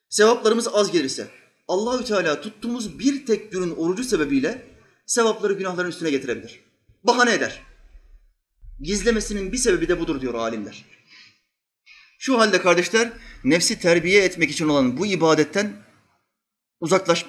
sevaplarımız 0.09 0.69
az 0.69 0.93
gelirse 0.93 1.29
Allahü 1.69 2.05
Teala 2.05 2.41
tuttuğumuz 2.41 2.99
bir 2.99 3.27
tek 3.27 3.53
günün 3.53 3.71
orucu 3.71 4.05
sebebiyle 4.05 4.74
sevapları 5.07 5.53
günahların 5.53 5.89
üstüne 5.89 6.11
getirebilir. 6.11 6.61
Bahane 7.03 7.35
eder. 7.35 7.63
Gizlemesinin 8.81 9.53
bir 9.53 9.57
sebebi 9.57 9.89
de 9.89 10.01
budur 10.01 10.21
diyor 10.21 10.35
alimler. 10.35 10.85
Şu 12.19 12.39
halde 12.39 12.63
kardeşler 12.63 13.13
nefsi 13.45 13.79
terbiye 13.79 14.25
etmek 14.25 14.51
için 14.51 14.69
olan 14.69 14.99
bu 14.99 15.07
ibadetten 15.07 15.73
uzaklaş, 16.81 17.27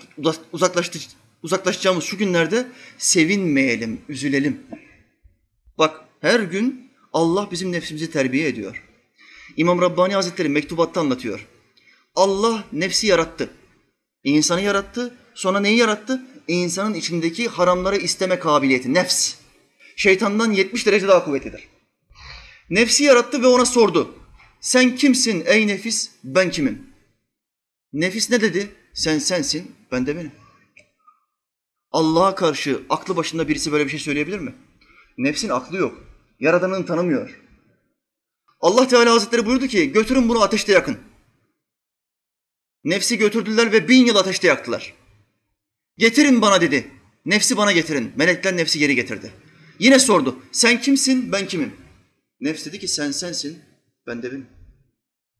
uzaklaştı, 0.52 1.00
uzaklaşacağımız 1.44 2.04
şu 2.04 2.18
günlerde 2.18 2.68
sevinmeyelim, 2.98 4.02
üzülelim. 4.10 4.64
Bak 5.78 6.02
her 6.22 6.40
gün 6.40 6.92
Allah 7.14 7.52
bizim 7.52 7.72
nefsimizi 7.72 8.12
terbiye 8.12 8.48
ediyor. 8.48 8.84
İmam 9.58 9.82
Rabbani 9.82 10.14
Hazretleri 10.14 10.50
mektubatta 10.50 11.00
anlatıyor. 11.00 11.48
Allah 12.16 12.64
nefsi 12.74 13.08
yarattı. 13.08 13.50
İnsanı 14.24 14.62
yarattı. 14.62 15.16
Sonra 15.34 15.60
neyi 15.60 15.78
yarattı? 15.78 16.22
İnsanın 16.48 16.94
içindeki 16.94 17.48
haramları 17.48 17.98
isteme 17.98 18.40
kabiliyeti, 18.40 18.94
nefs. 18.94 19.36
Şeytandan 19.96 20.52
70 20.52 20.86
derece 20.86 21.08
daha 21.08 21.26
kuvvetlidir. 21.26 21.68
Nefsi 22.70 23.04
yarattı 23.04 23.42
ve 23.42 23.48
ona 23.48 23.66
sordu. 23.66 24.16
Sen 24.62 24.96
kimsin 24.96 25.44
ey 25.46 25.68
nefis? 25.68 26.12
Ben 26.24 26.52
kimim? 26.52 26.88
Nefis 27.94 28.30
ne 28.30 28.42
dedi? 28.42 28.70
Sen 28.94 29.20
sensin, 29.20 29.76
ben 29.92 30.06
de 30.06 30.16
benim. 30.16 30.32
Allah'a 31.92 32.36
karşı 32.36 32.82
aklı 32.90 33.16
başında 33.16 33.48
birisi 33.48 33.72
böyle 33.72 33.86
bir 33.86 33.90
şey 33.90 34.00
söyleyebilir 34.00 34.40
mi? 34.40 34.56
Nefsin 35.18 35.50
aklı 35.50 35.78
yok. 35.78 36.04
Yaradanını 36.40 36.86
tanımıyor. 36.86 37.42
Allah 38.60 38.88
Teala 38.88 39.12
Hazretleri 39.14 39.46
buyurdu 39.46 39.68
ki 39.68 39.92
götürün 39.92 40.30
bunu 40.30 40.42
ateşte 40.42 40.72
yakın. 40.72 40.98
Nefsi 42.84 43.18
götürdüler 43.18 43.72
ve 43.72 43.88
bin 43.88 44.06
yıl 44.06 44.16
ateşte 44.16 44.48
yaktılar. 44.48 44.94
Getirin 45.98 46.42
bana 46.42 46.62
dedi. 46.62 46.92
Nefsi 47.26 47.58
bana 47.58 47.72
getirin. 47.72 48.14
Melekler 48.16 48.58
nefsi 48.58 48.80
geri 48.80 48.96
getirdi. 48.96 49.32
Yine 49.80 50.00
sordu. 50.00 50.40
Sen 50.52 50.82
kimsin? 50.82 51.32
Ben 51.32 51.48
kimim? 51.48 51.74
Nefs 52.40 52.66
dedi 52.66 52.80
ki 52.80 52.88
sen 52.88 53.12
sensin. 53.12 53.60
Ben 54.08 54.24
de 54.24 54.32
benim. 54.32 54.48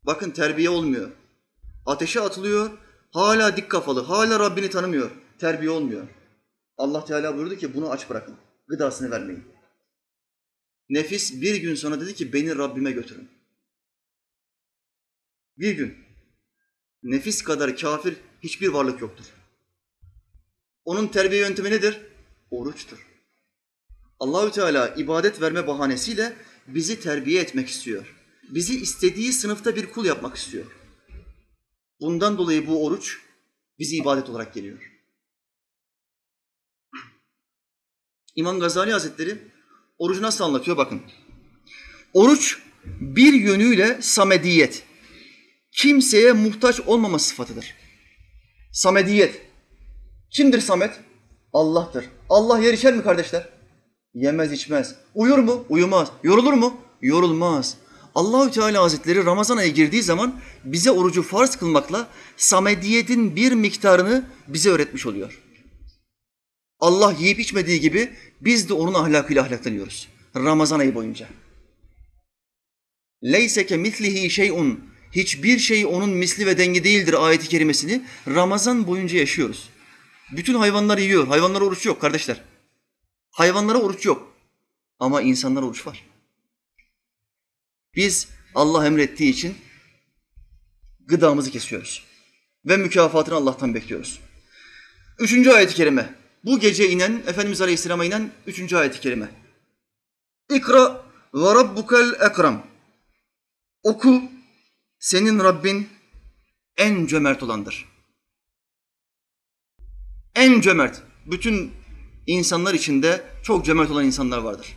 Bakın 0.04 0.32
terbiye 0.32 0.70
olmuyor. 0.70 1.12
Ateşe 1.86 2.22
atılıyor. 2.22 2.72
Hala 3.12 3.58
dik 3.58 3.70
kafalı. 3.70 4.02
Hala 4.02 4.40
Rabbini 4.40 4.70
tanımıyor. 4.70 5.12
Terbiye 5.40 5.70
olmuyor. 5.70 6.08
Allah 6.78 7.06
Teala 7.06 7.38
buyurdu 7.38 7.56
ki 7.56 7.74
bunu 7.74 7.92
aç 7.92 8.10
bırakın. 8.10 8.38
Gıdasını 8.68 9.12
vermeyin. 9.12 9.44
Nefis 10.90 11.42
bir 11.42 11.56
gün 11.56 11.76
sonra 11.76 12.02
dedi 12.02 12.16
ki 12.16 12.34
beni 12.34 12.58
Rabbime 12.58 12.92
götürün. 12.92 13.30
Bir 15.58 15.72
gün. 15.72 15.98
Nefis 17.04 17.44
kadar 17.44 17.78
kafir 17.78 18.16
hiçbir 18.44 18.68
varlık 18.68 19.02
yoktur. 19.02 19.26
Onun 20.86 21.08
terbiye 21.08 21.42
yöntemi 21.42 21.72
nedir? 21.72 22.02
Oruçtur. 22.52 23.08
Allahü 24.20 24.52
Teala 24.52 24.88
ibadet 24.88 25.42
verme 25.42 25.68
bahanesiyle 25.68 26.34
bizi 26.68 27.00
terbiye 27.00 27.42
etmek 27.42 27.70
istiyor. 27.70 28.16
Bizi 28.50 28.80
istediği 28.82 29.34
sınıfta 29.34 29.76
bir 29.76 29.86
kul 29.86 30.06
yapmak 30.06 30.38
istiyor. 30.38 30.66
Bundan 32.00 32.38
dolayı 32.38 32.68
bu 32.68 32.86
oruç 32.86 33.20
bizi 33.80 33.98
ibadet 33.98 34.30
olarak 34.30 34.54
geliyor. 34.54 34.92
İmam 38.36 38.60
Gazali 38.60 38.92
Hazretleri 38.92 39.38
orucu 39.98 40.22
nasıl 40.22 40.44
anlatıyor 40.44 40.78
bakın. 40.78 41.02
Oruç 42.14 42.60
bir 42.86 43.34
yönüyle 43.34 44.02
samediyet, 44.02 44.84
kimseye 45.72 46.32
muhtaç 46.34 46.80
olmama 46.80 47.20
sıfatıdır. 47.20 47.76
Samediyet. 48.72 49.42
Kimdir 50.36 50.62
Samet? 50.62 50.92
Allah'tır. 51.54 52.06
Allah 52.30 52.60
yer 52.60 52.74
içer 52.74 52.94
mi 52.94 53.04
kardeşler? 53.04 53.50
Yemez 54.14 54.52
içmez. 54.52 54.96
Uyur 55.14 55.38
mu? 55.38 55.66
Uyumaz. 55.70 56.12
Yorulur 56.24 56.54
mu? 56.54 56.78
Yorulmaz. 57.02 57.78
Allahü 58.16 58.52
Teala 58.52 58.84
Hazretleri 58.84 59.26
Ramazan 59.26 59.58
ayı 59.58 59.74
girdiği 59.74 60.04
zaman 60.04 60.40
bize 60.64 60.92
orucu 60.92 61.24
farz 61.24 61.56
kılmakla 61.56 62.08
samediyetin 62.38 63.36
bir 63.36 63.52
miktarını 63.52 64.26
bize 64.48 64.70
öğretmiş 64.70 65.06
oluyor. 65.06 65.42
Allah 66.80 67.16
yiyip 67.20 67.40
içmediği 67.40 67.80
gibi 67.80 68.10
biz 68.42 68.70
de 68.70 68.74
onun 68.74 68.94
ahlakıyla 68.94 69.44
ahlaklanıyoruz. 69.44 70.08
Ramazan 70.36 70.80
ayı 70.80 70.96
boyunca. 70.96 71.28
Leyseke 73.24 73.78
mislihi 73.78 74.30
şeyun. 74.30 74.80
Hiçbir 75.12 75.60
şey 75.60 75.86
onun 75.86 76.10
misli 76.10 76.46
ve 76.46 76.58
dengi 76.58 76.84
değildir 76.84 77.26
ayeti 77.28 77.48
kerimesini 77.48 78.02
Ramazan 78.28 78.88
boyunca 78.88 79.18
yaşıyoruz. 79.18 79.75
Bütün 80.32 80.56
hayvanlar 80.56 80.98
yiyor. 80.98 81.28
Hayvanlara 81.28 81.64
oruç 81.64 81.86
yok 81.86 82.02
kardeşler. 82.02 82.42
Hayvanlara 83.32 83.78
oruç 83.78 84.06
yok. 84.06 84.34
Ama 85.00 85.22
insanlara 85.22 85.66
oruç 85.66 85.88
var. 85.88 86.06
Biz 87.96 88.28
Allah 88.56 88.88
emrettiği 88.88 89.32
için 89.32 89.58
gıdamızı 91.00 91.52
kesiyoruz. 91.52 92.04
Ve 92.66 92.78
mükafatını 92.78 93.36
Allah'tan 93.36 93.74
bekliyoruz. 93.74 94.20
Üçüncü 95.20 95.52
ayet-i 95.52 95.76
kerime. 95.76 96.16
Bu 96.44 96.60
gece 96.60 96.90
inen, 96.90 97.24
Efendimiz 97.28 97.62
Aleyhisselam'a 97.62 98.06
inen 98.06 98.32
üçüncü 98.48 98.76
ayet-i 98.76 99.00
kerime. 99.00 99.30
İkra 100.50 101.06
ve 101.34 101.56
rabbukel 101.56 102.14
ekram. 102.32 102.68
Oku, 103.84 104.24
senin 105.00 105.40
Rabbin 105.40 105.90
en 106.78 107.06
cömert 107.06 107.44
olandır. 107.44 107.95
En 110.36 110.62
cömert. 110.62 111.02
Bütün 111.26 111.72
insanlar 112.28 112.74
içinde 112.74 113.24
çok 113.44 113.66
cömert 113.66 113.92
olan 113.92 114.06
insanlar 114.06 114.38
vardır. 114.38 114.68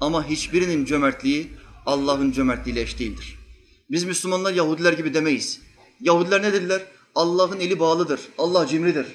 Ama 0.00 0.28
hiçbirinin 0.28 0.84
cömertliği 0.84 1.52
Allah'ın 1.86 2.32
cömertliğiyle 2.32 2.82
eş 2.82 2.98
değildir. 2.98 3.38
Biz 3.90 4.04
Müslümanlar 4.04 4.52
Yahudiler 4.52 4.92
gibi 4.92 5.14
demeyiz. 5.14 5.60
Yahudiler 6.00 6.42
ne 6.42 6.52
dediler? 6.52 6.82
Allah'ın 7.14 7.60
eli 7.60 7.80
bağlıdır. 7.80 8.20
Allah 8.38 8.66
cimridir. 8.66 9.06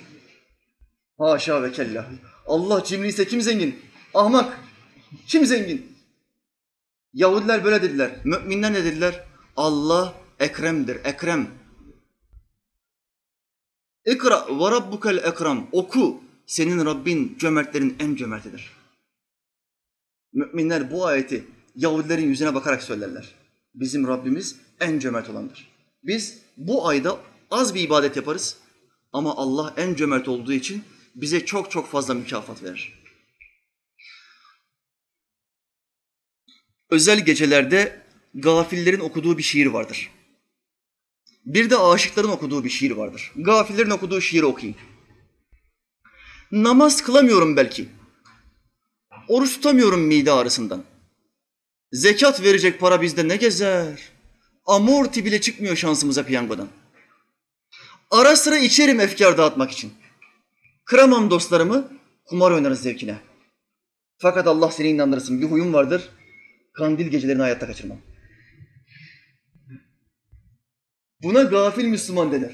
Haşa 1.17 1.63
ve 1.63 1.71
kella. 1.71 2.09
Allah 2.47 2.83
cimri 2.83 3.07
ise 3.07 3.27
kim 3.27 3.41
zengin? 3.41 3.79
Ahmak. 4.13 4.59
Kim 5.27 5.45
zengin? 5.45 5.93
Yahudiler 7.13 7.63
böyle 7.63 7.81
dediler. 7.81 8.11
Müminler 8.23 8.73
ne 8.73 8.85
dediler? 8.85 9.23
Allah 9.57 10.13
ekremdir. 10.39 10.97
Ekrem. 11.03 11.47
İkra 14.05 14.47
ve 14.59 14.71
rabbukel 14.71 15.17
ekram. 15.17 15.67
Oku. 15.71 16.23
Senin 16.45 16.85
Rabbin 16.85 17.37
cömertlerin 17.39 17.95
en 17.99 18.15
cömertidir. 18.15 18.71
Müminler 20.33 20.91
bu 20.91 21.05
ayeti 21.05 21.47
Yahudilerin 21.75 22.27
yüzüne 22.27 22.55
bakarak 22.55 22.83
söylerler. 22.83 23.35
Bizim 23.75 24.07
Rabbimiz 24.07 24.55
en 24.79 24.99
cömert 24.99 25.29
olandır. 25.29 25.67
Biz 26.03 26.39
bu 26.57 26.87
ayda 26.87 27.19
az 27.51 27.75
bir 27.75 27.81
ibadet 27.81 28.15
yaparız 28.15 28.57
ama 29.13 29.35
Allah 29.35 29.73
en 29.77 29.95
cömert 29.95 30.27
olduğu 30.27 30.53
için 30.53 30.83
bize 31.15 31.45
çok 31.45 31.71
çok 31.71 31.87
fazla 31.87 32.13
mükafat 32.13 32.63
verir. 32.63 33.03
Özel 36.89 37.25
gecelerde 37.25 38.01
gafillerin 38.33 38.99
okuduğu 38.99 39.37
bir 39.37 39.43
şiir 39.43 39.65
vardır. 39.65 40.11
Bir 41.45 41.69
de 41.69 41.77
aşıkların 41.77 42.29
okuduğu 42.29 42.63
bir 42.63 42.69
şiir 42.69 42.91
vardır. 42.91 43.31
Gafillerin 43.35 43.89
okuduğu 43.89 44.21
şiiri 44.21 44.45
okuyayım. 44.45 44.77
Namaz 46.51 47.03
kılamıyorum 47.03 47.57
belki. 47.57 47.89
Oruç 49.27 49.55
tutamıyorum 49.55 50.01
mide 50.01 50.31
ağrısından. 50.31 50.83
Zekat 51.91 52.41
verecek 52.41 52.79
para 52.79 53.01
bizde 53.01 53.27
ne 53.27 53.35
gezer? 53.35 53.99
Amorti 54.65 55.25
bile 55.25 55.41
çıkmıyor 55.41 55.75
şansımıza 55.75 56.25
piyangodan. 56.25 56.67
Ara 58.11 58.35
sıra 58.35 58.57
içerim 58.57 58.99
efkar 58.99 59.37
dağıtmak 59.37 59.71
için. 59.71 59.93
Kıramam 60.85 61.29
dostlarımı, 61.29 61.87
kumar 62.25 62.51
oynarız 62.51 62.81
zevkine. 62.81 63.17
Fakat 64.17 64.47
Allah 64.47 64.71
seni 64.71 64.87
inandırsın, 64.87 65.41
bir 65.41 65.45
huyum 65.45 65.73
vardır. 65.73 66.09
Kandil 66.73 67.07
gecelerini 67.07 67.41
hayatta 67.41 67.67
kaçırmam. 67.67 67.97
Buna 71.23 71.43
gafil 71.43 71.85
Müslüman 71.85 72.31
denir. 72.31 72.51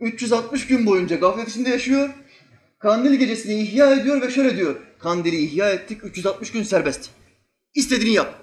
360 0.00 0.66
gün 0.66 0.86
boyunca 0.86 1.16
gaflet 1.16 1.48
içinde 1.48 1.70
yaşıyor. 1.70 2.10
Kandil 2.78 3.14
gecesini 3.14 3.62
ihya 3.62 3.94
ediyor 3.94 4.22
ve 4.22 4.30
şöyle 4.30 4.56
diyor. 4.56 4.80
Kandili 4.98 5.36
ihya 5.36 5.70
ettik, 5.70 6.04
360 6.04 6.52
gün 6.52 6.62
serbest. 6.62 7.10
İstediğini 7.74 8.14
yap. 8.14 8.42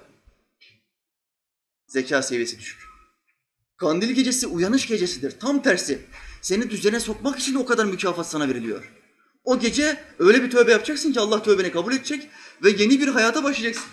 Zeka 1.86 2.22
seviyesi 2.22 2.58
düşük. 2.58 2.80
Kandil 3.76 4.10
gecesi 4.10 4.46
uyanış 4.46 4.86
gecesidir. 4.86 5.38
Tam 5.40 5.62
tersi. 5.62 5.98
Seni 6.42 6.70
düzene 6.70 7.00
sokmak 7.00 7.38
için 7.38 7.54
o 7.54 7.66
kadar 7.66 7.84
mükafat 7.84 8.26
sana 8.26 8.48
veriliyor. 8.48 8.92
O 9.44 9.58
gece 9.58 10.00
öyle 10.18 10.42
bir 10.42 10.50
tövbe 10.50 10.72
yapacaksın 10.72 11.12
ki 11.12 11.20
Allah 11.20 11.42
tövbeni 11.42 11.72
kabul 11.72 11.92
edecek 11.92 12.28
ve 12.64 12.70
yeni 12.70 13.00
bir 13.00 13.08
hayata 13.08 13.44
başlayacaksın. 13.44 13.90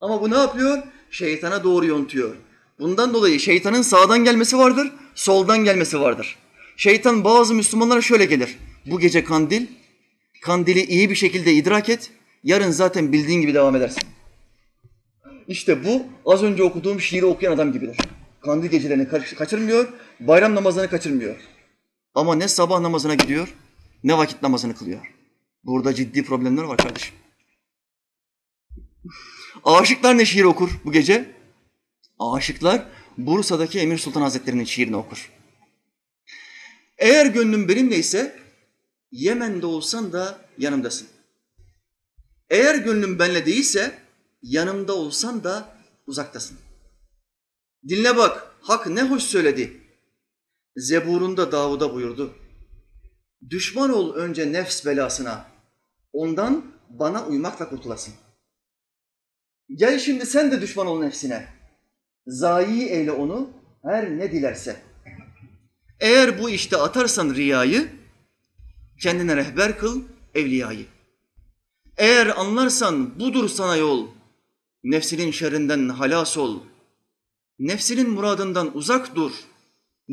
Ama 0.00 0.20
bu 0.20 0.30
ne 0.30 0.36
yapıyor? 0.36 0.82
Şeytana 1.10 1.64
doğru 1.64 1.86
yontuyor. 1.86 2.36
Bundan 2.82 3.14
dolayı 3.14 3.40
şeytanın 3.40 3.82
sağdan 3.82 4.24
gelmesi 4.24 4.58
vardır, 4.58 4.92
soldan 5.14 5.64
gelmesi 5.64 6.00
vardır. 6.00 6.36
Şeytan 6.76 7.24
bazı 7.24 7.54
Müslümanlara 7.54 8.00
şöyle 8.00 8.24
gelir. 8.24 8.58
Bu 8.86 9.00
gece 9.00 9.24
kandil, 9.24 9.66
kandili 10.42 10.84
iyi 10.84 11.10
bir 11.10 11.14
şekilde 11.14 11.52
idrak 11.52 11.88
et, 11.88 12.10
yarın 12.44 12.70
zaten 12.70 13.12
bildiğin 13.12 13.40
gibi 13.40 13.54
devam 13.54 13.76
edersin. 13.76 14.02
İşte 15.48 15.84
bu 15.84 16.02
az 16.26 16.42
önce 16.42 16.62
okuduğum 16.62 17.00
şiiri 17.00 17.24
okuyan 17.26 17.52
adam 17.52 17.72
gibidir. 17.72 17.96
Kandil 18.40 18.68
gecelerini 18.68 19.08
kaçırmıyor, 19.38 19.88
bayram 20.20 20.54
namazını 20.54 20.90
kaçırmıyor. 20.90 21.36
Ama 22.14 22.34
ne 22.34 22.48
sabah 22.48 22.80
namazına 22.80 23.14
gidiyor 23.14 23.54
ne 24.04 24.18
vakit 24.18 24.42
namazını 24.42 24.76
kılıyor. 24.76 25.12
Burada 25.64 25.94
ciddi 25.94 26.24
problemler 26.24 26.62
var 26.62 26.76
kardeşim. 26.76 27.14
Aşıklar 29.64 30.18
ne 30.18 30.24
şiir 30.24 30.44
okur 30.44 30.70
bu 30.84 30.92
gece? 30.92 31.41
Aşıklar 32.30 32.86
Bursa'daki 33.18 33.78
Emir 33.78 33.98
Sultan 33.98 34.22
Hazretleri'nin 34.22 34.64
şiirini 34.64 34.96
okur. 34.96 35.32
Eğer 36.98 37.26
gönlün 37.26 37.68
benimle 37.68 37.96
ise 37.96 38.40
Yemen'de 39.12 39.66
olsan 39.66 40.12
da 40.12 40.38
yanımdasın. 40.58 41.08
Eğer 42.50 42.74
gönlün 42.74 43.18
benle 43.18 43.46
değilse 43.46 43.98
yanımda 44.42 44.94
olsan 44.94 45.44
da 45.44 45.76
uzaktasın. 46.06 46.58
Dinle 47.88 48.16
bak, 48.16 48.56
hak 48.60 48.86
ne 48.86 49.02
hoş 49.02 49.22
söyledi. 49.22 49.80
Zeburunda 50.76 51.52
Davud'a 51.52 51.94
buyurdu. 51.94 52.34
Düşman 53.50 53.90
ol 53.90 54.14
önce 54.14 54.52
nefs 54.52 54.86
belasına, 54.86 55.46
ondan 56.12 56.72
bana 56.88 57.26
uymakla 57.26 57.68
kurtulasın. 57.68 58.14
Gel 59.74 59.98
şimdi 59.98 60.26
sen 60.26 60.50
de 60.52 60.60
düşman 60.60 60.86
ol 60.86 61.00
nefsine. 61.00 61.61
Zayi 62.26 62.88
eyle 62.88 63.12
onu 63.12 63.50
her 63.82 64.10
ne 64.18 64.32
dilerse. 64.32 64.76
Eğer 66.00 66.38
bu 66.42 66.50
işte 66.50 66.76
atarsan 66.76 67.34
riyayı, 67.34 67.88
kendine 69.02 69.36
rehber 69.36 69.78
kıl 69.78 70.02
evliyayı. 70.34 70.86
Eğer 71.96 72.26
anlarsan 72.26 73.20
budur 73.20 73.48
sana 73.48 73.76
yol, 73.76 74.08
nefsinin 74.84 75.30
şerrinden 75.30 75.88
halas 75.88 76.36
ol. 76.36 76.60
Nefsinin 77.58 78.10
muradından 78.10 78.76
uzak 78.76 79.16
dur. 79.16 79.32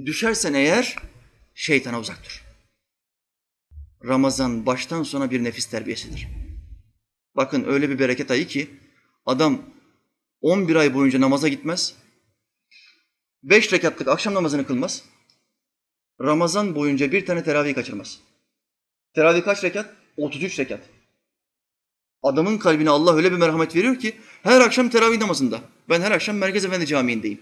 Düşersen 0.05 0.53
eğer 0.53 0.95
şeytana 1.53 1.99
uzak 1.99 2.23
dur. 2.25 2.43
Ramazan 4.07 4.65
baştan 4.65 5.03
sona 5.03 5.31
bir 5.31 5.43
nefis 5.43 5.65
terbiyesidir. 5.65 6.27
Bakın 7.35 7.63
öyle 7.67 7.89
bir 7.89 7.99
bereket 7.99 8.31
ayı 8.31 8.47
ki 8.47 8.69
adam 9.25 9.61
11 10.41 10.75
ay 10.75 10.93
boyunca 10.93 11.21
namaza 11.21 11.47
gitmez. 11.47 11.95
5 13.43 13.73
rekatlık 13.73 14.07
akşam 14.07 14.33
namazını 14.33 14.67
kılmaz. 14.67 15.03
Ramazan 16.21 16.75
boyunca 16.75 17.11
bir 17.11 17.25
tane 17.25 17.43
teravih 17.43 17.75
kaçırmaz. 17.75 18.19
Teravih 19.15 19.43
kaç 19.43 19.63
rekat? 19.63 19.93
33 20.17 20.59
rekat. 20.59 20.79
Adamın 22.23 22.57
kalbine 22.57 22.89
Allah 22.89 23.15
öyle 23.15 23.31
bir 23.31 23.37
merhamet 23.37 23.75
veriyor 23.75 23.99
ki 23.99 24.15
her 24.43 24.61
akşam 24.61 24.89
teravih 24.89 25.17
namazında. 25.17 25.61
Ben 25.89 26.01
her 26.01 26.11
akşam 26.11 26.37
Merkez 26.37 26.65
Efendi 26.65 26.85
Camii'ndeyim. 26.85 27.41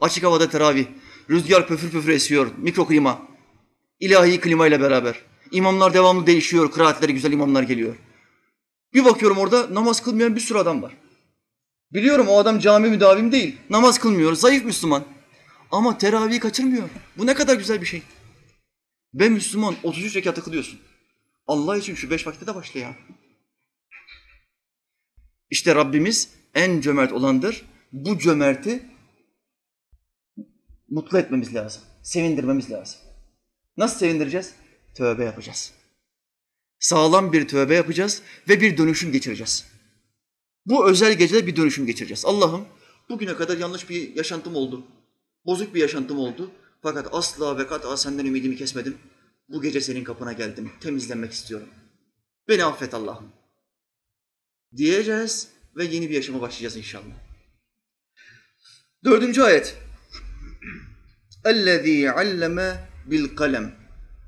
Açık 0.00 0.24
havada 0.24 0.50
teravih. 0.50 0.86
Rüzgar 1.30 1.68
pöfür 1.68 1.90
pöfür 1.90 2.08
esiyor. 2.08 2.50
Mikroklima. 2.56 3.22
İlahi 4.00 4.40
klima 4.40 4.66
ile 4.66 4.80
beraber. 4.80 5.14
İmamlar 5.52 5.94
devamlı 5.94 6.26
değişiyor. 6.26 6.70
Kıraatleri 6.70 7.12
güzel 7.12 7.32
imamlar 7.32 7.62
geliyor. 7.62 7.96
Bir 8.94 9.04
bakıyorum 9.04 9.38
orada 9.38 9.74
namaz 9.74 10.02
kılmayan 10.02 10.36
bir 10.36 10.40
sürü 10.40 10.58
adam 10.58 10.82
var. 10.82 10.92
Biliyorum 11.92 12.28
o 12.28 12.38
adam 12.38 12.58
cami 12.58 12.88
müdavim 12.88 13.32
değil. 13.32 13.56
Namaz 13.70 13.98
kılmıyor. 13.98 14.34
Zayıf 14.34 14.64
Müslüman. 14.64 15.04
Ama 15.70 15.98
teravihi 15.98 16.40
kaçırmıyor. 16.40 16.88
Bu 17.18 17.26
ne 17.26 17.34
kadar 17.34 17.56
güzel 17.56 17.80
bir 17.80 17.86
şey. 17.86 18.02
Ben 19.14 19.32
Müslüman 19.32 19.74
33 19.82 20.16
rekatı 20.16 20.44
kılıyorsun. 20.44 20.80
Allah 21.46 21.76
için 21.76 21.94
şu 21.94 22.10
beş 22.10 22.26
vakitte 22.26 22.46
de 22.46 22.54
başla 22.54 22.80
ya. 22.80 22.96
İşte 25.50 25.74
Rabbimiz 25.74 26.30
en 26.54 26.80
cömert 26.80 27.12
olandır. 27.12 27.64
Bu 27.92 28.18
cömerti 28.18 28.86
mutlu 30.88 31.18
etmemiz 31.18 31.54
lazım. 31.54 31.82
Sevindirmemiz 32.02 32.70
lazım. 32.70 33.00
Nasıl 33.76 33.98
sevindireceğiz? 33.98 34.54
Tövbe 34.94 35.24
yapacağız. 35.24 35.72
Sağlam 36.78 37.32
bir 37.32 37.48
tövbe 37.48 37.74
yapacağız 37.74 38.22
ve 38.48 38.60
bir 38.60 38.76
dönüşüm 38.78 39.12
geçireceğiz. 39.12 39.75
Bu 40.65 40.89
özel 40.89 41.13
gecede 41.13 41.47
bir 41.47 41.55
dönüşüm 41.55 41.85
geçireceğiz. 41.85 42.25
Allah'ım 42.25 42.65
bugüne 43.09 43.35
kadar 43.35 43.57
yanlış 43.57 43.89
bir 43.89 44.15
yaşantım 44.15 44.55
oldu. 44.55 44.83
Bozuk 45.45 45.75
bir 45.75 45.81
yaşantım 45.81 46.19
oldu. 46.19 46.51
Fakat 46.81 47.07
asla 47.11 47.57
ve 47.57 47.67
kat'a 47.67 47.97
senden 47.97 48.25
ümidimi 48.25 48.55
kesmedim. 48.55 48.97
Bu 49.49 49.61
gece 49.61 49.81
senin 49.81 50.03
kapına 50.03 50.33
geldim. 50.33 50.71
Temizlenmek 50.81 51.31
istiyorum. 51.31 51.67
Beni 52.47 52.65
affet 52.65 52.93
Allah'ım. 52.93 53.31
Diyeceğiz 54.77 55.47
ve 55.75 55.85
yeni 55.85 56.09
bir 56.09 56.15
yaşama 56.15 56.41
başlayacağız 56.41 56.77
inşallah. 56.77 57.13
Dördüncü 59.03 59.41
ayet. 59.41 59.77
اَلَّذ۪ي 61.43 62.09
عَلَّمَ 62.09 62.77
bil 63.05 63.27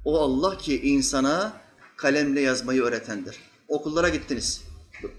O 0.05 0.19
Allah 0.19 0.57
ki 0.57 0.81
insana 0.81 1.61
kalemle 1.97 2.41
yazmayı 2.41 2.81
öğretendir. 2.81 3.39
Okullara 3.67 4.09
gittiniz. 4.09 4.66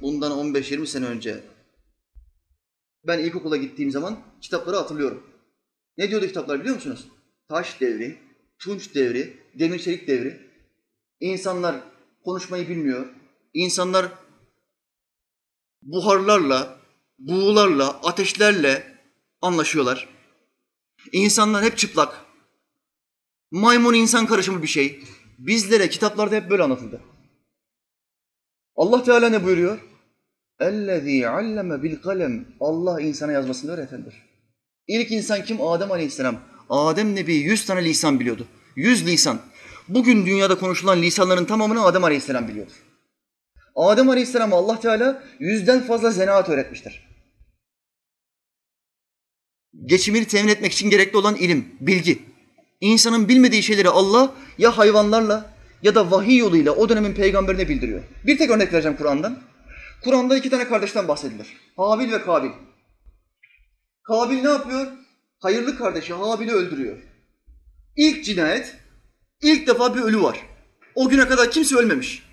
Bundan 0.01 0.31
15-20 0.31 0.85
sene 0.87 1.05
önce 1.05 1.43
ben 3.07 3.19
ilkokula 3.19 3.57
gittiğim 3.57 3.91
zaman 3.91 4.19
kitapları 4.41 4.75
hatırlıyorum. 4.75 5.23
Ne 5.97 6.09
diyordu 6.09 6.27
kitaplar 6.27 6.59
biliyor 6.59 6.75
musunuz? 6.75 7.07
Taş 7.49 7.81
devri, 7.81 8.17
tunç 8.59 8.95
devri, 8.95 9.37
demir 9.59 9.79
çelik 9.79 10.07
devri. 10.07 10.49
İnsanlar 11.19 11.75
konuşmayı 12.23 12.69
bilmiyor. 12.69 13.07
İnsanlar 13.53 14.11
buharlarla, 15.81 16.79
buğularla, 17.19 17.87
ateşlerle 17.87 18.97
anlaşıyorlar. 19.41 20.09
İnsanlar 21.11 21.63
hep 21.63 21.77
çıplak. 21.77 22.25
Maymun 23.51 23.93
insan 23.93 24.25
karışımı 24.25 24.63
bir 24.63 24.67
şey. 24.67 25.03
Bizlere 25.37 25.89
kitaplarda 25.89 26.35
hep 26.35 26.49
böyle 26.49 26.63
anlatıldı. 26.63 27.01
Allah 28.78 29.04
Teala 29.04 29.28
ne 29.28 29.44
buyuruyor? 29.44 29.78
اَلَّذ۪ي 30.60 31.26
عَلَّمَ 31.26 31.82
بِالْقَلَمِ 31.82 32.44
Allah 32.60 33.00
insana 33.00 33.32
yazmasını 33.32 33.70
öğretendir. 33.70 34.14
İlk 34.88 35.12
insan 35.12 35.44
kim? 35.44 35.62
Adem 35.62 35.92
Aleyhisselam. 35.92 36.40
Adem 36.70 37.14
Nebi 37.14 37.34
yüz 37.34 37.66
tane 37.66 37.84
lisan 37.84 38.20
biliyordu. 38.20 38.46
Yüz 38.76 39.06
lisan. 39.06 39.40
Bugün 39.88 40.26
dünyada 40.26 40.58
konuşulan 40.58 41.02
lisanların 41.02 41.44
tamamını 41.44 41.84
Adem 41.84 42.04
Aleyhisselam 42.04 42.48
biliyordur. 42.48 42.74
Adem 43.76 44.10
Aleyhisselam'a 44.10 44.56
Allah 44.56 44.80
Teala 44.80 45.22
yüzden 45.38 45.80
fazla 45.80 46.10
zanaat 46.10 46.48
öğretmiştir. 46.48 47.04
Geçimini 49.84 50.24
temin 50.24 50.48
etmek 50.48 50.72
için 50.72 50.90
gerekli 50.90 51.16
olan 51.16 51.36
ilim, 51.36 51.68
bilgi. 51.80 52.22
İnsanın 52.80 53.28
bilmediği 53.28 53.62
şeyleri 53.62 53.88
Allah 53.88 54.34
ya 54.58 54.78
hayvanlarla 54.78 55.54
ya 55.83 55.95
da 55.95 56.11
vahiy 56.11 56.37
yoluyla 56.37 56.71
o 56.71 56.89
dönemin 56.89 57.13
peygamberine 57.13 57.69
bildiriyor. 57.69 58.03
Bir 58.25 58.37
tek 58.37 58.49
örnek 58.49 58.73
vereceğim 58.73 58.97
Kur'an'dan. 58.97 59.39
Kur'an'da 60.03 60.37
iki 60.37 60.49
tane 60.49 60.67
kardeşten 60.67 61.07
bahsedilir. 61.07 61.47
Habil 61.77 62.11
ve 62.11 62.21
Kabil. 62.21 62.49
Kabil 64.03 64.41
ne 64.41 64.49
yapıyor? 64.49 64.87
Hayırlı 65.39 65.77
kardeşi 65.77 66.13
Habil'i 66.13 66.51
öldürüyor. 66.51 66.97
İlk 67.95 68.25
cinayet, 68.25 68.75
ilk 69.41 69.67
defa 69.67 69.95
bir 69.95 70.01
ölü 70.01 70.21
var. 70.21 70.39
O 70.95 71.09
güne 71.09 71.27
kadar 71.27 71.51
kimse 71.51 71.75
ölmemiş. 71.75 72.23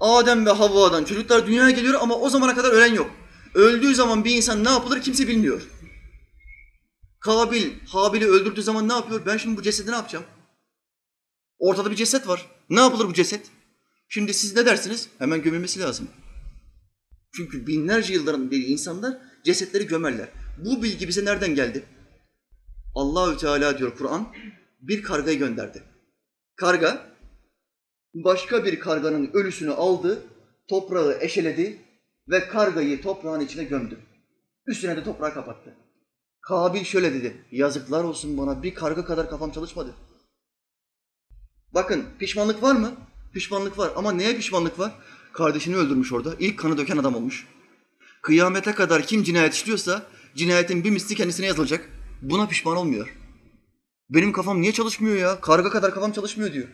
Adem 0.00 0.46
ve 0.46 0.50
Havva'dan 0.50 1.04
çocuklar 1.04 1.46
dünyaya 1.46 1.70
geliyor 1.70 1.98
ama 2.00 2.14
o 2.14 2.30
zamana 2.30 2.54
kadar 2.54 2.70
ölen 2.70 2.94
yok. 2.94 3.10
Öldüğü 3.54 3.94
zaman 3.94 4.24
bir 4.24 4.36
insan 4.36 4.64
ne 4.64 4.70
yapılır 4.70 5.02
kimse 5.02 5.28
bilmiyor. 5.28 5.62
Kabil, 7.20 7.70
Habil'i 7.88 8.26
öldürdüğü 8.26 8.62
zaman 8.62 8.88
ne 8.88 8.92
yapıyor? 8.92 9.26
Ben 9.26 9.36
şimdi 9.36 9.56
bu 9.56 9.62
cesedi 9.62 9.90
ne 9.90 9.94
yapacağım? 9.94 10.24
Ortada 11.62 11.90
bir 11.90 11.96
ceset 11.96 12.28
var. 12.28 12.46
Ne 12.70 12.80
yapılır 12.80 13.06
bu 13.06 13.14
ceset? 13.14 13.50
Şimdi 14.08 14.34
siz 14.34 14.56
ne 14.56 14.66
dersiniz? 14.66 15.08
Hemen 15.18 15.42
gömülmesi 15.42 15.80
lazım. 15.80 16.08
Çünkü 17.36 17.66
binlerce 17.66 18.12
yılların 18.12 18.50
beri 18.50 18.64
insanlar 18.64 19.18
cesetleri 19.44 19.86
gömerler. 19.86 20.28
Bu 20.58 20.82
bilgi 20.82 21.08
bize 21.08 21.24
nereden 21.24 21.54
geldi? 21.54 21.84
Allahü 22.94 23.38
Teala 23.38 23.78
diyor 23.78 23.96
Kur'an 23.98 24.28
bir 24.80 25.02
kargayı 25.02 25.38
gönderdi. 25.38 25.82
Karga 26.56 27.06
başka 28.14 28.64
bir 28.64 28.80
karganın 28.80 29.30
ölüsünü 29.32 29.70
aldı, 29.70 30.22
toprağı 30.68 31.18
eşeledi 31.20 31.80
ve 32.28 32.48
kargayı 32.48 33.02
toprağın 33.02 33.40
içine 33.40 33.64
gömdü. 33.64 33.98
Üstüne 34.66 34.96
de 34.96 35.04
toprağı 35.04 35.34
kapattı. 35.34 35.74
Kabil 36.40 36.84
şöyle 36.84 37.14
dedi, 37.14 37.44
yazıklar 37.50 38.04
olsun 38.04 38.38
bana 38.38 38.62
bir 38.62 38.74
karga 38.74 39.04
kadar 39.04 39.30
kafam 39.30 39.50
çalışmadı. 39.50 39.94
Bakın 41.74 42.04
pişmanlık 42.18 42.62
var 42.62 42.74
mı? 42.74 42.92
Pişmanlık 43.32 43.78
var 43.78 43.90
ama 43.96 44.12
neye 44.12 44.36
pişmanlık 44.36 44.78
var? 44.78 44.92
Kardeşini 45.32 45.76
öldürmüş 45.76 46.12
orada, 46.12 46.34
ilk 46.38 46.58
kanı 46.58 46.78
döken 46.78 46.96
adam 46.96 47.14
olmuş. 47.14 47.46
Kıyamete 48.22 48.72
kadar 48.72 49.02
kim 49.02 49.22
cinayet 49.22 49.54
işliyorsa 49.54 50.02
cinayetin 50.34 50.84
bir 50.84 50.90
misli 50.90 51.14
kendisine 51.14 51.46
yazılacak. 51.46 51.88
Buna 52.22 52.48
pişman 52.48 52.76
olmuyor. 52.76 53.16
Benim 54.10 54.32
kafam 54.32 54.60
niye 54.62 54.72
çalışmıyor 54.72 55.16
ya? 55.16 55.40
Karga 55.40 55.70
kadar 55.70 55.94
kafam 55.94 56.12
çalışmıyor 56.12 56.52
diyor. 56.52 56.68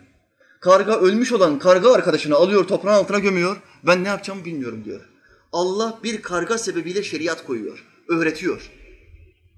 Karga 0.61 1.01
ölmüş 1.01 1.33
olan 1.33 1.59
karga 1.59 1.93
arkadaşını 1.93 2.35
alıyor 2.35 2.65
toprağın 2.65 2.99
altına 2.99 3.19
gömüyor. 3.19 3.57
Ben 3.87 4.05
ne 4.05 4.09
yapacağımı 4.09 4.45
bilmiyorum 4.45 4.85
diyor. 4.85 5.01
Allah 5.53 5.99
bir 6.05 6.23
karga 6.23 6.59
sebebiyle 6.59 7.03
şeriat 7.03 7.47
koyuyor, 7.47 7.85
öğretiyor. 8.09 8.71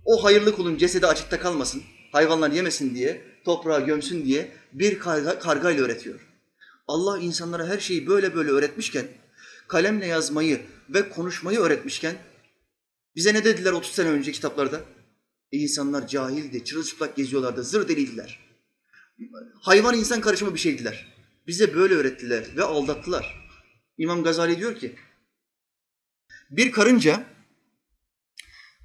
O 0.04 0.24
hayırlı 0.24 0.56
kulun 0.56 0.76
cesedi 0.76 1.06
açıkta 1.06 1.40
kalmasın, 1.40 1.82
hayvanlar 2.12 2.50
yemesin 2.50 2.94
diye 2.94 3.29
toprağa 3.44 3.80
gömsün 3.80 4.24
diye 4.24 4.52
bir 4.72 4.98
karga, 4.98 5.38
kargayla 5.38 5.84
öğretiyor. 5.84 6.20
Allah 6.88 7.18
insanlara 7.18 7.66
her 7.66 7.78
şeyi 7.78 8.06
böyle 8.06 8.34
böyle 8.34 8.50
öğretmişken, 8.50 9.08
kalemle 9.68 10.06
yazmayı 10.06 10.60
ve 10.88 11.08
konuşmayı 11.08 11.58
öğretmişken, 11.58 12.14
bize 13.16 13.34
ne 13.34 13.44
dediler 13.44 13.72
30 13.72 13.92
sene 13.92 14.08
önce 14.08 14.32
kitaplarda? 14.32 14.80
E 15.52 15.58
insanlar 15.58 16.06
cahildi, 16.06 16.64
çırılçıplak 16.64 17.16
geziyorlardı, 17.16 17.64
zır 17.64 17.88
deliydiler. 17.88 18.38
Hayvan 19.60 19.94
insan 19.94 20.20
karışımı 20.20 20.54
bir 20.54 20.60
şeydiler. 20.60 21.14
Bize 21.46 21.74
böyle 21.74 21.94
öğrettiler 21.94 22.44
ve 22.56 22.62
aldattılar. 22.62 23.50
İmam 23.98 24.22
Gazali 24.22 24.58
diyor 24.58 24.76
ki, 24.76 24.96
bir 26.50 26.72
karınca 26.72 27.24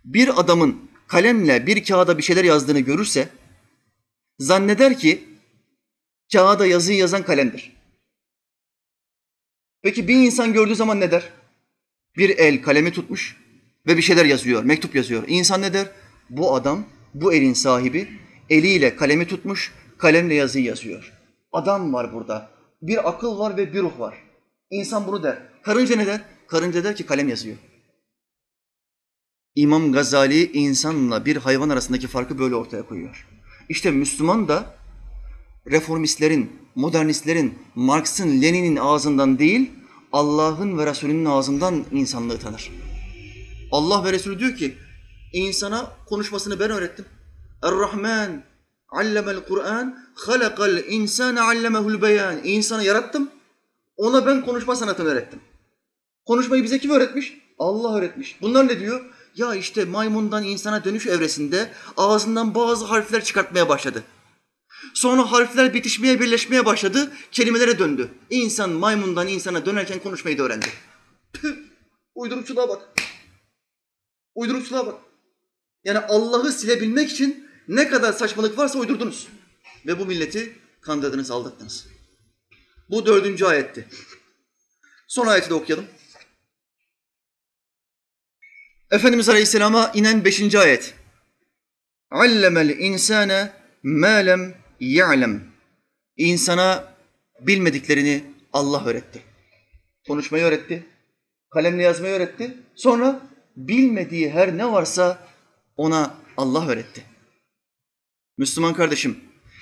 bir 0.05 0.39
adamın 0.39 0.89
kalemle 1.07 1.67
bir 1.67 1.85
kağıda 1.85 2.17
bir 2.17 2.23
şeyler 2.23 2.43
yazdığını 2.43 2.79
görürse 2.79 3.29
zanneder 4.39 4.99
ki 4.99 5.23
kağıda 6.33 6.65
yazıyı 6.65 6.97
yazan 6.97 7.23
kalemdir. 7.23 7.75
Peki 9.81 10.07
bir 10.07 10.15
insan 10.15 10.53
gördüğü 10.53 10.75
zaman 10.75 10.99
ne 10.99 11.11
der? 11.11 11.29
Bir 12.17 12.29
el 12.37 12.61
kalemi 12.61 12.91
tutmuş 12.91 13.37
ve 13.87 13.97
bir 13.97 14.01
şeyler 14.01 14.25
yazıyor, 14.25 14.63
mektup 14.63 14.95
yazıyor. 14.95 15.23
İnsan 15.27 15.61
ne 15.61 15.73
der? 15.73 15.87
Bu 16.29 16.55
adam, 16.55 16.85
bu 17.13 17.33
elin 17.33 17.53
sahibi 17.53 18.09
eliyle 18.49 18.95
kalemi 18.95 19.27
tutmuş, 19.27 19.73
kalemle 19.97 20.33
yazıyı 20.33 20.65
yazıyor. 20.65 21.13
Adam 21.51 21.93
var 21.93 22.13
burada. 22.13 22.49
Bir 22.81 23.09
akıl 23.09 23.39
var 23.39 23.57
ve 23.57 23.73
bir 23.73 23.81
ruh 23.81 23.99
var. 23.99 24.15
İnsan 24.71 25.07
bunu 25.07 25.23
der. 25.23 25.37
Karınca 25.63 25.95
ne 25.95 26.07
der? 26.07 26.21
Karınca 26.47 26.83
der 26.83 26.95
ki 26.95 27.05
kalem 27.05 27.29
yazıyor. 27.29 27.57
İmam 29.55 29.91
Gazali 29.91 30.51
insanla 30.51 31.25
bir 31.25 31.35
hayvan 31.35 31.69
arasındaki 31.69 32.07
farkı 32.07 32.39
böyle 32.39 32.55
ortaya 32.55 32.85
koyuyor. 32.85 33.27
İşte 33.69 33.91
Müslüman 33.91 34.47
da 34.47 34.75
reformistlerin, 35.71 36.51
modernistlerin, 36.75 37.59
Marx'ın, 37.75 38.41
Lenin'in 38.41 38.75
ağzından 38.75 39.39
değil, 39.39 39.71
Allah'ın 40.11 40.77
ve 40.77 40.85
Resulünün 40.85 41.25
ağzından 41.25 41.85
insanlığı 41.91 42.39
tanır. 42.39 42.71
Allah 43.71 44.03
ve 44.05 44.13
Resulü 44.13 44.39
diyor 44.39 44.55
ki, 44.55 44.75
insana 45.33 45.91
konuşmasını 46.05 46.59
ben 46.59 46.71
öğrettim. 46.71 47.05
Er-Rahman 47.63 48.43
allemel 48.89 49.39
Kur'an, 49.47 49.97
halakal 50.15 50.77
insane 50.89 51.41
allemehul 51.41 52.01
beyan. 52.01 52.39
İnsanı 52.43 52.83
yarattım, 52.83 53.29
ona 53.97 54.25
ben 54.25 54.45
konuşma 54.45 54.75
sanatını 54.75 55.07
öğrettim. 55.07 55.39
Konuşmayı 56.25 56.63
bize 56.63 56.79
kim 56.79 56.91
öğretmiş? 56.91 57.37
Allah 57.59 57.97
öğretmiş. 57.97 58.41
Bunlar 58.41 58.67
ne 58.67 58.79
diyor? 58.79 59.05
Ya 59.35 59.55
işte 59.55 59.85
maymundan 59.85 60.43
insana 60.43 60.83
dönüş 60.83 61.07
evresinde 61.07 61.73
ağzından 61.97 62.55
bazı 62.55 62.85
harfler 62.85 63.23
çıkartmaya 63.23 63.69
başladı. 63.69 64.03
Sonra 64.93 65.31
harfler 65.31 65.73
bitişmeye, 65.73 66.19
birleşmeye 66.19 66.65
başladı, 66.65 67.11
kelimelere 67.31 67.79
döndü. 67.79 68.09
İnsan 68.29 68.69
maymundan 68.69 69.27
insana 69.27 69.65
dönerken 69.65 69.99
konuşmayı 69.99 70.37
da 70.37 70.43
öğrendi. 70.43 70.65
Püh, 71.33 71.55
uydurukçuluğa 72.15 72.69
bak. 72.69 72.89
Uydurukçuluğa 74.35 74.85
bak. 74.85 75.01
Yani 75.83 75.99
Allah'ı 75.99 76.51
silebilmek 76.51 77.11
için 77.11 77.47
ne 77.67 77.89
kadar 77.89 78.13
saçmalık 78.13 78.57
varsa 78.57 78.79
uydurdunuz. 78.79 79.27
Ve 79.85 79.99
bu 79.99 80.05
milleti 80.05 80.59
kandırdınız, 80.81 81.31
aldattınız. 81.31 81.87
Bu 82.89 83.05
dördüncü 83.05 83.45
ayetti. 83.45 83.87
Son 85.07 85.27
ayeti 85.27 85.49
de 85.49 85.53
okuyalım. 85.53 85.85
Efendimiz 88.91 89.29
Aleyhisselam'a 89.29 89.91
inen 89.93 90.25
beşinci 90.25 90.59
ayet. 90.59 90.93
Allemel 92.11 92.69
insane 92.69 93.53
ma 93.83 94.07
lem 94.07 94.53
ya'lem. 94.79 95.43
İnsana 96.17 96.93
bilmediklerini 97.41 98.23
Allah 98.53 98.85
öğretti. 98.85 99.21
Konuşmayı 100.07 100.43
öğretti. 100.43 100.85
Kalemle 101.49 101.83
yazmayı 101.83 102.13
öğretti. 102.13 102.57
Sonra 102.75 103.19
bilmediği 103.57 104.29
her 104.29 104.57
ne 104.57 104.71
varsa 104.71 105.27
ona 105.77 106.13
Allah 106.37 106.67
öğretti. 106.67 107.03
Müslüman 108.37 108.73
kardeşim, 108.73 109.19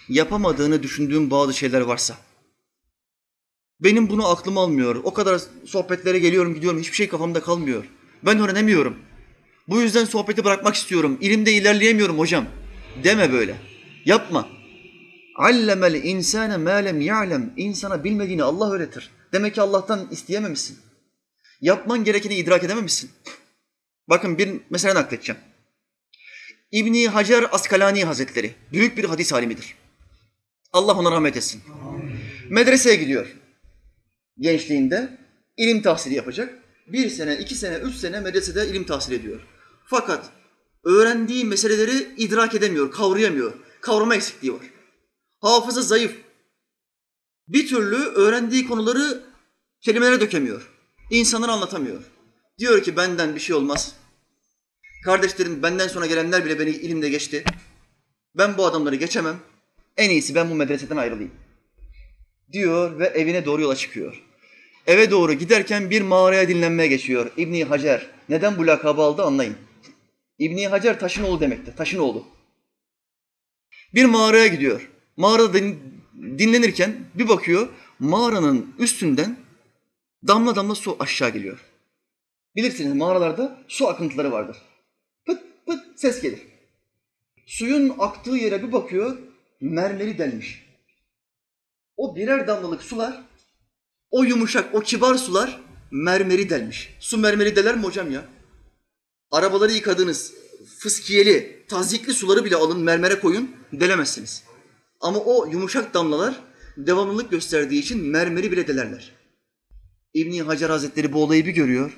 yapamadığını 0.09 0.83
düşündüğün 0.83 1.31
bazı 1.31 1.53
şeyler 1.53 1.81
varsa, 1.81 2.17
benim 3.79 4.09
bunu 4.09 4.27
aklım 4.27 4.57
almıyor, 4.57 4.95
o 5.03 5.13
kadar 5.13 5.41
sohbetlere 5.65 6.19
geliyorum 6.19 6.55
gidiyorum, 6.55 6.79
hiçbir 6.79 6.95
şey 6.95 7.07
kafamda 7.07 7.41
kalmıyor. 7.41 7.85
Ben 8.25 8.39
öğrenemiyorum. 8.39 8.97
Bu 9.67 9.81
yüzden 9.81 10.05
sohbeti 10.05 10.43
bırakmak 10.45 10.75
istiyorum. 10.75 11.17
İlimde 11.21 11.51
ilerleyemiyorum 11.51 12.19
hocam. 12.19 12.45
Deme 13.03 13.31
böyle. 13.31 13.55
Yapma. 14.05 14.47
Allemel 15.35 15.93
insane 16.03 16.57
ma 16.57 16.71
lem 16.71 17.01
ya'lem. 17.01 17.53
İnsana 17.57 18.03
bilmediğini 18.03 18.43
Allah 18.43 18.71
öğretir. 18.71 19.09
Demek 19.33 19.55
ki 19.55 19.61
Allah'tan 19.61 20.07
isteyememişsin. 20.11 20.77
Yapman 21.61 22.03
gerekeni 22.03 22.35
idrak 22.35 22.63
edememişsin. 22.63 23.11
Bakın 24.09 24.37
bir 24.37 24.49
mesele 24.69 24.95
nakledeceğim. 24.95 25.41
İbni 26.71 27.07
Hacer 27.07 27.45
Askalani 27.51 28.03
Hazretleri 28.03 28.53
büyük 28.71 28.97
bir 28.97 29.03
hadis 29.03 29.33
alimidir. 29.33 29.75
Allah 30.73 30.93
ona 30.93 31.11
rahmet 31.11 31.37
etsin. 31.37 31.61
Medreseye 32.49 32.95
gidiyor. 32.95 33.27
Gençliğinde 34.39 35.17
ilim 35.57 35.81
tahsili 35.81 36.13
yapacak. 36.15 36.59
Bir 36.87 37.09
sene, 37.09 37.37
iki 37.37 37.55
sene, 37.55 37.75
üç 37.75 37.95
sene 37.95 38.19
medresede 38.19 38.67
ilim 38.67 38.83
tahsil 38.83 39.11
ediyor. 39.11 39.41
Fakat 39.85 40.29
öğrendiği 40.83 41.45
meseleleri 41.45 42.15
idrak 42.17 42.55
edemiyor, 42.55 42.91
kavrayamıyor. 42.91 43.53
Kavrama 43.81 44.15
eksikliği 44.15 44.53
var. 44.53 44.65
Hafızı 45.41 45.83
zayıf. 45.83 46.15
Bir 47.47 47.67
türlü 47.67 47.95
öğrendiği 47.95 48.67
konuları 48.67 49.23
kelimelere 49.81 50.21
dökemiyor. 50.21 50.69
İnsanlara 51.09 51.51
anlatamıyor. 51.51 52.03
Diyor 52.59 52.83
ki 52.83 52.97
benden 52.97 53.35
bir 53.35 53.39
şey 53.39 53.55
olmaz. 53.55 53.95
Kardeşlerim 55.05 55.63
benden 55.63 55.87
sonra 55.87 56.05
gelenler 56.05 56.45
bile 56.45 56.59
beni 56.59 56.69
ilimde 56.69 57.09
geçti. 57.09 57.43
Ben 58.37 58.57
bu 58.57 58.65
adamları 58.65 58.95
geçemem. 58.95 59.35
En 59.97 60.09
iyisi 60.09 60.35
ben 60.35 60.49
bu 60.49 60.55
medreseden 60.55 60.97
ayrılayım. 60.97 61.31
Diyor 62.51 62.99
ve 62.99 63.05
evine 63.05 63.45
doğru 63.45 63.61
yola 63.61 63.75
çıkıyor. 63.75 64.23
Eve 64.87 65.11
doğru 65.11 65.33
giderken 65.33 65.89
bir 65.89 66.01
mağaraya 66.01 66.47
dinlenmeye 66.47 66.87
geçiyor 66.87 67.31
İbni 67.37 67.63
Hacer. 67.63 68.07
Neden 68.29 68.57
bu 68.57 68.67
lakabı 68.67 69.01
aldı 69.01 69.23
anlayın. 69.23 69.55
İbni 70.39 70.67
Hacer 70.67 70.99
taşın 70.99 71.23
oğlu 71.23 71.39
demektir. 71.39 71.75
Taşın 71.75 71.99
oğlu. 71.99 72.27
Bir 73.93 74.05
mağaraya 74.05 74.47
gidiyor. 74.47 74.89
Mağarada 75.17 75.53
dinlenirken 76.13 76.95
bir 77.15 77.27
bakıyor 77.27 77.69
mağaranın 77.99 78.75
üstünden 78.79 79.37
damla 80.27 80.55
damla 80.55 80.75
su 80.75 80.97
aşağı 80.99 81.29
geliyor. 81.29 81.59
Bilirsiniz 82.55 82.93
mağaralarda 82.93 83.63
su 83.67 83.87
akıntıları 83.87 84.31
vardır. 84.31 84.57
Pıt 85.25 85.39
pıt 85.65 85.99
ses 85.99 86.21
gelir. 86.21 86.41
Suyun 87.45 87.95
aktığı 87.99 88.35
yere 88.35 88.63
bir 88.63 88.71
bakıyor 88.71 89.17
mermeri 89.61 90.17
delmiş. 90.17 90.65
O 91.97 92.15
birer 92.15 92.47
damlalık 92.47 92.83
sular 92.83 93.23
o 94.13 94.23
yumuşak, 94.23 94.75
o 94.75 94.79
kibar 94.79 95.15
sular 95.15 95.59
mermeri 95.91 96.49
delmiş. 96.49 96.95
Su 96.99 97.17
mermeri 97.17 97.55
deler 97.55 97.75
mi 97.75 97.83
hocam 97.83 98.11
ya? 98.11 98.25
Arabaları 99.33 99.71
yıkadığınız 99.71 100.33
fıskiyeli, 100.79 101.65
tazikli 101.67 102.13
suları 102.13 102.45
bile 102.45 102.55
alın 102.55 102.83
mermere 102.83 103.19
koyun, 103.19 103.51
delemezsiniz. 103.71 104.43
Ama 105.01 105.19
o 105.19 105.45
yumuşak 105.51 105.93
damlalar 105.93 106.39
devamlılık 106.77 107.31
gösterdiği 107.31 107.79
için 107.79 108.03
mermeri 108.03 108.51
bile 108.51 108.67
delerler. 108.67 109.11
İbni 110.13 110.41
Hacer 110.41 110.69
Hazretleri 110.69 111.13
bu 111.13 111.23
olayı 111.23 111.45
bir 111.45 111.51
görüyor. 111.51 111.97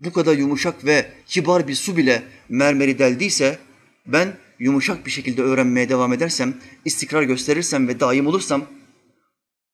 Bu 0.00 0.12
kadar 0.12 0.36
yumuşak 0.36 0.84
ve 0.84 1.12
kibar 1.26 1.68
bir 1.68 1.74
su 1.74 1.96
bile 1.96 2.22
mermeri 2.48 2.98
deldiyse 2.98 3.58
ben 4.06 4.36
yumuşak 4.58 5.06
bir 5.06 5.10
şekilde 5.10 5.42
öğrenmeye 5.42 5.88
devam 5.88 6.12
edersem, 6.12 6.54
istikrar 6.84 7.22
gösterirsem 7.22 7.88
ve 7.88 8.00
daim 8.00 8.26
olursam 8.26 8.66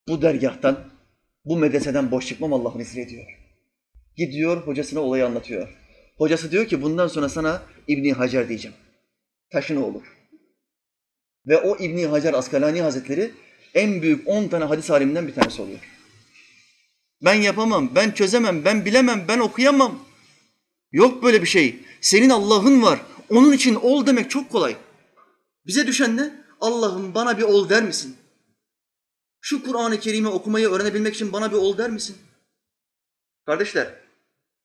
bu 0.08 0.22
dergahtan 0.22 0.90
bu 1.44 1.56
medreseden 1.56 2.10
boş 2.10 2.26
çıkmam 2.26 2.52
Allah'ın 2.52 2.80
izniyle 2.80 3.08
diyor. 3.08 3.26
Gidiyor 4.16 4.66
hocasına 4.66 5.00
olayı 5.00 5.26
anlatıyor. 5.26 5.87
Hocası 6.18 6.50
diyor 6.50 6.66
ki 6.66 6.82
bundan 6.82 7.08
sonra 7.08 7.28
sana 7.28 7.62
İbni 7.88 8.12
Hacer 8.12 8.48
diyeceğim. 8.48 8.76
Taşın 9.52 9.76
oğlu. 9.76 10.02
Ve 11.46 11.58
o 11.58 11.76
İbni 11.76 12.06
Hacer 12.06 12.34
Askalani 12.34 12.82
Hazretleri 12.82 13.30
en 13.74 14.02
büyük 14.02 14.28
on 14.28 14.48
tane 14.48 14.64
hadis 14.64 14.90
aliminden 14.90 15.28
bir 15.28 15.34
tanesi 15.34 15.62
oluyor. 15.62 15.78
Ben 17.24 17.34
yapamam, 17.34 17.94
ben 17.94 18.10
çözemem, 18.10 18.64
ben 18.64 18.84
bilemem, 18.84 19.24
ben 19.28 19.38
okuyamam. 19.38 20.04
Yok 20.92 21.22
böyle 21.22 21.42
bir 21.42 21.46
şey. 21.46 21.80
Senin 22.00 22.30
Allah'ın 22.30 22.82
var. 22.82 23.00
Onun 23.30 23.52
için 23.52 23.74
ol 23.74 24.06
demek 24.06 24.30
çok 24.30 24.50
kolay. 24.50 24.76
Bize 25.66 25.86
düşen 25.86 26.16
ne? 26.16 26.44
Allah'ım 26.60 27.14
bana 27.14 27.38
bir 27.38 27.42
ol 27.42 27.68
der 27.68 27.82
misin? 27.82 28.16
Şu 29.40 29.62
Kur'an-ı 29.62 30.00
Kerim'i 30.00 30.28
okumayı 30.28 30.68
öğrenebilmek 30.68 31.14
için 31.14 31.32
bana 31.32 31.50
bir 31.52 31.56
ol 31.56 31.78
der 31.78 31.90
misin? 31.90 32.16
Kardeşler, 33.46 33.94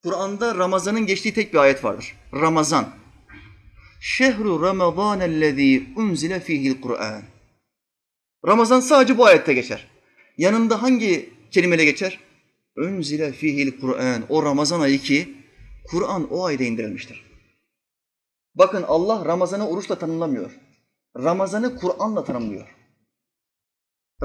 Kur'an'da 0.04 0.56
Ramazan'ın 0.56 1.06
geçtiği 1.06 1.34
tek 1.34 1.54
bir 1.54 1.58
ayet 1.58 1.84
vardır. 1.84 2.16
Ramazan. 2.34 2.90
Şehru 4.02 4.62
Ramazan 4.62 5.20
ellezî 5.20 5.90
unzile 5.96 6.40
fihil 6.40 6.82
Kur'an. 6.82 7.22
Ramazan 8.48 8.80
sadece 8.80 9.18
bu 9.18 9.26
ayette 9.26 9.54
geçer. 9.54 9.88
Yanında 10.38 10.82
hangi 10.82 11.34
kelimeyle 11.52 11.86
geçer? 11.86 12.20
Önzile 12.76 13.32
fihil 13.32 13.80
Kur'an. 13.80 14.24
O 14.30 14.44
Ramazan 14.44 14.80
ayı 14.80 15.00
ki 15.00 15.38
Kur'an 15.84 16.32
o 16.32 16.46
ayda 16.46 16.64
indirilmiştir. 16.64 17.24
Bakın 18.56 18.84
Allah 18.88 19.26
Ramazan'ı 19.26 19.70
oruçla 19.70 19.96
tanımlamıyor. 20.00 20.52
Ramazan'ı 21.18 21.76
Kur'an'la 21.76 22.24
tanımlıyor. 22.24 22.68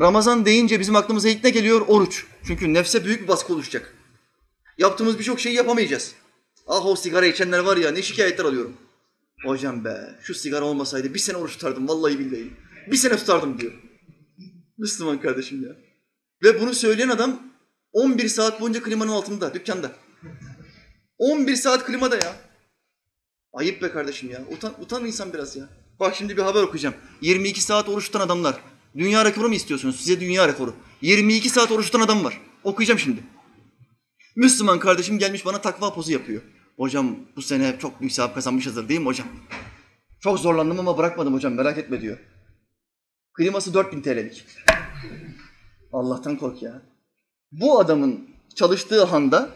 Ramazan 0.00 0.44
deyince 0.44 0.80
bizim 0.80 0.96
aklımıza 0.96 1.28
ilk 1.28 1.44
ne 1.44 1.50
geliyor? 1.50 1.80
Oruç. 1.88 2.26
Çünkü 2.46 2.74
nefse 2.74 3.04
büyük 3.04 3.22
bir 3.22 3.28
baskı 3.28 3.54
oluşacak. 3.54 3.97
Yaptığımız 4.78 5.18
birçok 5.18 5.40
şeyi 5.40 5.54
yapamayacağız. 5.54 6.14
Ah 6.66 6.86
o 6.86 6.96
sigara 6.96 7.26
içenler 7.26 7.58
var 7.58 7.76
ya 7.76 7.90
ne 7.90 8.02
şikayetler 8.02 8.44
alıyorum. 8.44 8.76
Hocam 9.44 9.84
be 9.84 10.14
şu 10.22 10.34
sigara 10.34 10.64
olmasaydı 10.64 11.14
bir 11.14 11.18
sene 11.18 11.36
oruç 11.36 11.52
tutardım 11.52 11.88
vallahi 11.88 12.18
billahi. 12.18 12.50
Bir 12.90 12.96
sene 12.96 13.16
tutardım 13.16 13.60
diyor. 13.60 13.72
Müslüman 14.78 15.20
kardeşim 15.20 15.62
ya. 15.62 15.76
Ve 16.42 16.60
bunu 16.60 16.74
söyleyen 16.74 17.08
adam 17.08 17.42
11 17.92 18.28
saat 18.28 18.60
boyunca 18.60 18.82
klimanın 18.82 19.10
altında, 19.10 19.54
dükkanda. 19.54 19.92
11 21.18 21.56
saat 21.56 21.86
klimada 21.86 22.16
ya. 22.16 22.36
Ayıp 23.52 23.82
be 23.82 23.90
kardeşim 23.90 24.30
ya. 24.30 24.44
Utan, 24.52 24.74
utan 24.80 25.06
insan 25.06 25.32
biraz 25.32 25.56
ya. 25.56 25.68
Bak 26.00 26.14
şimdi 26.16 26.36
bir 26.36 26.42
haber 26.42 26.62
okuyacağım. 26.62 26.94
22 27.20 27.62
saat 27.62 27.88
oruç 27.88 28.06
tutan 28.06 28.20
adamlar. 28.20 28.60
Dünya 28.96 29.24
rekoru 29.24 29.48
mu 29.48 29.54
istiyorsunuz? 29.54 29.96
Size 29.96 30.20
dünya 30.20 30.48
rekoru. 30.48 30.74
22 31.02 31.48
saat 31.48 31.72
oruç 31.72 31.86
tutan 31.86 32.00
adam 32.00 32.24
var. 32.24 32.40
Okuyacağım 32.64 32.98
şimdi. 32.98 33.20
Müslüman 34.38 34.78
kardeşim 34.78 35.18
gelmiş 35.18 35.46
bana 35.46 35.60
takva 35.60 35.94
pozu 35.94 36.12
yapıyor. 36.12 36.42
Hocam 36.76 37.16
bu 37.36 37.42
sene 37.42 37.78
çok 37.78 38.00
büyük 38.00 38.12
sevap 38.12 38.34
kazanmışızdır 38.34 38.88
değil 38.88 39.00
mi 39.00 39.06
hocam? 39.06 39.28
Çok 40.20 40.38
zorlandım 40.38 40.80
ama 40.80 40.98
bırakmadım 40.98 41.34
hocam 41.34 41.54
merak 41.54 41.78
etme 41.78 42.00
diyor. 42.00 42.18
Kliması 43.34 43.74
4000 43.74 44.02
TL'lik. 44.02 44.44
Allah'tan 45.92 46.36
kork 46.36 46.62
ya. 46.62 46.82
Bu 47.52 47.80
adamın 47.80 48.28
çalıştığı 48.54 49.04
handa 49.04 49.50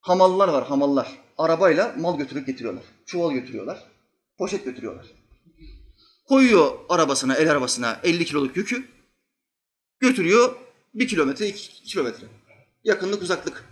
hamallar 0.00 0.48
var 0.48 0.66
hamallar. 0.66 1.18
Arabayla 1.38 1.94
mal 1.98 2.18
götürüp 2.18 2.46
getiriyorlar. 2.46 2.84
Çuval 3.06 3.32
götürüyorlar. 3.32 3.84
Poşet 4.38 4.64
götürüyorlar. 4.64 5.06
Koyuyor 6.28 6.78
arabasına, 6.88 7.34
el 7.34 7.50
arabasına 7.50 8.00
50 8.02 8.24
kiloluk 8.24 8.56
yükü. 8.56 8.88
Götürüyor 10.00 10.56
bir 10.94 11.08
kilometre, 11.08 11.48
iki 11.48 11.82
kilometre. 11.82 12.26
Yakınlık, 12.84 13.22
uzaklık. 13.22 13.64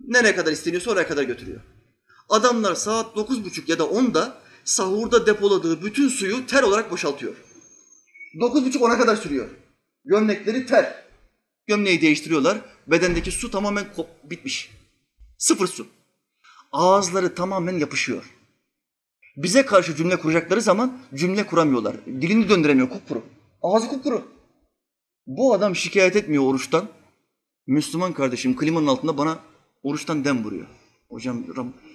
Nereye 0.00 0.36
kadar 0.36 0.52
isteniyorsa 0.52 0.90
oraya 0.90 1.08
kadar 1.08 1.22
götürüyor. 1.22 1.60
Adamlar 2.28 2.74
saat 2.74 3.16
dokuz 3.16 3.44
buçuk 3.44 3.68
ya 3.68 3.78
da 3.78 3.88
onda 3.88 4.40
sahurda 4.64 5.26
depoladığı 5.26 5.84
bütün 5.84 6.08
suyu 6.08 6.46
ter 6.46 6.62
olarak 6.62 6.90
boşaltıyor. 6.90 7.34
Dokuz 8.40 8.64
buçuk 8.64 8.82
ona 8.82 8.98
kadar 8.98 9.16
sürüyor. 9.16 9.48
Gömlekleri 10.04 10.66
ter. 10.66 11.04
Gömleği 11.66 12.00
değiştiriyorlar. 12.00 12.58
Bedendeki 12.86 13.30
su 13.30 13.50
tamamen 13.50 13.86
bitmiş. 14.24 14.70
Sıfır 15.38 15.66
su. 15.66 15.86
Ağızları 16.72 17.34
tamamen 17.34 17.78
yapışıyor. 17.78 18.24
Bize 19.36 19.66
karşı 19.66 19.96
cümle 19.96 20.16
kuracakları 20.16 20.60
zaman 20.60 20.98
cümle 21.14 21.46
kuramıyorlar. 21.46 21.96
Dilini 22.06 22.48
döndüremiyor 22.48 22.88
kupkuru. 22.88 23.22
Ağzı 23.62 23.88
kupkuru. 23.88 24.28
Bu 25.26 25.54
adam 25.54 25.76
şikayet 25.76 26.16
etmiyor 26.16 26.44
oruçtan. 26.44 26.88
Müslüman 27.70 28.12
kardeşim 28.12 28.56
klimanın 28.56 28.86
altında 28.86 29.18
bana 29.18 29.38
oruçtan 29.82 30.24
dem 30.24 30.44
vuruyor. 30.44 30.66
Hocam 31.08 31.44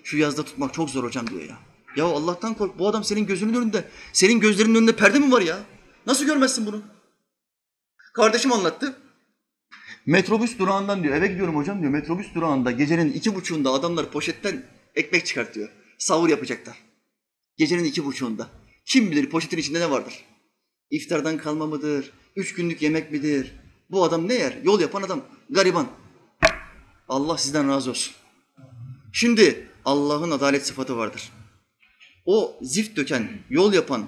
şu 0.04 0.18
yazda 0.18 0.46
tutmak 0.46 0.74
çok 0.74 0.90
zor 0.90 1.04
hocam 1.04 1.28
diyor 1.28 1.42
ya. 1.42 1.58
Ya 1.96 2.06
Allah'tan 2.06 2.54
kork. 2.54 2.80
Bu 2.80 2.88
adam 2.88 3.04
senin 3.04 3.26
gözünün 3.26 3.54
önünde. 3.54 3.90
Senin 4.14 4.40
gözlerinin 4.40 4.76
önünde 4.76 4.96
perde 4.96 5.20
mi 5.20 5.32
var 5.32 5.42
ya? 5.42 5.60
Nasıl 6.06 6.26
görmezsin 6.26 6.66
bunu? 6.66 6.82
Kardeşim 8.14 8.54
anlattı. 8.54 8.98
Metrobüs 10.06 10.60
durağından 10.60 11.04
diyor 11.04 11.16
eve 11.16 11.28
gidiyorum 11.28 11.56
hocam 11.56 11.82
diyor. 11.82 11.92
Metrobüs 11.92 12.36
durağında 12.36 12.72
gecenin 12.72 13.14
iki 13.14 13.36
buçuğunda 13.36 13.72
adamlar 13.72 14.12
poşetten 14.12 14.64
ekmek 14.96 15.26
çıkartıyor. 15.26 15.70
Sahur 15.98 16.30
yapacaklar. 16.30 16.78
Gecenin 17.58 17.84
iki 17.84 18.06
buçuğunda. 18.06 18.48
Kim 18.86 19.12
bilir 19.12 19.30
poşetin 19.30 19.58
içinde 19.58 19.80
ne 19.80 19.92
vardır? 19.92 20.26
İftardan 20.90 21.38
kalma 21.38 21.66
mıdır? 21.66 22.12
Üç 22.36 22.54
günlük 22.54 22.82
yemek 22.82 23.12
midir? 23.12 23.65
Bu 23.92 24.04
adam 24.04 24.28
ne 24.28 24.34
yer? 24.34 24.62
Yol 24.64 24.80
yapan 24.80 25.02
adam. 25.02 25.22
Gariban. 25.50 25.88
Allah 27.10 27.38
sizden 27.38 27.70
razı 27.70 27.90
olsun. 27.90 28.16
Şimdi 29.14 29.70
Allah'ın 29.86 30.32
adalet 30.32 30.68
sıfatı 30.68 30.98
vardır. 30.98 31.32
O 32.26 32.60
zift 32.62 32.98
döken, 32.98 33.40
yol 33.50 33.74
yapan, 33.74 34.08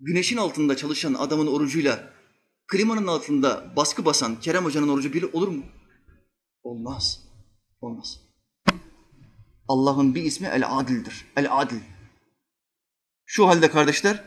güneşin 0.00 0.36
altında 0.36 0.76
çalışan 0.76 1.14
adamın 1.14 1.46
orucuyla 1.46 2.12
klimanın 2.66 3.06
altında 3.06 3.72
baskı 3.76 4.04
basan 4.04 4.40
Kerem 4.40 4.64
Hoca'nın 4.64 4.88
orucu 4.88 5.12
bir 5.12 5.22
olur 5.22 5.48
mu? 5.48 5.64
Olmaz. 6.62 7.20
Olmaz. 7.80 8.20
Allah'ın 9.68 10.14
bir 10.14 10.22
ismi 10.22 10.46
El-Adil'dir. 10.46 11.26
El-Adil. 11.36 11.80
Şu 13.24 13.48
halde 13.48 13.70
kardeşler, 13.70 14.24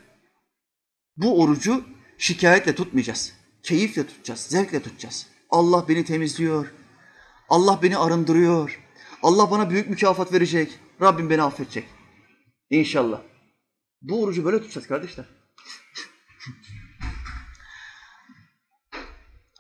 bu 1.18 1.42
orucu 1.42 1.84
şikayetle 2.18 2.76
tutmayacağız. 2.76 3.34
Keyifle 3.66 4.08
tutacağız, 4.08 4.40
zevkle 4.40 4.84
tutacağız. 4.84 5.28
Allah 5.50 5.86
beni 5.88 6.06
temizliyor. 6.06 6.74
Allah 7.50 7.80
beni 7.84 7.98
arındırıyor. 7.98 8.80
Allah 9.24 9.52
bana 9.52 9.70
büyük 9.70 9.90
mükafat 9.90 10.34
verecek. 10.34 10.80
Rabbim 11.02 11.30
beni 11.30 11.42
affedecek. 11.42 11.86
İnşallah. 12.70 13.22
Bu 14.02 14.24
orucu 14.24 14.46
böyle 14.46 14.60
tutacağız 14.60 14.88
kardeşler. 14.88 15.26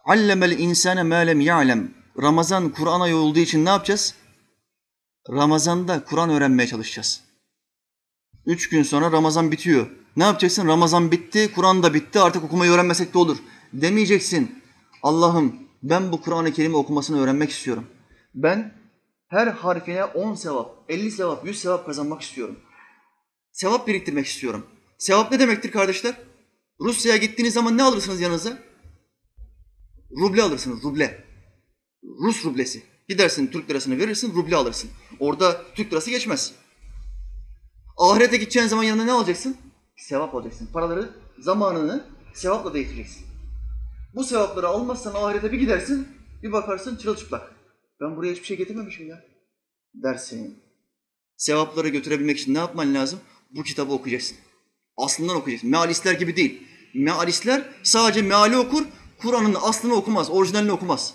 Allemel 0.05 0.59
insane 0.59 1.03
ma 1.03 1.15
lem 1.15 1.41
ya'lem. 1.41 1.93
Ramazan 2.21 2.69
Kur'an 2.69 3.01
ayı 3.01 3.15
olduğu 3.15 3.39
için 3.39 3.65
ne 3.65 3.69
yapacağız? 3.69 4.15
Ramazan'da 5.29 6.03
Kur'an 6.03 6.29
öğrenmeye 6.29 6.67
çalışacağız. 6.67 7.21
Üç 8.45 8.69
gün 8.69 8.83
sonra 8.83 9.11
Ramazan 9.11 9.51
bitiyor. 9.51 9.87
Ne 10.15 10.23
yapacaksın? 10.23 10.67
Ramazan 10.67 11.11
bitti, 11.11 11.51
Kur'an 11.55 11.83
da 11.83 11.93
bitti. 11.93 12.19
Artık 12.19 12.43
okumayı 12.43 12.71
öğrenmesek 12.71 13.13
de 13.13 13.17
olur. 13.17 13.37
Demeyeceksin. 13.81 14.63
Allah'ım 15.03 15.55
ben 15.83 16.11
bu 16.11 16.21
Kur'an-ı 16.21 16.53
Kerim'i 16.53 16.75
okumasını 16.75 17.21
öğrenmek 17.21 17.49
istiyorum. 17.49 17.87
Ben 18.35 18.73
her 19.27 19.47
harfine 19.47 20.05
on 20.05 20.35
sevap, 20.35 20.75
elli 20.89 21.11
sevap, 21.11 21.45
yüz 21.45 21.59
sevap 21.59 21.85
kazanmak 21.85 22.21
istiyorum. 22.21 22.59
Sevap 23.51 23.87
biriktirmek 23.87 24.25
istiyorum. 24.25 24.65
Sevap 24.97 25.31
ne 25.31 25.39
demektir 25.39 25.71
kardeşler? 25.71 26.15
Rusya'ya 26.79 27.17
gittiğiniz 27.17 27.53
zaman 27.53 27.77
ne 27.77 27.83
alırsınız 27.83 28.21
yanınıza? 28.21 28.57
Ruble 30.11 30.41
alırsınız, 30.41 30.83
ruble. 30.83 31.25
Rus 32.03 32.45
rublesi. 32.45 32.83
Gidersin 33.09 33.47
Türk 33.47 33.69
lirasını 33.69 33.97
verirsin, 33.97 34.35
ruble 34.35 34.55
alırsın. 34.55 34.89
Orada 35.19 35.61
Türk 35.75 35.93
lirası 35.93 36.09
geçmez. 36.09 36.53
Ahirete 37.97 38.37
gideceğin 38.37 38.67
zaman 38.67 38.83
yanına 38.83 39.05
ne 39.05 39.11
alacaksın? 39.11 39.57
Sevap 39.97 40.35
alacaksın. 40.35 40.69
Paraları, 40.73 41.09
zamanını 41.39 42.05
sevapla 42.33 42.73
değiştireceksin. 42.73 43.34
Bu 44.15 44.23
sevapları 44.23 44.67
almazsan 44.67 45.13
ahirete 45.15 45.51
bir 45.51 45.59
gidersin, 45.59 46.07
bir 46.43 46.51
bakarsın 46.51 46.95
çırılçıplak. 46.95 47.51
Ben 48.01 48.15
buraya 48.15 48.31
hiçbir 48.31 48.45
şey 48.45 48.57
getirmemişim 48.57 49.07
ya. 49.07 49.25
Dersin. 49.93 50.59
Sevapları 51.37 51.89
götürebilmek 51.89 52.39
için 52.39 52.53
ne 52.53 52.57
yapman 52.57 52.93
lazım? 52.93 53.19
Bu 53.51 53.63
kitabı 53.63 53.93
okuyacaksın. 53.93 54.37
Aslından 54.97 55.35
okuyacaksın. 55.35 55.69
Mealistler 55.69 56.13
gibi 56.13 56.35
değil. 56.35 56.63
Mealistler 56.93 57.69
sadece 57.83 58.21
meali 58.21 58.57
okur, 58.57 58.85
Kur'an'ın 59.21 59.55
aslını 59.61 59.93
okumaz, 59.93 60.29
orijinalini 60.29 60.71
okumaz. 60.71 61.13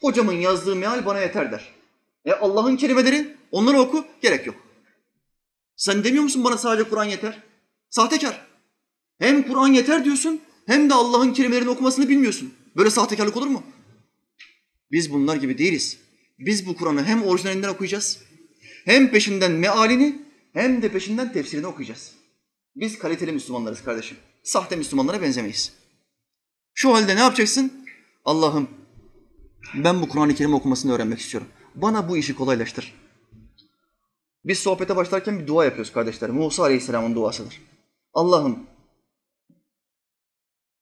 Hocamın 0.00 0.32
yazdığı 0.32 0.76
meal 0.76 1.06
bana 1.06 1.20
yeter 1.20 1.52
der. 1.52 1.74
E 2.24 2.32
Allah'ın 2.32 2.76
kelimeleri, 2.76 3.36
onları 3.50 3.78
oku, 3.78 4.04
gerek 4.22 4.46
yok. 4.46 4.56
Sen 5.76 6.04
demiyor 6.04 6.22
musun 6.22 6.44
bana 6.44 6.58
sadece 6.58 6.88
Kur'an 6.88 7.04
yeter? 7.04 7.42
Sahtekar. 7.90 8.46
Hem 9.18 9.48
Kur'an 9.48 9.68
yeter 9.68 10.04
diyorsun, 10.04 10.40
hem 10.68 10.90
de 10.90 10.94
Allah'ın 10.94 11.32
kelimelerini 11.32 11.70
okumasını 11.70 12.08
bilmiyorsun. 12.08 12.54
Böyle 12.76 12.90
sahtekarlık 12.90 13.36
olur 13.36 13.46
mu? 13.46 13.62
Biz 14.92 15.12
bunlar 15.12 15.36
gibi 15.36 15.58
değiliz. 15.58 15.98
Biz 16.38 16.66
bu 16.66 16.76
Kur'an'ı 16.76 17.04
hem 17.04 17.22
orijinalinden 17.22 17.68
okuyacağız, 17.68 18.18
hem 18.84 19.10
peşinden 19.10 19.52
mealini, 19.52 20.22
hem 20.52 20.82
de 20.82 20.92
peşinden 20.92 21.32
tefsirini 21.32 21.66
okuyacağız. 21.66 22.12
Biz 22.76 22.98
kaliteli 22.98 23.32
Müslümanlarız 23.32 23.84
kardeşim. 23.84 24.16
Sahte 24.42 24.76
Müslümanlara 24.76 25.22
benzemeyiz. 25.22 25.72
Şu 26.74 26.94
halde 26.94 27.16
ne 27.16 27.20
yapacaksın? 27.20 27.72
Allah'ım 28.24 28.68
ben 29.74 30.02
bu 30.02 30.08
Kur'an-ı 30.08 30.34
Kerim 30.34 30.54
okumasını 30.54 30.92
öğrenmek 30.92 31.18
istiyorum. 31.18 31.48
Bana 31.74 32.08
bu 32.08 32.16
işi 32.16 32.34
kolaylaştır. 32.34 32.94
Biz 34.44 34.58
sohbete 34.58 34.96
başlarken 34.96 35.40
bir 35.40 35.46
dua 35.46 35.64
yapıyoruz 35.64 35.92
kardeşler. 35.92 36.30
Musa 36.30 36.62
Aleyhisselam'ın 36.62 37.14
duasıdır. 37.14 37.60
Allah'ım 38.14 38.67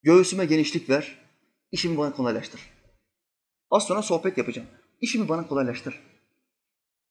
göğsüme 0.06 0.44
genişlik 0.44 0.90
ver, 0.90 1.18
işimi 1.72 1.98
bana 1.98 2.12
kolaylaştır. 2.12 2.60
Az 3.70 3.86
sonra 3.86 4.02
sohbet 4.02 4.38
yapacağım. 4.38 4.68
İşimi 5.00 5.28
bana 5.28 5.46
kolaylaştır. 5.46 6.00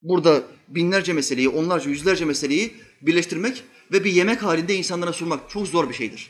Burada 0.01 0.43
binlerce 0.67 1.13
meseleyi, 1.13 1.49
onlarca, 1.49 1.89
yüzlerce 1.89 2.25
meseleyi 2.25 2.73
birleştirmek 3.01 3.63
ve 3.91 4.03
bir 4.03 4.11
yemek 4.11 4.43
halinde 4.43 4.75
insanlara 4.75 5.13
sunmak 5.13 5.49
çok 5.49 5.67
zor 5.67 5.89
bir 5.89 5.93
şeydir. 5.93 6.29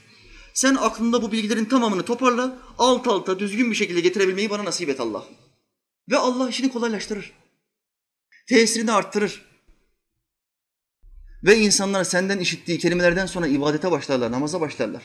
Sen 0.53 0.76
aklında 0.76 1.22
bu 1.22 1.32
bilgilerin 1.32 1.66
tamamını 1.66 2.03
toparla, 2.05 2.59
alt 2.78 3.07
alta 3.07 3.39
düzgün 3.39 3.72
bir 3.72 3.76
şekilde 3.76 3.99
getirebilmeyi 3.99 4.49
bana 4.49 4.66
nasip 4.66 4.89
et 4.89 4.99
Allah. 4.99 5.26
Ve 6.11 6.18
Allah 6.18 6.49
işini 6.49 6.72
kolaylaştırır. 6.72 7.32
Tesirini 8.47 8.91
arttırır. 8.91 9.45
Ve 11.43 11.57
insanlar 11.57 12.03
senden 12.03 12.39
işittiği 12.39 12.80
kelimelerden 12.80 13.26
sonra 13.26 13.47
ibadete 13.47 13.91
başlarlar, 13.91 14.32
namaza 14.32 14.61
başlarlar. 14.61 15.03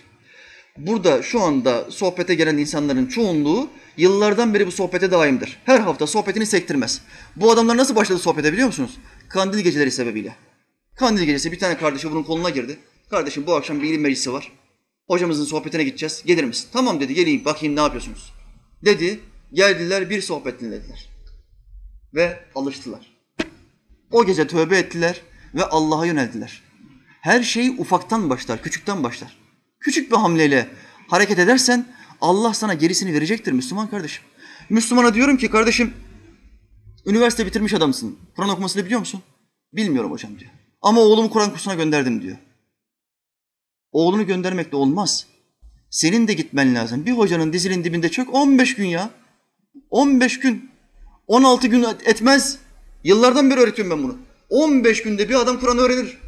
Burada 0.79 1.23
şu 1.23 1.41
anda 1.41 1.91
sohbete 1.91 2.35
gelen 2.35 2.59
insanların 2.59 3.07
çoğunluğu 3.07 3.69
yıllardan 3.97 4.55
beri 4.55 4.67
bu 4.67 4.73
sohbete 4.73 5.11
daimdir. 5.11 5.59
Her 5.65 5.81
hafta 5.81 6.07
sohbetini 6.07 6.47
sektirmez. 6.47 7.03
Bu 7.37 7.51
adamlar 7.51 7.77
nasıl 7.77 7.97
başladı 7.97 8.19
sohbete 8.19 8.53
biliyor 8.53 8.67
musunuz? 8.67 8.99
Kandil 9.29 9.59
geceleri 9.59 9.91
sebebiyle. 9.91 10.35
Kandil 10.97 11.23
gecesi 11.23 11.53
bir 11.53 11.59
tane 11.59 11.79
kardeşi 11.79 12.11
bunun 12.11 12.23
koluna 12.23 12.51
girdi. 12.51 12.79
Kardeşim 13.11 13.47
bu 13.47 13.55
akşam 13.55 13.83
bir 13.83 13.89
ilim 13.89 14.01
meclisi 14.01 14.33
var. 14.33 14.53
Hocamızın 15.07 15.45
sohbetine 15.45 15.85
gideceğiz. 15.85 16.23
Gelir 16.27 16.45
misin? 16.45 16.69
Tamam 16.73 17.01
dedi. 17.01 17.15
Geleyim 17.15 17.45
bakayım 17.45 17.77
ne 17.77 17.81
yapıyorsunuz? 17.81 18.33
Dedi. 18.85 19.21
Geldiler 19.53 20.11
bir 20.11 20.23
sohbet 20.23 20.61
dinlediler. 20.61 21.09
Ve 22.15 22.39
alıştılar. 22.55 23.17
O 24.11 24.27
gece 24.27 24.47
tövbe 24.47 24.79
ettiler 24.79 25.21
ve 25.55 25.65
Allah'a 25.65 26.07
yöneldiler. 26.07 26.63
Her 27.21 27.43
şey 27.43 27.69
ufaktan 27.69 28.31
başlar, 28.31 28.63
küçükten 28.63 29.03
başlar. 29.03 29.40
Küçük 29.81 30.11
bir 30.11 30.17
hamleyle 30.17 30.69
hareket 31.09 31.39
edersen 31.39 31.87
Allah 32.21 32.55
sana 32.55 32.75
gerisini 32.75 33.15
verecektir 33.15 33.53
Müslüman 33.53 33.91
kardeşim. 33.91 34.25
Müslümana 34.71 35.15
diyorum 35.15 35.37
ki 35.37 35.51
kardeşim 35.51 35.95
üniversite 37.07 37.47
bitirmiş 37.47 37.75
adamsın. 37.75 38.19
Kur'an 38.37 38.49
okumasını 38.49 38.85
biliyor 38.85 39.01
musun? 39.01 39.23
Bilmiyorum 39.73 40.11
hocam 40.11 40.39
diyor. 40.39 40.51
Ama 40.83 41.01
oğlumu 41.01 41.31
Kur'an 41.31 41.51
kursuna 41.51 41.75
gönderdim 41.75 42.23
diyor. 42.23 42.37
Oğlunu 43.93 44.27
göndermek 44.27 44.73
de 44.73 44.77
olmaz. 44.77 45.27
Senin 45.91 46.29
de 46.29 46.33
gitmen 46.33 46.75
lazım. 46.75 47.07
Bir 47.07 47.13
hocanın 47.13 47.53
dizinin 47.53 47.85
dibinde 47.85 48.09
çök 48.09 48.35
15 48.35 48.75
gün 48.75 48.87
ya. 48.87 49.11
15 49.91 50.41
gün. 50.41 50.71
16 51.27 51.67
gün 51.67 51.87
etmez. 52.05 52.59
Yıllardan 53.05 53.51
beri 53.51 53.61
öğretiyorum 53.61 53.97
ben 53.97 54.05
bunu. 54.05 54.19
15 54.49 55.03
günde 55.03 55.29
bir 55.29 55.35
adam 55.35 55.61
Kur'an 55.61 55.79
öğrenir. 55.79 56.19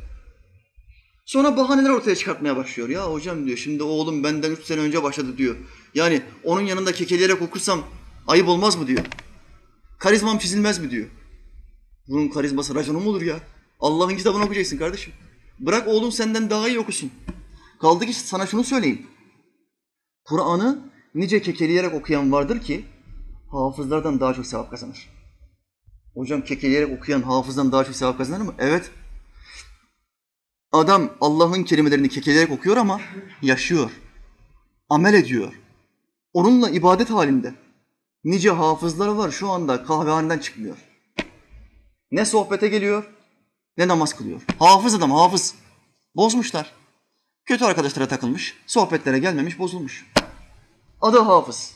Sonra 1.25 1.57
bahaneler 1.57 1.91
ortaya 1.91 2.17
çıkartmaya 2.17 2.57
başlıyor. 2.57 2.89
Ya 2.89 3.13
hocam 3.13 3.47
diyor 3.47 3.57
şimdi 3.57 3.83
oğlum 3.83 4.25
benden 4.25 4.51
3 4.51 4.65
sene 4.65 4.81
önce 4.81 5.03
başladı 5.03 5.39
diyor. 5.39 5.57
Yani 5.95 6.23
onun 6.45 6.61
yanında 6.61 6.93
kekeleyerek 6.93 7.43
okursam 7.43 7.83
ayıp 8.27 8.49
olmaz 8.49 8.77
mı 8.77 8.87
diyor. 8.87 9.05
Karizmam 9.99 10.39
çizilmez 10.39 10.79
mi 10.79 10.91
diyor. 10.91 11.07
Bunun 12.09 12.29
karizması 12.29 12.75
raconu 12.75 13.01
mu 13.01 13.11
olur 13.11 13.23
ya? 13.23 13.41
Allah'ın 13.81 14.17
kitabını 14.17 14.45
okuyacaksın 14.45 14.79
kardeşim. 14.79 15.13
Bırak 15.59 15.89
oğlum 15.89 16.13
senden 16.13 16.51
daha 16.51 16.69
iyi 16.69 16.79
okusun. 16.79 17.11
Kaldı 17.81 18.07
ki 18.07 18.15
sana 18.15 18.47
şunu 18.47 18.65
söyleyeyim. 18.65 19.07
Kur'an'ı 20.25 20.93
nice 21.15 21.43
kekeleyerek 21.43 21.95
okuyan 21.95 22.33
vardır 22.33 22.61
ki 22.61 22.85
hafızlardan 23.51 24.21
daha 24.21 24.35
çok 24.35 24.47
sevap 24.47 24.71
kazanır. 24.71 25.09
Hocam 26.15 26.43
kekeleyerek 26.43 26.99
okuyan 26.99 27.23
hafızdan 27.23 27.73
daha 27.73 27.85
çok 27.85 27.97
sevap 27.97 28.19
kazanır 28.19 28.45
mı? 28.45 28.55
Evet. 28.59 28.91
Adam 30.73 31.11
Allah'ın 31.21 31.65
kelimelerini 31.65 32.09
kekeleyerek 32.09 32.51
okuyor 32.51 32.77
ama 32.77 33.01
yaşıyor. 33.43 33.91
Amel 34.89 35.15
ediyor. 35.15 35.61
Onunla 36.33 36.71
ibadet 36.71 37.11
halinde. 37.11 37.55
Nice 38.25 38.51
hafızları 38.51 39.19
var 39.19 39.31
şu 39.31 39.51
anda 39.51 39.85
kahvehaneden 39.85 40.39
çıkmıyor. 40.39 40.77
Ne 42.11 42.25
sohbete 42.25 42.69
geliyor 42.69 43.05
ne 43.77 43.89
namaz 43.89 44.17
kılıyor. 44.17 44.43
Hafız 44.59 44.95
adam 44.95 45.11
hafız. 45.11 45.55
Bozmuşlar. 46.17 46.73
Kötü 47.45 47.65
arkadaşlara 47.65 48.09
takılmış, 48.09 48.57
sohbetlere 48.67 49.19
gelmemiş, 49.19 49.59
bozulmuş. 49.59 50.07
Adı 51.01 51.19
hafız. 51.19 51.75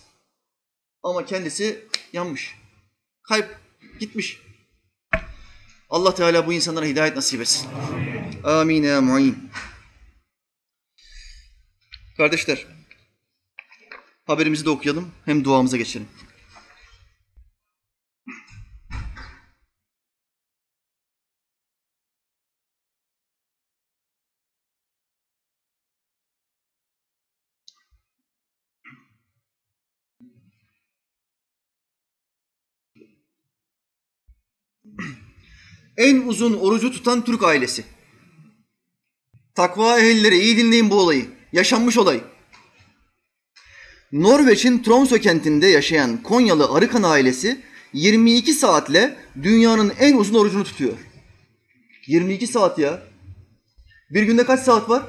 Ama 1.03 1.25
kendisi 1.25 1.85
yanmış. 2.13 2.57
Kayıp 3.23 3.61
gitmiş. 4.01 4.46
Allah 5.91 6.15
Teala 6.15 6.47
bu 6.47 6.53
insanlara 6.53 6.87
hidayet 6.87 7.17
nasip 7.17 7.41
etsin. 7.41 7.69
Amin 8.45 8.83
ya 8.83 9.01
mu'in. 9.01 9.51
Kardeşler, 12.17 12.67
haberimizi 14.27 14.65
de 14.65 14.71
okuyalım, 14.71 15.13
hem 15.25 15.45
duamıza 15.45 15.77
geçelim. 15.77 16.09
En 35.97 36.23
uzun 36.27 36.55
orucu 36.55 36.93
tutan 36.93 37.25
Türk 37.25 37.43
ailesi. 37.43 37.85
Takva 39.55 40.01
ehilleri 40.01 40.39
iyi 40.39 40.57
dinleyin 40.57 40.91
bu 40.91 40.95
olayı. 40.95 41.27
Yaşanmış 41.53 41.99
olay. 41.99 42.21
Norveç'in 44.13 44.79
Tromsø 44.83 45.21
kentinde 45.21 45.67
yaşayan 45.67 46.23
Konyalı 46.23 46.73
Arıkan 46.73 47.03
ailesi 47.03 47.61
22 47.93 48.53
saatle 48.53 49.17
dünyanın 49.43 49.93
en 49.99 50.17
uzun 50.17 50.35
orucunu 50.35 50.65
tutuyor. 50.65 50.99
22 52.07 52.47
saat 52.47 52.79
ya. 52.79 53.03
Bir 54.11 54.23
günde 54.23 54.45
kaç 54.47 54.61
saat 54.61 54.89
var? 54.89 55.03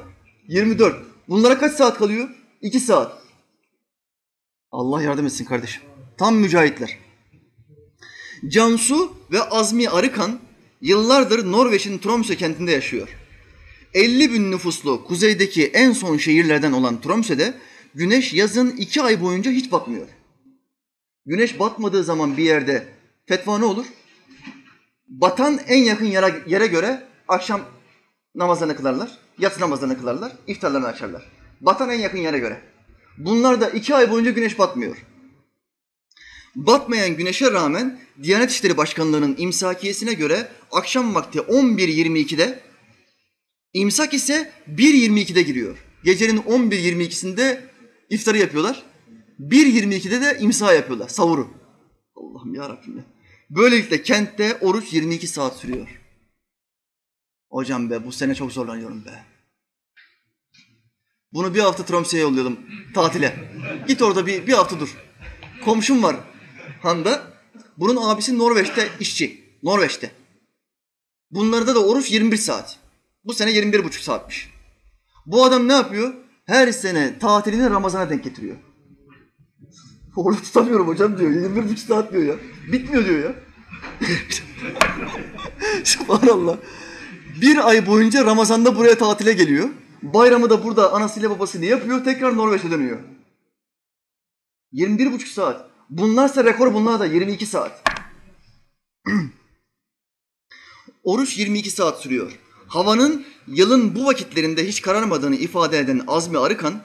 24. 0.48 0.96
Bunlara 1.28 1.58
kaç 1.58 1.72
saat 1.72 1.98
kalıyor? 1.98 2.28
2 2.60 2.80
saat. 2.80 3.22
Allah 4.72 5.02
yardım 5.02 5.26
etsin 5.26 5.44
kardeşim. 5.44 5.82
Tam 6.18 6.36
mücahitler. 6.36 6.98
Cansu 8.48 9.16
ve 9.32 9.42
Azmi 9.42 9.88
Arıkan 9.88 10.40
yıllardır 10.80 11.52
Norveç'in 11.52 11.98
Tromsø 11.98 12.36
kentinde 12.36 12.70
yaşıyor. 12.70 13.08
50 13.94 14.32
bin 14.32 14.52
nüfuslu 14.52 15.04
kuzeydeki 15.04 15.66
en 15.66 15.92
son 15.92 16.16
şehirlerden 16.16 16.72
olan 16.72 17.00
Tromsø'de 17.00 17.54
güneş 17.94 18.34
yazın 18.34 18.70
iki 18.70 19.02
ay 19.02 19.22
boyunca 19.22 19.50
hiç 19.50 19.72
batmıyor. 19.72 20.08
Güneş 21.26 21.58
batmadığı 21.58 22.04
zaman 22.04 22.36
bir 22.36 22.44
yerde 22.44 22.88
fetva 23.26 23.58
ne 23.58 23.64
olur? 23.64 23.86
Batan 25.08 25.60
en 25.68 25.84
yakın 25.84 26.06
yere, 26.06 26.42
yere 26.46 26.66
göre 26.66 27.02
akşam 27.28 27.60
namazlarını 28.34 28.76
kılarlar, 28.76 29.18
yatsı 29.38 29.60
namazlarını 29.60 29.98
kılarlar, 29.98 30.32
iftarlarını 30.46 30.86
açarlar. 30.86 31.22
Batan 31.60 31.90
en 31.90 31.98
yakın 31.98 32.18
yere 32.18 32.38
göre. 32.38 32.60
Bunlar 33.18 33.60
da 33.60 33.70
iki 33.70 33.94
ay 33.94 34.10
boyunca 34.10 34.30
güneş 34.30 34.58
batmıyor. 34.58 34.96
Batmayan 36.56 37.16
güneşe 37.16 37.52
rağmen 37.52 37.98
Diyanet 38.22 38.50
İşleri 38.50 38.76
Başkanlığı'nın 38.76 39.34
imsakiyesine 39.38 40.12
göre 40.12 40.48
akşam 40.72 41.14
vakti 41.14 41.38
11.22'de 41.38 42.62
imsak 43.72 44.14
ise 44.14 44.52
1.22'de 44.68 45.42
giriyor. 45.42 45.78
Gecenin 46.04 46.38
11.22'sinde 46.38 47.60
iftarı 48.10 48.38
yapıyorlar. 48.38 48.82
1.22'de 49.40 50.20
de 50.20 50.38
imsa 50.40 50.72
yapıyorlar, 50.72 51.08
savuru. 51.08 51.50
Allah'ım 52.16 52.54
ya 52.54 52.68
Rabbim 52.68 52.96
ya. 52.96 53.04
Böylelikle 53.50 54.02
kentte 54.02 54.54
oruç 54.60 54.92
22 54.92 55.26
saat 55.26 55.56
sürüyor. 55.56 55.88
Hocam 57.50 57.90
be 57.90 58.04
bu 58.04 58.12
sene 58.12 58.34
çok 58.34 58.52
zorlanıyorum 58.52 59.04
be. 59.04 59.24
Bunu 61.32 61.54
bir 61.54 61.60
hafta 61.60 61.82
Tromsø'ye 61.82 62.22
yolluyordum 62.22 62.58
tatile. 62.94 63.50
Git 63.88 64.02
orada 64.02 64.26
bir, 64.26 64.46
bir 64.46 64.52
hafta 64.52 64.80
dur. 64.80 64.96
Komşum 65.64 66.02
var 66.02 66.16
Han'da. 66.82 67.37
Bunun 67.78 67.96
abisi 67.96 68.38
Norveç'te 68.38 68.88
işçi. 69.00 69.44
Norveç'te. 69.62 70.10
Bunlarda 71.30 71.74
da 71.74 71.84
oruç 71.84 72.10
21 72.10 72.36
saat. 72.36 72.78
Bu 73.24 73.34
sene 73.34 73.50
21 73.50 73.84
buçuk 73.84 74.02
saatmiş. 74.02 74.50
Bu 75.26 75.44
adam 75.44 75.68
ne 75.68 75.72
yapıyor? 75.72 76.14
Her 76.44 76.72
sene 76.72 77.18
tatilini 77.18 77.70
Ramazan'a 77.70 78.10
denk 78.10 78.24
getiriyor. 78.24 78.56
Oruç 80.16 80.42
tutamıyorum 80.42 80.88
hocam 80.88 81.18
diyor. 81.18 81.30
21 81.30 81.64
buçuk 81.64 81.78
saat 81.78 82.12
diyor 82.12 82.22
ya. 82.22 82.34
Bitmiyor 82.72 83.04
diyor 83.04 83.24
ya. 83.24 83.34
Subhanallah. 85.84 86.56
Bir 87.40 87.68
ay 87.68 87.86
boyunca 87.86 88.24
Ramazan'da 88.24 88.76
buraya 88.76 88.98
tatile 88.98 89.32
geliyor. 89.32 89.68
Bayramı 90.02 90.50
da 90.50 90.64
burada 90.64 90.92
anasıyla 90.92 91.30
babasıyla 91.30 91.66
yapıyor. 91.68 92.04
Tekrar 92.04 92.36
Norveç'e 92.36 92.70
dönüyor. 92.70 92.98
21 94.72 95.12
buçuk 95.12 95.28
saat. 95.28 95.70
Bunlarsa 95.90 96.44
rekor 96.44 96.74
bunlar 96.74 97.00
da 97.00 97.06
22 97.06 97.46
saat. 97.46 97.82
Oruç 101.04 101.38
22 101.38 101.70
saat 101.70 102.00
sürüyor. 102.00 102.32
Havanın 102.66 103.24
yılın 103.46 103.94
bu 103.94 104.06
vakitlerinde 104.06 104.68
hiç 104.68 104.82
kararmadığını 104.82 105.36
ifade 105.36 105.78
eden 105.78 106.02
Azmi 106.06 106.38
Arıkan, 106.38 106.82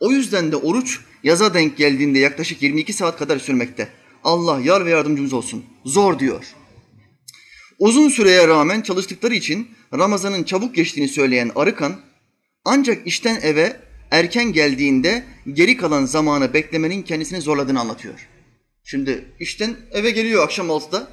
o 0.00 0.10
yüzden 0.10 0.52
de 0.52 0.56
oruç 0.56 1.00
yaza 1.22 1.54
denk 1.54 1.76
geldiğinde 1.76 2.18
yaklaşık 2.18 2.62
22 2.62 2.92
saat 2.92 3.18
kadar 3.18 3.38
sürmekte. 3.38 3.88
Allah 4.24 4.60
yar 4.60 4.84
ve 4.84 4.90
yardımcımız 4.90 5.32
olsun. 5.32 5.64
Zor 5.84 6.18
diyor. 6.18 6.44
Uzun 7.78 8.08
süreye 8.08 8.48
rağmen 8.48 8.80
çalıştıkları 8.80 9.34
için 9.34 9.68
Ramazan'ın 9.94 10.42
çabuk 10.44 10.74
geçtiğini 10.74 11.08
söyleyen 11.08 11.50
Arıkan, 11.56 11.96
ancak 12.64 13.06
işten 13.06 13.40
eve 13.42 13.80
erken 14.10 14.52
geldiğinde 14.52 15.24
geri 15.52 15.76
kalan 15.76 16.04
zamanı 16.04 16.54
beklemenin 16.54 17.02
kendisini 17.02 17.40
zorladığını 17.40 17.80
anlatıyor. 17.80 18.28
Şimdi 18.84 19.24
işten 19.40 19.76
eve 19.92 20.10
geliyor 20.10 20.44
akşam 20.44 20.68
6'da. 20.68 21.08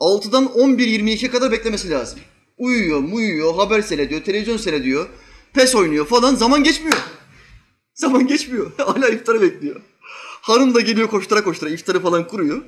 6'dan 0.00 0.44
11.22'ye 0.44 1.30
kadar 1.30 1.52
beklemesi 1.52 1.90
lazım. 1.90 2.18
Uyuyor, 2.58 3.00
muyuyor, 3.00 3.54
haber 3.54 3.82
seyrediyor, 3.82 4.22
televizyon 4.24 4.56
seyrediyor, 4.56 5.08
pes 5.52 5.74
oynuyor 5.74 6.06
falan 6.06 6.34
zaman 6.34 6.64
geçmiyor. 6.64 6.96
Zaman 7.94 8.26
geçmiyor. 8.26 8.72
Hala 8.78 9.08
iftarı 9.08 9.42
bekliyor. 9.42 9.80
Hanım 10.42 10.74
da 10.74 10.80
geliyor 10.80 11.08
koştura 11.08 11.44
koştura 11.44 11.70
iftarı 11.70 12.00
falan 12.00 12.28
kuruyor. 12.28 12.62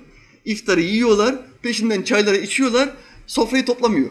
İftarı 0.44 0.80
yiyorlar, 0.80 1.34
peşinden 1.62 2.02
çayları 2.02 2.36
içiyorlar, 2.36 2.90
sofrayı 3.26 3.64
toplamıyor. 3.64 4.10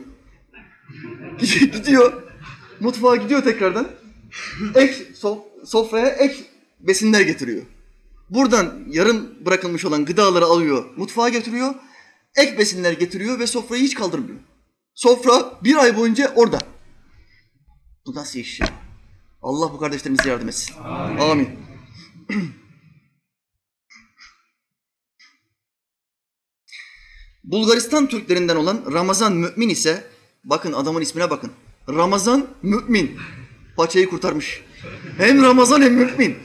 gidiyor, 1.73 2.13
mutfağa 2.79 3.15
gidiyor 3.15 3.43
tekrardan. 3.43 3.87
Ek, 4.75 4.93
sofraya 5.65 6.07
ek 6.07 6.35
besinler 6.79 7.21
getiriyor. 7.21 7.61
Buradan 8.29 8.83
yarım 8.89 9.45
bırakılmış 9.45 9.85
olan 9.85 10.05
gıdaları 10.05 10.45
alıyor, 10.45 10.85
mutfağa 10.97 11.29
getiriyor. 11.29 11.75
Ek 12.35 12.57
besinler 12.57 12.91
getiriyor 12.91 13.39
ve 13.39 13.47
sofrayı 13.47 13.83
hiç 13.83 13.93
kaldırmıyor. 13.95 14.39
Sofra 14.93 15.63
bir 15.63 15.75
ay 15.75 15.97
boyunca 15.97 16.33
orada. 16.35 16.59
Bu 18.05 18.15
nasıl 18.15 18.39
iş 18.39 18.59
ya? 18.59 18.69
Allah 19.41 19.73
bu 19.73 19.79
kardeşlerimize 19.79 20.29
yardım 20.29 20.47
etsin. 20.47 20.75
Amin. 20.83 21.17
Amin. 21.19 21.49
Bulgaristan 27.43 28.07
Türklerinden 28.07 28.55
olan 28.55 28.83
Ramazan 28.93 29.33
Mümin 29.33 29.69
ise 29.69 30.07
bakın 30.43 30.73
adamın 30.73 31.01
ismine 31.01 31.29
bakın. 31.29 31.51
Ramazan 31.89 32.47
Mümin. 32.61 33.17
Paçayı 33.77 34.09
kurtarmış. 34.09 34.63
Hem 35.17 35.43
Ramazan 35.43 35.81
hem 35.81 35.93
Mümin. 35.93 36.37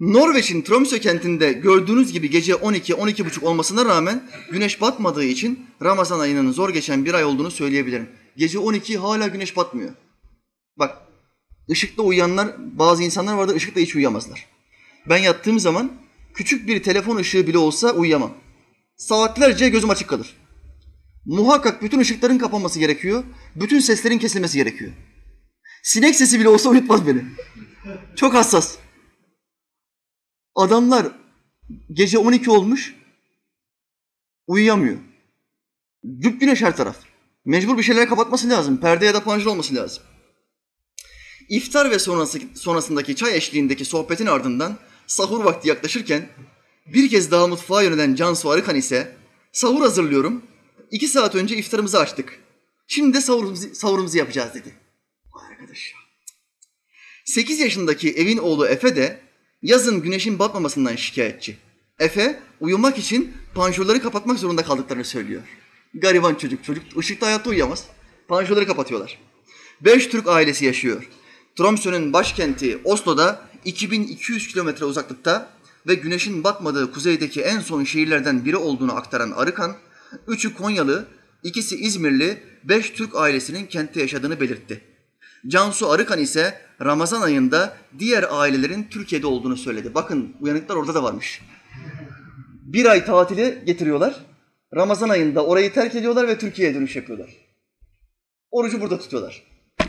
Norveç'in 0.00 0.62
Tromsø 0.62 1.00
kentinde 1.00 1.52
gördüğünüz 1.52 2.12
gibi 2.12 2.30
gece 2.30 2.52
12-12.30 2.52 3.44
olmasına 3.44 3.84
rağmen 3.84 4.30
güneş 4.52 4.80
batmadığı 4.80 5.24
için 5.24 5.66
Ramazan 5.82 6.20
ayının 6.20 6.52
zor 6.52 6.70
geçen 6.70 7.04
bir 7.04 7.14
ay 7.14 7.24
olduğunu 7.24 7.50
söyleyebilirim. 7.50 8.08
Gece 8.36 8.58
12 8.58 8.98
hala 8.98 9.26
güneş 9.26 9.56
batmıyor. 9.56 9.90
Bak 10.76 10.96
ışıkta 11.70 12.02
uyuyanlar 12.02 12.48
bazı 12.58 13.02
insanlar 13.02 13.34
vardır 13.34 13.56
ışıkta 13.56 13.80
hiç 13.80 13.94
uyuyamazlar. 13.94 14.46
Ben 15.08 15.18
yattığım 15.18 15.60
zaman 15.60 15.92
küçük 16.34 16.68
bir 16.68 16.82
telefon 16.82 17.16
ışığı 17.16 17.46
bile 17.46 17.58
olsa 17.58 17.92
uyuyamam. 17.92 18.32
Saatlerce 18.96 19.68
gözüm 19.68 19.90
açık 19.90 20.08
kalır. 20.08 20.36
Muhakkak 21.26 21.82
bütün 21.82 22.00
ışıkların 22.00 22.38
kapanması 22.38 22.78
gerekiyor. 22.78 23.24
Bütün 23.56 23.80
seslerin 23.80 24.18
kesilmesi 24.18 24.58
gerekiyor. 24.58 24.90
Sinek 25.82 26.16
sesi 26.16 26.40
bile 26.40 26.48
olsa 26.48 26.68
uyutmaz 26.68 27.06
beni. 27.06 27.22
Çok 28.16 28.34
hassas. 28.34 28.76
Adamlar 30.54 31.06
gece 31.92 32.18
12 32.18 32.50
olmuş 32.50 32.94
uyuyamıyor. 34.46 34.98
Güp 36.04 36.40
güneş 36.40 36.62
her 36.62 36.76
taraf. 36.76 36.96
Mecbur 37.44 37.78
bir 37.78 37.82
şeyler 37.82 38.08
kapatması 38.08 38.48
lazım. 38.48 38.80
Perde 38.80 39.06
ya 39.06 39.14
da 39.14 39.24
panjur 39.24 39.46
olması 39.46 39.74
lazım. 39.74 40.02
İftar 41.48 41.90
ve 41.90 41.98
sonrası, 41.98 42.40
sonrasındaki 42.54 43.16
çay 43.16 43.36
eşliğindeki 43.36 43.84
sohbetin 43.84 44.26
ardından 44.26 44.78
sahur 45.06 45.44
vakti 45.44 45.68
yaklaşırken 45.68 46.28
bir 46.86 47.10
kez 47.10 47.30
daha 47.30 47.46
mutfağa 47.46 47.82
yönelen 47.82 48.14
Cansu 48.14 48.50
Arıkan 48.50 48.76
ise 48.76 49.16
sahur 49.52 49.80
hazırlıyorum. 49.80 50.42
İki 50.90 51.08
saat 51.08 51.34
önce 51.34 51.56
iftarımızı 51.56 51.98
açtık. 51.98 52.40
Şimdi 52.86 53.16
de 53.16 53.20
sahurumuzu, 53.20 53.74
sahurumuzu 53.74 54.18
yapacağız 54.18 54.54
dedi. 54.54 54.74
Arkadaş 55.50 55.92
ya. 55.92 55.98
Sekiz 57.24 57.60
yaşındaki 57.60 58.12
evin 58.12 58.38
oğlu 58.38 58.66
Efe 58.66 58.96
de 58.96 59.20
yazın 59.62 60.02
güneşin 60.02 60.38
batmamasından 60.38 60.96
şikayetçi. 60.96 61.56
Efe 61.98 62.40
uyumak 62.60 62.98
için 62.98 63.32
panjurları 63.54 64.02
kapatmak 64.02 64.38
zorunda 64.38 64.62
kaldıklarını 64.62 65.04
söylüyor. 65.04 65.42
Gariban 65.94 66.34
çocuk, 66.34 66.64
çocuk 66.64 66.84
ışıkta 66.98 67.26
hayatta 67.26 67.50
uyuyamaz. 67.50 67.84
Panjurları 68.28 68.66
kapatıyorlar. 68.66 69.18
Beş 69.80 70.06
Türk 70.06 70.28
ailesi 70.28 70.64
yaşıyor. 70.64 71.08
Tromsø'nün 71.56 72.12
başkenti 72.12 72.78
Oslo'da 72.84 73.48
2200 73.64 74.48
kilometre 74.48 74.84
uzaklıkta 74.84 75.50
ve 75.86 75.94
güneşin 75.94 76.44
batmadığı 76.44 76.92
kuzeydeki 76.92 77.42
en 77.42 77.60
son 77.60 77.84
şehirlerden 77.84 78.44
biri 78.44 78.56
olduğunu 78.56 78.96
aktaran 78.96 79.30
Arıkan, 79.30 79.76
üçü 80.28 80.54
Konyalı, 80.54 81.08
ikisi 81.42 81.76
İzmirli, 81.76 82.42
beş 82.64 82.90
Türk 82.90 83.16
ailesinin 83.16 83.66
kentte 83.66 84.00
yaşadığını 84.00 84.40
belirtti. 84.40 84.80
Cansu 85.48 85.90
Arıkan 85.90 86.18
ise 86.18 86.60
Ramazan 86.84 87.20
ayında 87.20 87.76
diğer 87.98 88.26
ailelerin 88.30 88.84
Türkiye'de 88.90 89.26
olduğunu 89.26 89.56
söyledi. 89.56 89.94
Bakın 89.94 90.36
uyanıklar 90.40 90.76
orada 90.76 90.94
da 90.94 91.02
varmış. 91.02 91.42
Bir 92.62 92.86
ay 92.86 93.04
tatili 93.04 93.62
getiriyorlar. 93.66 94.26
Ramazan 94.74 95.08
ayında 95.08 95.46
orayı 95.46 95.72
terk 95.72 95.94
ediyorlar 95.94 96.28
ve 96.28 96.38
Türkiye'ye 96.38 96.74
dönüş 96.74 96.96
yapıyorlar. 96.96 97.30
Orucu 98.50 98.80
burada 98.80 98.98
tutuyorlar. 98.98 99.42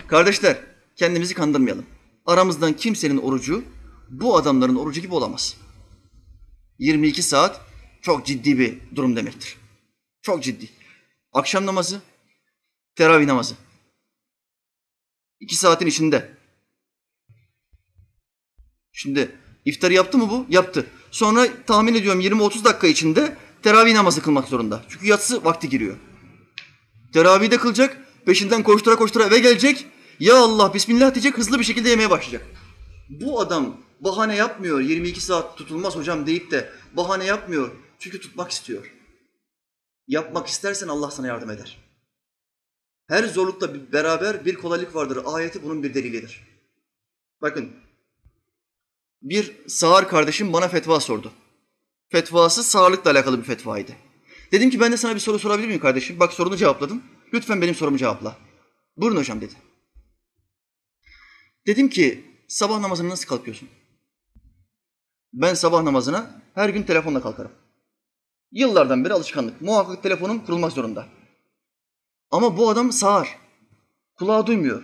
Kardeşler 0.07 0.57
kendimizi 0.95 1.33
kandırmayalım. 1.33 1.85
Aramızdan 2.25 2.73
kimsenin 2.73 3.17
orucu 3.17 3.63
bu 4.09 4.37
adamların 4.37 4.75
orucu 4.75 5.01
gibi 5.01 5.13
olamaz. 5.13 5.57
22 6.79 7.23
saat 7.23 7.61
çok 8.01 8.25
ciddi 8.25 8.59
bir 8.59 8.77
durum 8.95 9.15
demektir. 9.15 9.57
Çok 10.21 10.43
ciddi. 10.43 10.69
Akşam 11.33 11.65
namazı, 11.65 12.01
teravih 12.95 13.25
namazı. 13.25 13.55
İki 15.39 15.55
saatin 15.55 15.87
içinde. 15.87 16.40
Şimdi 18.93 19.35
iftarı 19.65 19.93
yaptı 19.93 20.17
mı 20.17 20.29
bu? 20.29 20.45
Yaptı. 20.49 20.85
Sonra 21.11 21.47
tahmin 21.67 21.95
ediyorum 21.95 22.21
20-30 22.21 22.63
dakika 22.63 22.87
içinde 22.87 23.37
teravih 23.63 23.93
namazı 23.93 24.21
kılmak 24.21 24.47
zorunda. 24.47 24.83
Çünkü 24.89 25.07
yatsı 25.07 25.45
vakti 25.45 25.69
giriyor. 25.69 25.95
Teravih 27.13 27.51
de 27.51 27.57
kılacak, 27.57 27.97
peşinden 28.25 28.63
koştura 28.63 28.95
koştura 28.95 29.23
eve 29.23 29.39
gelecek. 29.39 29.85
Ya 30.19 30.37
Allah 30.37 30.73
Bismillah 30.73 31.13
diyecek, 31.13 31.37
hızlı 31.37 31.59
bir 31.59 31.63
şekilde 31.63 31.89
yemeye 31.89 32.09
başlayacak. 32.09 32.47
Bu 33.09 33.39
adam 33.39 33.77
bahane 33.99 34.35
yapmıyor. 34.35 34.79
22 34.79 35.21
saat 35.21 35.57
tutulmaz 35.57 35.95
hocam 35.95 36.25
deyip 36.25 36.51
de 36.51 36.71
bahane 36.93 37.25
yapmıyor. 37.25 37.71
Çünkü 37.99 38.19
tutmak 38.21 38.51
istiyor. 38.51 38.93
Yapmak 40.07 40.47
istersen 40.47 40.87
Allah 40.87 41.11
sana 41.11 41.27
yardım 41.27 41.49
eder. 41.49 41.77
Her 43.07 43.23
zorlukla 43.23 43.91
beraber 43.93 44.45
bir 44.45 44.55
kolaylık 44.55 44.95
vardır. 44.95 45.19
Ayeti 45.25 45.63
bunun 45.63 45.83
bir 45.83 45.93
delilidir. 45.93 46.47
Bakın 47.41 47.71
bir 49.21 49.67
sağır 49.67 50.07
kardeşim 50.07 50.53
bana 50.53 50.67
fetva 50.67 50.99
sordu. 50.99 51.31
Fetvası 52.09 52.63
sağlıkla 52.63 53.11
alakalı 53.11 53.39
bir 53.39 53.43
fetvaydı. 53.43 53.91
Dedim 54.51 54.69
ki 54.69 54.79
ben 54.79 54.91
de 54.91 54.97
sana 54.97 55.15
bir 55.15 55.19
soru 55.19 55.39
sorabilir 55.39 55.67
miyim 55.67 55.79
kardeşim? 55.79 56.19
Bak 56.19 56.33
sorunu 56.33 56.57
cevapladım. 56.57 57.03
Lütfen 57.33 57.61
benim 57.61 57.75
sorumu 57.75 57.97
cevapla. 57.97 58.37
Buyurun 58.97 59.17
hocam 59.17 59.41
dedi. 59.41 59.53
Dedim 61.67 61.89
ki 61.89 62.25
sabah 62.47 62.79
namazına 62.79 63.09
nasıl 63.09 63.27
kalkıyorsun? 63.27 63.69
Ben 65.33 65.53
sabah 65.53 65.83
namazına 65.83 66.41
her 66.55 66.69
gün 66.69 66.83
telefonla 66.83 67.21
kalkarım. 67.21 67.51
Yıllardan 68.51 69.05
beri 69.05 69.13
alışkanlık. 69.13 69.61
Muhakkak 69.61 70.03
telefonum 70.03 70.45
kurulmak 70.45 70.71
zorunda. 70.71 71.07
Ama 72.31 72.57
bu 72.57 72.69
adam 72.69 72.91
sağır. 72.91 73.27
Kulağı 74.15 74.47
duymuyor. 74.47 74.83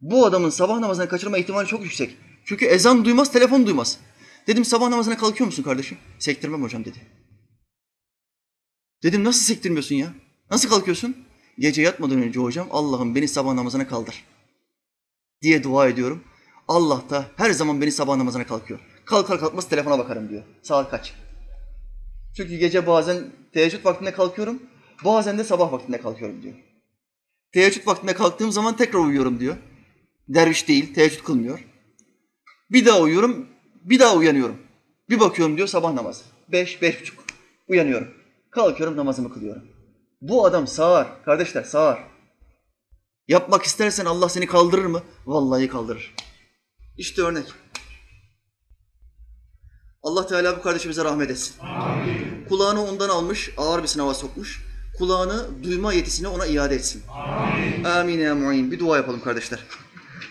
Bu 0.00 0.26
adamın 0.26 0.50
sabah 0.50 0.78
namazını 0.78 1.08
kaçırma 1.08 1.38
ihtimali 1.38 1.66
çok 1.66 1.82
yüksek. 1.82 2.16
Çünkü 2.50 2.66
ezan 2.66 3.04
duymaz, 3.04 3.32
telefon 3.32 3.66
duymaz. 3.66 3.98
Dedim 4.46 4.64
sabah 4.64 4.88
namazına 4.88 5.16
kalkıyor 5.16 5.46
musun 5.46 5.62
kardeşim? 5.62 5.98
Sektirmem 6.18 6.62
hocam 6.62 6.84
dedi. 6.84 6.98
Dedim 9.02 9.24
nasıl 9.24 9.40
sektirmiyorsun 9.40 9.94
ya? 9.94 10.14
Nasıl 10.50 10.68
kalkıyorsun? 10.68 11.16
Gece 11.58 11.82
yatmadan 11.82 12.22
önce 12.22 12.40
hocam 12.40 12.68
Allah'ım 12.70 13.14
beni 13.14 13.28
sabah 13.28 13.54
namazına 13.54 13.88
kaldır. 13.88 14.24
Diye 15.42 15.62
dua 15.62 15.88
ediyorum. 15.88 16.24
Allah 16.68 17.02
da 17.10 17.26
her 17.36 17.50
zaman 17.50 17.80
beni 17.80 17.92
sabah 17.92 18.16
namazına 18.16 18.46
kalkıyor. 18.46 18.80
Kalkar 19.04 19.40
kalkmaz 19.40 19.68
telefona 19.68 19.98
bakarım 19.98 20.28
diyor. 20.28 20.42
Saat 20.62 20.90
kaç? 20.90 21.14
Çünkü 22.36 22.56
gece 22.56 22.86
bazen 22.86 23.32
teheccüd 23.52 23.84
vaktinde 23.84 24.12
kalkıyorum. 24.12 24.62
Bazen 25.04 25.38
de 25.38 25.44
sabah 25.44 25.72
vaktinde 25.72 26.00
kalkıyorum 26.00 26.42
diyor. 26.42 26.54
Teheccüd 27.52 27.86
vaktinde 27.86 28.14
kalktığım 28.14 28.52
zaman 28.52 28.76
tekrar 28.76 28.98
uyuyorum 28.98 29.40
diyor. 29.40 29.56
Derviş 30.28 30.68
değil, 30.68 30.94
teheccüd 30.94 31.24
kılmıyor. 31.24 31.69
Bir 32.72 32.86
daha 32.86 33.00
uyuyorum, 33.00 33.46
bir 33.82 33.98
daha 33.98 34.16
uyanıyorum. 34.16 34.56
Bir 35.10 35.20
bakıyorum 35.20 35.56
diyor 35.56 35.68
sabah 35.68 35.92
namazı. 35.92 36.24
Beş, 36.48 36.82
beş 36.82 37.00
buçuk. 37.00 37.24
Uyanıyorum. 37.68 38.08
Kalkıyorum 38.50 38.96
namazımı 38.96 39.32
kılıyorum. 39.32 39.62
Bu 40.20 40.46
adam 40.46 40.66
sağır. 40.66 41.06
Kardeşler 41.24 41.62
sağır. 41.62 41.98
Yapmak 43.28 43.62
istersen 43.62 44.04
Allah 44.04 44.28
seni 44.28 44.46
kaldırır 44.46 44.84
mı? 44.84 45.02
Vallahi 45.26 45.68
kaldırır. 45.68 46.14
İşte 46.98 47.22
örnek. 47.22 47.46
Allah 50.02 50.26
Teala 50.26 50.58
bu 50.58 50.62
kardeşimize 50.62 51.04
rahmet 51.04 51.30
etsin. 51.30 51.54
Amin. 51.60 52.44
Kulağını 52.48 52.84
ondan 52.84 53.08
almış, 53.08 53.50
ağır 53.56 53.82
bir 53.82 53.88
sınava 53.88 54.14
sokmuş. 54.14 54.62
Kulağını 54.98 55.64
duyma 55.64 55.92
yetisini 55.92 56.28
ona 56.28 56.46
iade 56.46 56.74
etsin. 56.74 57.02
Amin. 57.08 57.84
Amin 57.84 58.18
ya 58.18 58.34
mu'in. 58.34 58.70
Bir 58.70 58.78
dua 58.78 58.96
yapalım 58.96 59.20
kardeşler. 59.20 59.60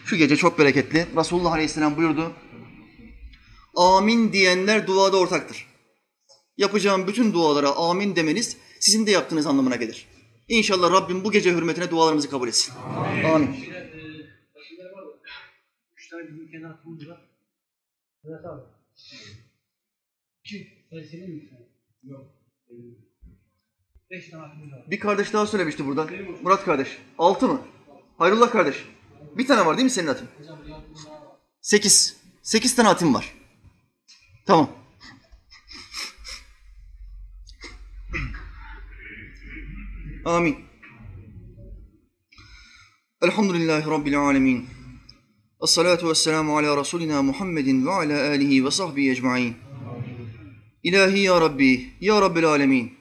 Şu 0.09 0.15
gece 0.15 0.35
çok 0.35 0.59
bereketli. 0.59 1.07
Resulullah 1.17 1.51
Aleyhisselam 1.51 1.97
buyurdu. 1.97 2.33
Amin 3.75 4.33
diyenler 4.33 4.87
duada 4.87 5.17
ortaktır. 5.19 5.67
Yapacağım 6.57 7.07
bütün 7.07 7.33
dualara 7.33 7.75
amin 7.75 8.15
demeniz 8.15 8.57
sizin 8.79 9.05
de 9.05 9.11
yaptığınız 9.11 9.47
anlamına 9.47 9.75
gelir. 9.75 10.07
İnşallah 10.47 10.91
Rabbim 10.91 11.23
bu 11.23 11.31
gece 11.31 11.51
hürmetine 11.51 11.91
dualarımızı 11.91 12.29
kabul 12.29 12.47
etsin. 12.47 12.73
Amin. 13.33 13.55
Üç 15.97 16.09
tane 16.09 16.27
bizim 16.27 16.51
kendi 16.51 16.65
hakkımız 16.65 17.09
var. 17.09 17.21
Evet 18.25 18.45
abi. 18.45 18.61
İki. 20.43 20.67
Ben 20.91 21.03
senin 21.03 21.29
mi? 21.29 21.49
Yok. 22.03 22.25
Beş 24.11 24.29
tane 24.29 24.43
hakkımız 24.43 24.71
var. 24.71 24.85
Bir 24.91 24.99
kardeş 24.99 25.33
daha 25.33 25.47
söylemişti 25.47 25.85
burada. 25.85 26.07
Murat 26.41 26.65
kardeş. 26.65 26.97
Altı 27.17 27.47
mı? 27.47 27.61
Hayrullah 28.17 28.51
kardeş. 28.51 28.85
Bir 29.37 29.47
tane 29.47 29.65
var 29.65 29.77
değil 29.77 29.83
mi 29.83 29.91
senin 29.91 30.07
atın? 30.07 30.27
Sekiz. 31.61 32.15
Sekiz 32.43 32.75
tane 32.75 32.89
atım 32.89 33.13
var. 33.13 33.33
Tamam. 34.45 34.69
Amin. 40.25 40.55
Elhamdülillahi 43.21 43.85
Rabbil 43.85 44.19
alemin. 44.19 44.65
Esselatu 45.63 46.09
vesselamu 46.09 46.57
ala 46.57 46.77
Resulina 46.77 47.21
Muhammedin 47.21 47.85
ve 47.85 47.91
ala 47.91 48.29
alihi 48.29 48.65
ve 48.65 48.71
sahbihi 48.71 49.11
ecma'in. 49.11 49.55
İlahi 50.83 51.19
ya 51.19 51.41
Rabbi, 51.41 51.93
ya 52.01 52.21
Rabbil 52.21 52.45
alemin. 52.45 52.93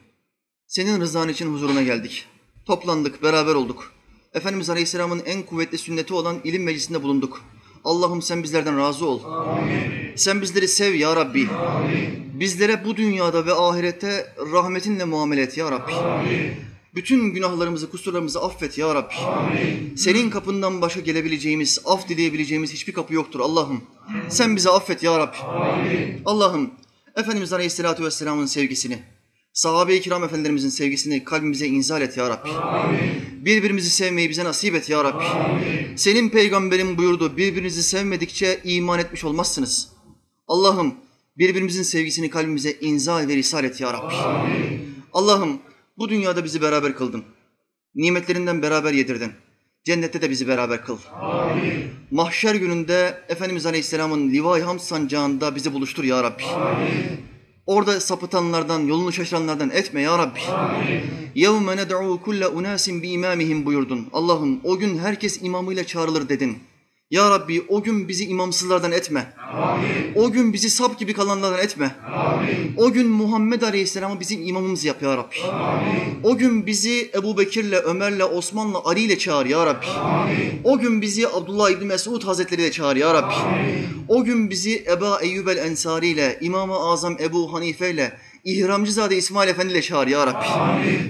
Senin 0.67 1.01
rızan 1.01 1.29
için 1.29 1.53
huzuruna 1.53 1.83
geldik. 1.83 2.27
Toplandık, 2.67 3.23
beraber 3.23 3.55
olduk. 3.55 3.93
Efendimiz 4.39 4.71
Aleyhisselam'ın 4.71 5.23
en 5.27 5.43
kuvvetli 5.43 5.79
sünneti 5.79 6.15
olan 6.15 6.37
ilim 6.45 6.63
meclisinde 6.63 7.03
bulunduk. 7.03 7.41
Allah'ım 7.85 8.23
sen 8.23 8.43
bizlerden 8.43 8.79
razı 8.79 9.07
ol. 9.07 9.21
Sen 10.17 10.43
bizleri 10.43 10.69
sev 10.69 10.95
ya 10.95 11.17
Rabbi. 11.17 11.49
Bizlere 12.35 12.85
bu 12.85 12.97
dünyada 12.97 13.47
ve 13.47 13.53
ahirette 13.53 14.35
rahmetinle 14.53 15.05
muamele 15.05 15.43
et 15.43 15.57
ya 15.57 15.71
Rabbi. 15.71 15.93
Bütün 16.95 17.33
günahlarımızı, 17.33 17.91
kusurlarımızı 17.91 18.43
affet 18.43 18.79
ya 18.79 18.95
Rabbi. 18.95 19.15
Senin 19.97 20.31
kapından 20.31 20.81
başa 20.81 21.01
gelebileceğimiz, 21.01 21.81
af 21.85 22.09
dileyebileceğimiz 22.09 22.73
hiçbir 22.73 22.93
kapı 22.93 23.15
yoktur 23.15 23.41
Allah'ım. 23.41 23.83
Sen 24.29 24.57
bizi 24.57 24.71
affet 24.71 25.03
ya 25.03 25.19
Rabbi. 25.19 25.37
Allah'ım 26.25 26.71
Efendimiz 27.17 27.53
Aleyhisselatü 27.53 28.05
Vesselam'ın 28.05 28.47
sevgisini, 28.47 28.99
sahabe-i 29.53 30.01
kiram 30.01 30.25
efendilerimizin 30.25 30.69
sevgisini 30.69 31.25
kalbimize 31.25 31.67
inzal 31.67 32.03
et 32.03 32.17
ya 32.17 32.31
Rabbi. 32.31 32.51
Birbirimizi 33.45 33.91
sevmeyi 33.91 34.31
bize 34.31 34.45
nasip 34.45 34.75
et 34.75 34.91
ya 34.91 35.05
Rabbi. 35.05 35.25
Senin 35.97 36.29
peygamberin 36.29 36.97
buyurdu, 36.99 37.37
birbirinizi 37.37 37.83
sevmedikçe 37.83 38.61
iman 38.65 38.99
etmiş 38.99 39.25
olmazsınız. 39.25 39.89
Allah'ım 40.49 40.95
birbirimizin 41.39 41.83
sevgisini 41.83 42.31
kalbimize 42.31 42.77
inzal 42.81 43.29
ve 43.29 43.37
risal 43.37 43.65
et 43.65 43.81
ya 43.81 43.93
Rabbi. 43.93 44.15
Allah'ım 45.13 45.59
bu 45.99 46.09
dünyada 46.09 46.45
bizi 46.45 46.63
beraber 46.63 46.95
kıldın. 46.95 47.25
Nimetlerinden 47.95 48.63
beraber 48.63 48.93
yedirdin. 48.93 49.33
Cennette 49.85 50.23
de 50.23 50.31
bizi 50.31 50.49
beraber 50.49 50.85
kıl. 50.85 50.99
Mahşer 52.11 52.55
gününde 52.55 53.25
Efendimiz 53.29 53.67
Aleyhisselam'ın 53.67 54.31
Livai 54.31 54.63
Hamd 54.63 54.81
sancağında 54.81 55.55
bizi 55.55 55.73
buluştur 55.73 56.05
ya 56.05 56.23
Rabbi. 56.23 56.43
Orada 57.68 58.00
sapıtanlardan, 58.00 58.80
yolunu 58.80 59.12
şaşıranlardan 59.12 59.70
etme 59.70 60.02
ya 60.02 60.18
Rabbi. 60.18 60.40
يَوْمَ 61.36 61.76
نَدْعُوا 61.82 62.20
كُلَّ 62.20 62.44
اُنَاسٍ 62.44 63.02
بِاِمَامِهِمْ 63.02 63.66
buyurdun. 63.66 64.10
Allah'ım 64.14 64.60
o 64.64 64.78
gün 64.78 64.98
herkes 64.98 65.42
imamıyla 65.42 65.84
çağrılır 65.84 66.30
dedin. 66.30 66.58
Ya 67.11 67.31
Rabbi 67.31 67.65
o 67.69 67.83
gün 67.83 68.09
bizi 68.09 68.25
imamsızlardan 68.25 68.93
etme. 68.93 69.33
O 70.15 70.31
gün 70.31 70.53
bizi 70.53 70.71
sap 70.71 70.99
gibi 70.99 71.13
kalanlardan 71.13 71.65
etme. 71.65 71.97
O 72.77 72.93
gün 72.93 73.09
Muhammed 73.09 73.63
Aleyhisselam'ı 73.63 74.21
bizim 74.21 74.49
imamımız 74.49 74.85
yap 74.85 75.03
ya 75.03 75.17
Rabbi. 75.17 75.37
O 76.23 76.37
gün 76.37 76.67
bizi 76.67 77.11
Ebu 77.15 77.39
Bekir'le, 77.39 77.73
Ömer'le, 77.85 78.23
Osman'la, 78.23 78.85
Ali'yle 78.85 79.19
çağır 79.19 79.47
ya 79.47 79.67
Rabbi. 79.67 79.87
O 80.65 80.79
gün 80.79 81.03
bizi 81.03 81.29
Abdullah 81.29 81.71
İbni 81.71 81.85
Mesud 81.85 82.25
Hazretleri 82.25 82.63
ile 82.63 82.73
çağır 82.73 82.97
ya 82.97 83.15
Rabbi. 83.15 83.35
O 84.09 84.25
gün 84.25 84.51
bizi 84.51 84.85
Eba 84.91 85.19
Eyyub 85.23 85.47
el 85.47 85.57
Ensari 85.57 86.09
ile, 86.09 86.39
İmam-ı 86.41 86.75
Azam 86.75 87.17
Ebu 87.21 87.53
Hanife 87.53 87.91
ile, 87.91 88.13
İhramcızade 88.49 89.17
İsmail 89.17 89.49
Efendi 89.49 89.73
ile 89.73 89.83
çağır 89.83 90.07
ya 90.07 90.27
Rabbi. 90.27 90.47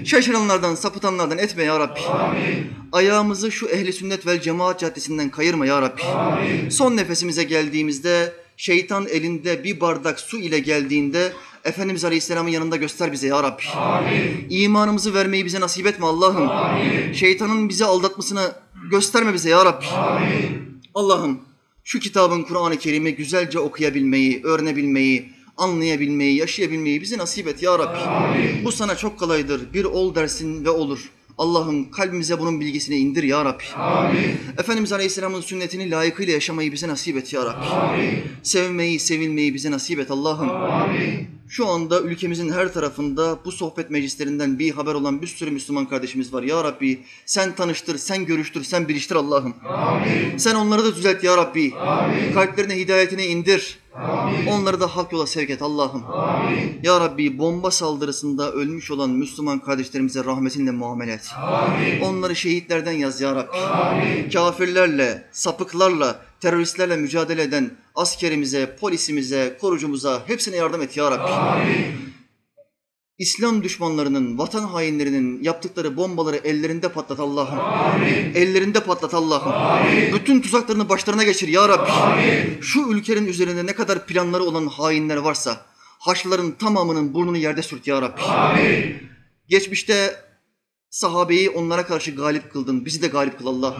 Şaşıranlardan, 0.05 0.75
sapıtanlardan 0.75 1.37
etme 1.37 1.63
ya 1.63 1.79
Rabbi. 1.79 1.99
Ayağımızı 2.91 3.51
şu 3.51 3.67
ehli 3.67 3.93
sünnet 3.93 4.27
vel 4.27 4.41
cemaat 4.41 4.79
caddesinden 4.79 5.29
kayırma 5.29 5.65
ya 5.65 5.81
Rabbi. 5.81 6.01
Son 6.71 6.97
nefesimize 6.97 7.43
geldiğimizde 7.43 8.33
şeytan 8.57 9.07
elinde 9.07 9.63
bir 9.63 9.81
bardak 9.81 10.19
su 10.19 10.37
ile 10.37 10.59
geldiğinde 10.59 11.33
Efendimiz 11.63 12.05
Aleyhisselam'ın 12.05 12.49
yanında 12.49 12.75
göster 12.75 13.11
bize 13.11 13.27
ya 13.27 13.43
Rabbi. 13.43 13.63
İmanımızı 14.49 15.13
vermeyi 15.13 15.45
bize 15.45 15.59
nasip 15.59 15.87
etme 15.87 16.05
Allah'ım. 16.05 16.49
Şeytanın 17.13 17.69
bizi 17.69 17.85
aldatmasını 17.85 18.51
gösterme 18.91 19.33
bize 19.33 19.49
ya 19.49 19.65
Rabbi. 19.65 19.85
Allah'ım 20.95 21.39
şu 21.83 21.99
kitabın 21.99 22.43
Kur'an-ı 22.43 22.77
Kerim'i 22.77 23.15
güzelce 23.15 23.59
okuyabilmeyi, 23.59 24.41
öğrenebilmeyi, 24.43 25.38
anlayabilmeyi, 25.59 26.35
yaşayabilmeyi 26.35 27.01
bize 27.01 27.17
nasip 27.17 27.47
et 27.47 27.63
ya 27.63 27.79
Rabbi. 27.79 27.99
Bu 28.65 28.71
sana 28.71 28.95
çok 28.95 29.19
kolaydır. 29.19 29.73
Bir 29.73 29.85
ol 29.85 30.15
dersin 30.15 30.65
ve 30.65 30.69
olur. 30.69 31.09
Allah'ım 31.37 31.91
kalbimize 31.91 32.39
bunun 32.39 32.59
bilgisini 32.59 32.95
indir 32.95 33.23
ya 33.23 33.45
Rabbi. 33.45 33.63
Efendimiz 34.57 34.91
Aleyhisselam'ın 34.93 35.41
sünnetini 35.41 35.91
layıkıyla 35.91 36.33
yaşamayı 36.33 36.71
bize 36.71 36.87
nasip 36.87 37.17
et 37.17 37.33
ya 37.33 37.45
Rabbi. 37.45 37.65
Sevmeyi, 38.43 38.99
sevilmeyi 38.99 39.53
bize 39.53 39.71
nasip 39.71 39.99
et 39.99 40.11
Allah'ım. 40.11 40.49
Şu 41.49 41.67
anda 41.67 42.01
ülkemizin 42.01 42.51
her 42.51 42.73
tarafında 42.73 43.39
bu 43.45 43.51
sohbet 43.51 43.89
meclislerinden 43.89 44.59
bir 44.59 44.71
haber 44.71 44.93
olan 44.93 45.21
bir 45.21 45.27
sürü 45.27 45.51
Müslüman 45.51 45.85
kardeşimiz 45.85 46.33
var. 46.33 46.43
Ya 46.43 46.63
Rabbi 46.63 46.99
sen 47.25 47.55
tanıştır, 47.55 47.97
sen 47.97 48.25
görüştür, 48.25 48.63
sen 48.63 48.87
biliştir 48.87 49.15
Allah'ım. 49.15 49.53
Sen 50.37 50.55
onları 50.55 50.83
da 50.83 50.95
düzelt 50.95 51.23
ya 51.23 51.37
Rabbi. 51.37 51.73
Kalplerine 52.33 52.77
hidayetini 52.77 53.25
indir. 53.25 53.79
Onları 54.49 54.79
da 54.79 54.87
hak 54.87 55.11
yola 55.11 55.27
sevk 55.27 55.49
et 55.49 55.61
Allah'ım. 55.61 56.03
Ya 56.83 56.99
Rabbi 56.99 57.37
bomba 57.37 57.71
saldırısında 57.71 58.51
ölmüş 58.51 58.91
olan 58.91 59.09
Müslüman 59.09 59.59
kardeşlerimize 59.59 60.25
rahmetinle 60.25 60.71
muamele 60.71 61.11
et. 61.13 61.31
Onları 62.03 62.35
şehitlerden 62.35 62.91
yaz 62.91 63.21
ya 63.21 63.35
Rabbi. 63.35 64.29
Kafirlerle, 64.33 65.23
sapıklarla, 65.31 66.21
teröristlerle 66.39 66.95
mücadele 66.95 67.41
eden 67.41 67.71
askerimize, 67.95 68.75
polisimize, 68.79 69.57
korucumuza 69.61 70.21
hepsine 70.27 70.55
yardım 70.55 70.81
et 70.81 70.97
ya 70.97 71.11
Rabbi. 71.11 71.31
İslam 73.19 73.63
düşmanlarının, 73.63 74.37
vatan 74.37 74.63
hainlerinin 74.63 75.43
yaptıkları 75.43 75.97
bombaları 75.97 76.35
ellerinde 76.35 76.89
patlat 76.89 77.19
Allah'ım. 77.19 77.59
Ellerinde 78.35 78.79
patlat 78.79 79.13
Allah'ım. 79.13 79.53
Bütün 80.13 80.41
tuzaklarını 80.41 80.89
başlarına 80.89 81.23
geçir 81.23 81.47
ya 81.47 81.69
Rabbi. 81.69 81.91
Şu 82.61 82.79
ülkenin 82.89 83.25
üzerinde 83.25 83.65
ne 83.65 83.73
kadar 83.73 84.05
planları 84.05 84.43
olan 84.43 84.67
hainler 84.67 85.17
varsa 85.17 85.69
Haçlıların 85.99 86.51
tamamının 86.51 87.13
burnunu 87.13 87.37
yerde 87.37 87.61
sürt 87.61 87.87
ya 87.87 88.01
Rabbi. 88.01 88.21
Geçmişte 89.47 90.15
sahabeyi 90.89 91.49
onlara 91.49 91.85
karşı 91.85 92.15
galip 92.15 92.53
kıldın. 92.53 92.85
Bizi 92.85 93.01
de 93.01 93.07
galip 93.07 93.37
kıl 93.39 93.47
Allah. 93.47 93.75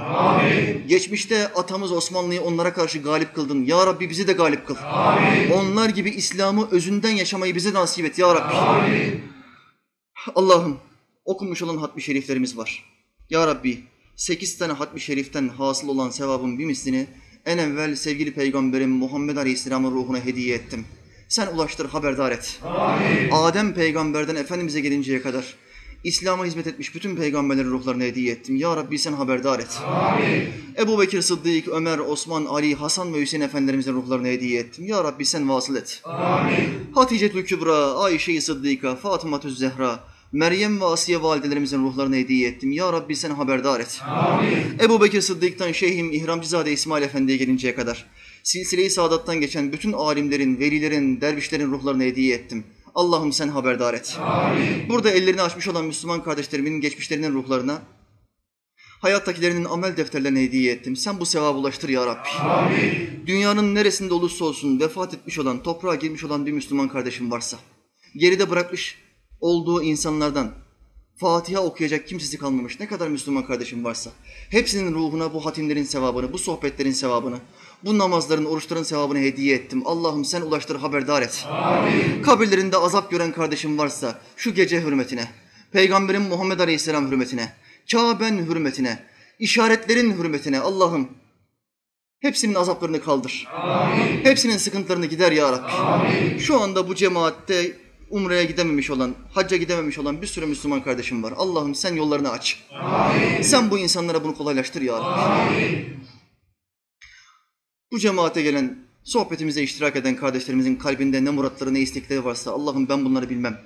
Geçmişte 0.87 1.47
atamız 1.47 1.91
Osmanlı'yı 1.91 2.41
onlara 2.41 2.73
karşı 2.73 3.01
galip 3.01 3.35
kıldın. 3.35 3.63
Ya 3.63 3.87
Rabbi 3.87 4.09
bizi 4.09 4.27
de 4.27 4.33
galip 4.33 4.67
kıl. 4.67 4.75
Onlar 5.53 5.89
gibi 5.89 6.09
İslam'ı 6.09 6.67
özünden 6.71 7.11
yaşamayı 7.11 7.55
bize 7.55 7.73
nasip 7.73 8.05
et 8.05 8.19
ya 8.19 8.35
Rabbi. 8.35 9.28
Allah'ım 10.35 10.77
okunmuş 11.25 11.61
olan 11.61 11.77
hatmi 11.77 12.01
şeriflerimiz 12.01 12.57
var. 12.57 12.85
Ya 13.29 13.47
Rabbi 13.47 13.83
sekiz 14.15 14.57
tane 14.57 14.73
hatmi 14.73 15.01
şeriften 15.01 15.47
hasıl 15.47 15.87
olan 15.87 16.09
sevabın 16.09 16.59
bir 16.59 16.65
mislini 16.65 17.07
en 17.45 17.57
evvel 17.57 17.95
sevgili 17.95 18.33
peygamberim 18.33 18.89
Muhammed 18.89 19.37
Aleyhisselam'ın 19.37 19.91
ruhuna 19.91 20.25
hediye 20.25 20.55
ettim. 20.55 20.85
Sen 21.27 21.47
ulaştır, 21.47 21.89
haberdar 21.89 22.31
et. 22.31 22.59
Adem 23.31 23.73
peygamberden 23.73 24.35
Efendimiz'e 24.35 24.81
gelinceye 24.81 25.21
kadar 25.21 25.55
İslam'a 26.03 26.45
hizmet 26.45 26.67
etmiş 26.67 26.95
bütün 26.95 27.15
peygamberlerin 27.15 27.71
ruhlarını 27.71 28.03
hediye 28.03 28.31
ettim. 28.31 28.55
Ya 28.55 28.75
Rabbi 28.75 28.99
sen 28.99 29.13
haberdar 29.13 29.59
et. 29.59 29.79
Ebu 30.81 30.99
Bekir 30.99 31.21
Sıddık, 31.21 31.67
Ömer, 31.67 31.99
Osman, 31.99 32.45
Ali, 32.45 32.75
Hasan 32.75 33.13
ve 33.13 33.21
Hüseyin 33.21 33.43
efendilerimizin 33.43 33.93
ruhlarını 33.93 34.27
hediye 34.27 34.59
ettim. 34.59 34.85
Ya 34.85 35.03
Rabbi 35.03 35.25
sen 35.25 35.49
vasıl 35.49 35.75
et. 35.75 36.01
Hatice 36.95 37.29
Kübra, 37.29 37.93
Ayşe-i 37.93 38.41
Sıddıka, 38.41 38.95
Fatıma 38.95 39.41
Zehra, 39.45 39.99
Meryem 40.31 40.81
ve 40.81 40.85
Asiye 40.85 41.21
validelerimizin 41.21 41.83
ruhlarını 41.83 42.15
hediye 42.15 42.49
ettim. 42.49 42.71
Ya 42.71 42.93
Rabbi 42.93 43.15
sen 43.15 43.31
haberdar 43.31 43.79
et. 43.79 44.01
Ebu 44.83 45.01
Bekir 45.01 45.21
Sıddık'tan 45.21 45.71
Şeyhim 45.71 46.11
İhramcızade 46.11 46.71
İsmail 46.71 47.03
Efendi'ye 47.03 47.37
gelinceye 47.37 47.75
kadar 47.75 48.05
silsile-i 48.43 48.89
saadattan 48.89 49.41
geçen 49.41 49.71
bütün 49.71 49.93
alimlerin, 49.93 50.59
velilerin, 50.59 51.21
dervişlerin 51.21 51.71
ruhlarını 51.71 52.03
hediye 52.03 52.35
ettim. 52.35 52.63
Allah'ım 52.99 53.33
sen 53.33 53.47
haberdar 53.47 53.93
et. 53.93 54.17
Burada 54.89 55.11
ellerini 55.11 55.41
açmış 55.41 55.67
olan 55.67 55.85
Müslüman 55.85 56.23
kardeşlerimin 56.23 56.81
geçmişlerinin 56.81 57.33
ruhlarına, 57.33 57.81
Hayattakilerinin 59.01 59.65
amel 59.65 59.97
defterlerine 59.97 60.41
hediye 60.41 60.73
ettim. 60.73 60.95
Sen 60.95 61.19
bu 61.19 61.25
sevabı 61.25 61.57
ulaştır 61.57 61.89
ya 61.89 62.05
Rabbi. 62.05 62.29
Dünyanın 63.27 63.75
neresinde 63.75 64.13
olursa 64.13 64.45
olsun 64.45 64.79
vefat 64.79 65.13
etmiş 65.13 65.39
olan, 65.39 65.63
toprağa 65.63 65.95
girmiş 65.95 66.23
olan 66.23 66.45
bir 66.45 66.51
Müslüman 66.51 66.87
kardeşim 66.87 67.31
varsa, 67.31 67.57
geride 68.15 68.49
bırakmış 68.49 68.97
olduğu 69.41 69.83
insanlardan 69.83 70.51
Fatiha 71.17 71.63
okuyacak 71.63 72.07
kimsesi 72.07 72.37
kalmamış 72.37 72.79
ne 72.79 72.87
kadar 72.87 73.07
Müslüman 73.07 73.45
kardeşim 73.45 73.83
varsa, 73.83 74.11
hepsinin 74.49 74.93
ruhuna 74.93 75.33
bu 75.33 75.45
hatimlerin 75.45 75.83
sevabını, 75.83 76.33
bu 76.33 76.37
sohbetlerin 76.37 76.91
sevabını, 76.91 77.39
bu 77.85 77.97
namazların, 77.97 78.45
oruçların 78.45 78.83
sevabını 78.83 79.19
hediye 79.19 79.55
ettim. 79.55 79.81
Allah'ım 79.85 80.25
sen 80.25 80.41
ulaştır, 80.41 80.75
haberdar 80.75 81.21
et. 81.21 81.47
Kabirlerinde 82.25 82.77
azap 82.77 83.11
gören 83.11 83.31
kardeşim 83.31 83.77
varsa 83.77 84.21
şu 84.35 84.53
gece 84.53 84.81
hürmetine, 84.81 85.27
Peygamberin 85.71 86.21
Muhammed 86.21 86.59
Aleyhisselam 86.59 87.11
hürmetine, 87.11 87.53
Kabe'nin 87.91 88.45
hürmetine, 88.45 88.99
işaretlerin 89.39 90.17
hürmetine 90.17 90.59
Allah'ım 90.59 91.09
hepsinin 92.19 92.55
azaplarını 92.55 93.01
kaldır. 93.01 93.47
Hepsinin 94.23 94.57
sıkıntılarını 94.57 95.05
gider 95.05 95.31
ya 95.31 95.51
Rabbi. 95.51 96.39
Şu 96.39 96.61
anda 96.61 96.87
bu 96.87 96.95
cemaatte 96.95 97.77
Umre'ye 98.09 98.45
gidememiş 98.45 98.89
olan, 98.89 99.15
hacca 99.33 99.57
gidememiş 99.57 99.97
olan 99.97 100.21
bir 100.21 100.27
sürü 100.27 100.45
Müslüman 100.45 100.83
kardeşim 100.83 101.23
var. 101.23 101.33
Allah'ım 101.37 101.75
sen 101.75 101.95
yollarını 101.95 102.31
aç. 102.31 102.63
Sen 103.41 103.71
bu 103.71 103.77
insanlara 103.77 104.23
bunu 104.23 104.35
kolaylaştır 104.35 104.81
ya 104.81 104.93
Rabbi. 104.93 105.99
Bu 107.91 107.99
cemaate 107.99 108.41
gelen, 108.41 108.77
sohbetimize 109.03 109.63
iştirak 109.63 109.95
eden 109.95 110.15
kardeşlerimizin 110.15 110.75
kalbinde 110.75 111.25
ne 111.25 111.29
muratları, 111.29 111.73
ne 111.73 111.79
istekleri 111.79 112.25
varsa 112.25 112.51
Allah'ım 112.51 112.89
ben 112.89 113.05
bunları 113.05 113.29
bilmem. 113.29 113.61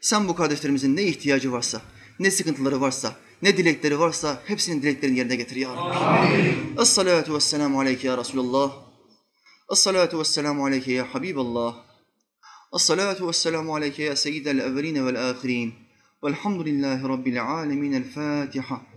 Sen 0.00 0.28
bu 0.28 0.34
kardeşlerimizin 0.34 0.96
ne 0.96 1.02
ihtiyacı 1.02 1.52
varsa, 1.52 1.82
ne 2.18 2.30
sıkıntıları 2.30 2.80
varsa, 2.80 3.16
ne 3.42 3.56
dilekleri 3.56 3.98
varsa 3.98 4.42
hepsinin 4.46 4.82
dileklerini 4.82 5.18
yerine 5.18 5.36
getir 5.36 5.56
ya 5.56 5.76
Rabbi. 5.76 6.82
Es-salatu 6.82 7.34
vesselamu 7.34 7.80
aleyke 7.80 8.08
ya 8.08 8.18
Resulallah. 8.18 8.72
Es-salatu 9.72 10.18
vesselamu 10.18 10.64
aleyke 10.64 10.92
ya 10.92 11.14
Habiballah. 11.14 11.74
Es-salatu 12.74 13.28
vesselamu 13.28 13.74
aleyke 13.74 14.02
ya 14.02 14.16
seyyidel 14.16 14.58
evvelin 14.58 15.06
vel 15.06 15.30
ahirin. 15.30 15.74
Velhamdülillahi 16.24 17.02
Rabbil 17.02 17.44
alemin. 17.44 17.92
El 17.92 18.04
Fatiha. 18.04 18.91